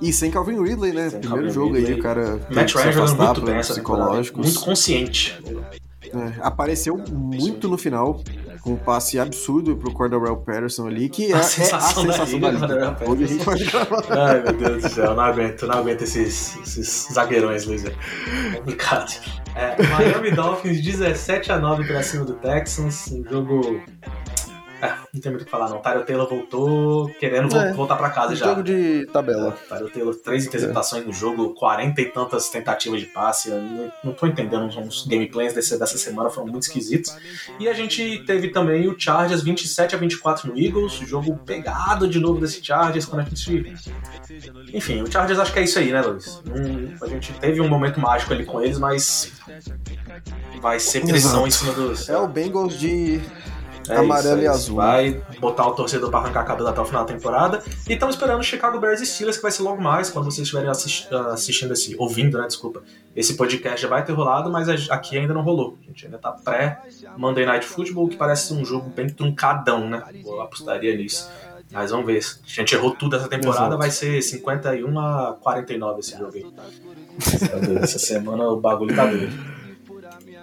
E 0.00 0.12
sem 0.12 0.30
Calvin 0.30 0.62
Ridley, 0.62 0.92
né? 0.92 1.10
Sem 1.10 1.20
Primeiro 1.20 1.44
Calvin 1.46 1.50
jogo 1.54 1.74
Ridley. 1.74 1.94
aí, 1.94 1.98
o 1.98 2.02
cara. 2.02 2.40
Matt 2.50 2.74
Ryan 2.74 2.92
jogando 2.92 3.16
muito 3.16 3.40
bem 3.42 3.54
essa 3.56 3.72
psicológico. 3.72 4.40
Muito 4.40 4.60
consciente. 4.60 5.38
É, 6.04 6.40
apareceu 6.40 6.96
muito 7.10 7.68
no 7.68 7.76
final, 7.76 8.22
um 8.68 8.76
passe 8.76 9.18
absurdo 9.18 9.76
pro 9.76 9.92
Cordell 9.92 10.36
Patterson 10.36 10.86
ali, 10.86 11.08
que 11.08 11.32
é 11.32 11.36
a 11.36 11.42
sensação, 11.42 12.04
é 12.04 12.08
a 12.08 12.12
sensação 12.12 12.40
da, 12.40 12.50
liga, 12.50 12.66
da 12.66 12.74
liga. 12.74 13.10
Hoje 13.10 13.24
a 13.24 13.26
gente 13.26 13.44
vai 13.44 13.58
gravar. 13.58 14.04
Ai, 14.10 14.42
meu 14.42 14.52
Deus 14.52 14.82
do 14.82 14.88
céu, 14.88 15.14
não 15.14 15.22
aguento, 15.22 15.66
não 15.66 15.78
aguento 15.78 16.02
esses, 16.02 16.56
esses 16.56 17.08
zagueirões, 17.12 17.66
Luiz. 17.66 17.84
É 17.84 17.90
complicado. 18.56 19.12
É, 19.54 19.82
Miami 19.88 20.30
Dolphins 20.30 20.82
17 20.82 21.52
a 21.52 21.58
9 21.58 21.84
pra 21.84 22.02
cima 22.02 22.24
do 22.24 22.34
Texans, 22.34 23.10
um 23.10 23.24
jogo 23.24 23.80
é, 24.80 24.88
não 25.12 25.20
tem 25.20 25.32
muito 25.32 25.42
o 25.42 25.44
que 25.44 25.50
falar, 25.50 25.68
não. 25.68 25.80
Tyler 25.80 26.04
Taylor 26.04 26.28
voltou 26.28 27.08
querendo 27.20 27.56
é, 27.56 27.72
voltar 27.72 27.96
para 27.96 28.10
casa 28.10 28.34
já. 28.34 28.46
Jogo 28.46 28.62
de 28.62 29.06
tabela. 29.12 29.56
É, 29.64 29.68
Tyler 29.68 29.92
Taylor, 29.92 30.14
três 30.14 30.46
interceptações 30.46 31.02
é. 31.02 31.06
no 31.06 31.12
jogo, 31.12 31.54
40 31.54 32.00
e 32.00 32.04
tantas 32.06 32.48
tentativas 32.48 33.00
de 33.00 33.06
passe. 33.06 33.50
Não, 33.50 33.92
não 34.04 34.12
tô 34.12 34.26
entendendo. 34.26 34.68
Os 34.80 35.06
gameplays 35.06 35.54
desse, 35.54 35.78
dessa 35.78 35.98
semana 35.98 36.30
foram 36.30 36.48
muito 36.48 36.64
esquisitos. 36.64 37.16
E 37.58 37.68
a 37.68 37.72
gente 37.72 38.22
teve 38.26 38.48
também 38.48 38.88
o 38.88 38.98
Chargers 38.98 39.42
27 39.42 39.94
a 39.94 39.98
24 39.98 40.52
no 40.52 40.58
Eagles. 40.58 40.94
Jogo 40.94 41.36
pegado 41.38 42.08
de 42.08 42.18
novo 42.18 42.40
desse 42.40 42.64
Chargers 42.64 43.06
quando 43.06 43.22
a 43.22 43.24
gente. 43.24 43.76
Enfim, 44.72 45.02
o 45.02 45.10
Chargers 45.10 45.38
acho 45.38 45.52
que 45.52 45.58
é 45.58 45.64
isso 45.64 45.78
aí, 45.78 45.90
né, 45.92 46.00
Luiz? 46.00 46.42
Um, 46.46 47.04
a 47.04 47.08
gente 47.08 47.32
teve 47.34 47.60
um 47.60 47.68
momento 47.68 48.00
mágico 48.00 48.32
ali 48.32 48.44
com 48.44 48.60
eles, 48.60 48.78
mas 48.78 49.32
vai 50.60 50.78
ser 50.78 51.00
pressão 51.00 51.46
Exato. 51.46 51.48
em 51.48 51.50
cima 51.50 51.72
dos. 51.72 52.08
É 52.08 52.16
o 52.16 52.28
Bengals 52.28 52.78
de 52.78 53.20
é 53.90 53.96
Amarelo 53.96 54.36
isso, 54.36 54.42
e 54.42 54.46
é 54.46 54.48
azul. 54.48 54.76
Vai 54.76 55.22
botar 55.40 55.66
o 55.66 55.72
torcedor 55.72 56.10
para 56.10 56.20
arrancar 56.20 56.40
a 56.40 56.44
cabelo 56.44 56.68
até 56.68 56.80
o 56.80 56.84
final 56.84 57.04
da 57.04 57.12
temporada. 57.12 57.62
E 57.88 57.92
estamos 57.92 58.14
esperando 58.14 58.40
o 58.40 58.44
Chicago 58.44 58.78
Bears 58.78 59.00
e 59.00 59.06
Steelers, 59.06 59.36
que 59.36 59.42
vai 59.42 59.50
ser 59.50 59.62
logo 59.62 59.80
mais, 59.80 60.10
quando 60.10 60.24
vocês 60.26 60.42
estiverem 60.42 60.70
assisti 60.70 61.08
assistindo 61.14 61.72
esse, 61.72 61.96
ouvindo, 61.98 62.38
né, 62.38 62.46
desculpa. 62.46 62.82
Esse 63.14 63.34
podcast 63.34 63.80
já 63.80 63.88
vai 63.88 64.04
ter 64.04 64.12
rolado, 64.12 64.50
mas 64.50 64.68
aqui 64.90 65.18
ainda 65.18 65.34
não 65.34 65.42
rolou. 65.42 65.76
A 65.82 65.86
gente 65.88 66.04
ainda 66.06 66.18
tá 66.18 66.32
pré 66.32 66.80
Monday 67.16 67.44
Night 67.44 67.66
Football, 67.66 68.08
que 68.08 68.16
parece 68.16 68.52
um 68.54 68.64
jogo 68.64 68.90
bem 68.90 69.08
truncadão, 69.08 69.88
né? 69.88 70.02
Eu 70.24 70.40
apostaria 70.40 70.96
nisso. 70.96 71.28
Mas 71.70 71.90
vamos 71.90 72.06
ver. 72.06 72.18
A 72.18 72.48
gente 72.48 72.74
errou 72.74 72.92
tudo 72.92 73.16
essa 73.16 73.28
temporada, 73.28 73.76
vai 73.76 73.90
ser 73.90 74.22
51 74.22 74.98
a 74.98 75.36
49 75.40 76.00
esse 76.00 76.16
jogo 76.16 76.32
aí. 76.34 76.46
Essa 77.82 77.98
semana 77.98 78.44
o 78.44 78.56
bagulho 78.60 78.94
tá 78.94 79.06
doido. 79.06 79.58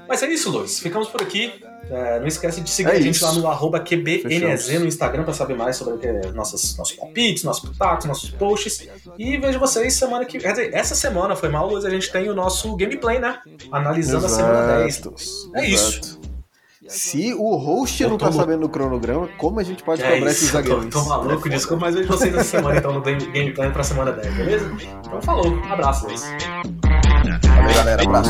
Mas 0.08 0.22
é 0.22 0.28
isso, 0.28 0.52
Luiz. 0.52 0.80
Ficamos 0.80 1.08
por 1.08 1.22
aqui. 1.22 1.52
É, 1.90 2.20
não 2.20 2.28
esquece 2.28 2.62
de 2.62 2.70
seguir 2.70 2.90
é 2.90 2.94
a 2.94 3.00
gente 3.00 3.16
isso. 3.16 3.26
lá 3.26 3.34
no 3.34 3.48
arroba 3.48 3.80
QBNZ 3.80 4.80
no 4.80 4.88
Instagram 4.88 5.24
para 5.24 5.34
saber 5.34 5.56
mais 5.56 5.76
sobre 5.76 6.06
é 6.08 6.32
nossas, 6.32 6.76
nossos 6.78 6.96
palpites, 6.96 7.44
nossos 7.44 7.70
pitados, 7.70 8.06
nossos 8.06 8.32
posts. 8.32 8.88
E 9.18 9.38
vejo 9.38 9.60
vocês 9.60 9.94
semana 9.94 10.26
que. 10.26 10.40
Quer 10.40 10.52
dizer, 10.52 10.74
essa 10.74 10.96
semana 10.96 11.36
foi 11.36 11.50
mal, 11.50 11.70
Luiz. 11.70 11.86
A 11.86 11.90
gente 11.90 12.12
tem 12.12 12.30
o 12.30 12.34
nosso 12.34 12.76
gameplay, 12.76 13.20
né? 13.20 13.40
Analisando 13.72 14.26
Exato. 14.26 14.34
a 14.34 14.46
semana 14.46 14.78
10. 14.80 15.02
É 15.56 15.70
Exato. 15.70 15.98
isso. 15.98 16.26
Se 16.88 17.34
o 17.34 17.56
host 17.56 18.02
eu 18.04 18.10
não 18.10 18.18
tá 18.18 18.32
sabendo 18.32 18.62
no 18.62 18.70
cronograma, 18.70 19.28
como 19.40 19.60
a 19.60 19.64
gente 19.64 19.84
pode 19.84 20.04
é 20.04 20.14
cobrar 20.14 20.32
esses 20.32 20.50
zagueiros? 20.52 20.86
Tô, 20.86 21.02
tô 21.02 21.10
maluco, 21.10 21.50
desculpa, 21.50 21.86
mas 21.86 21.96
vejo 21.96 22.08
vocês 22.08 22.34
essa 22.34 22.44
semana 22.44 22.78
então 22.78 22.94
no 22.94 23.02
gameplay 23.02 23.72
pra 23.72 23.84
semana 23.84 24.12
10, 24.12 24.36
beleza? 24.36 24.72
Então 25.04 25.22
falou, 25.22 25.60
abraço, 25.66 26.06
Luiz. 26.06 26.24
Valeu, 27.44 27.74
galera, 27.74 28.04
abraço. 28.04 28.30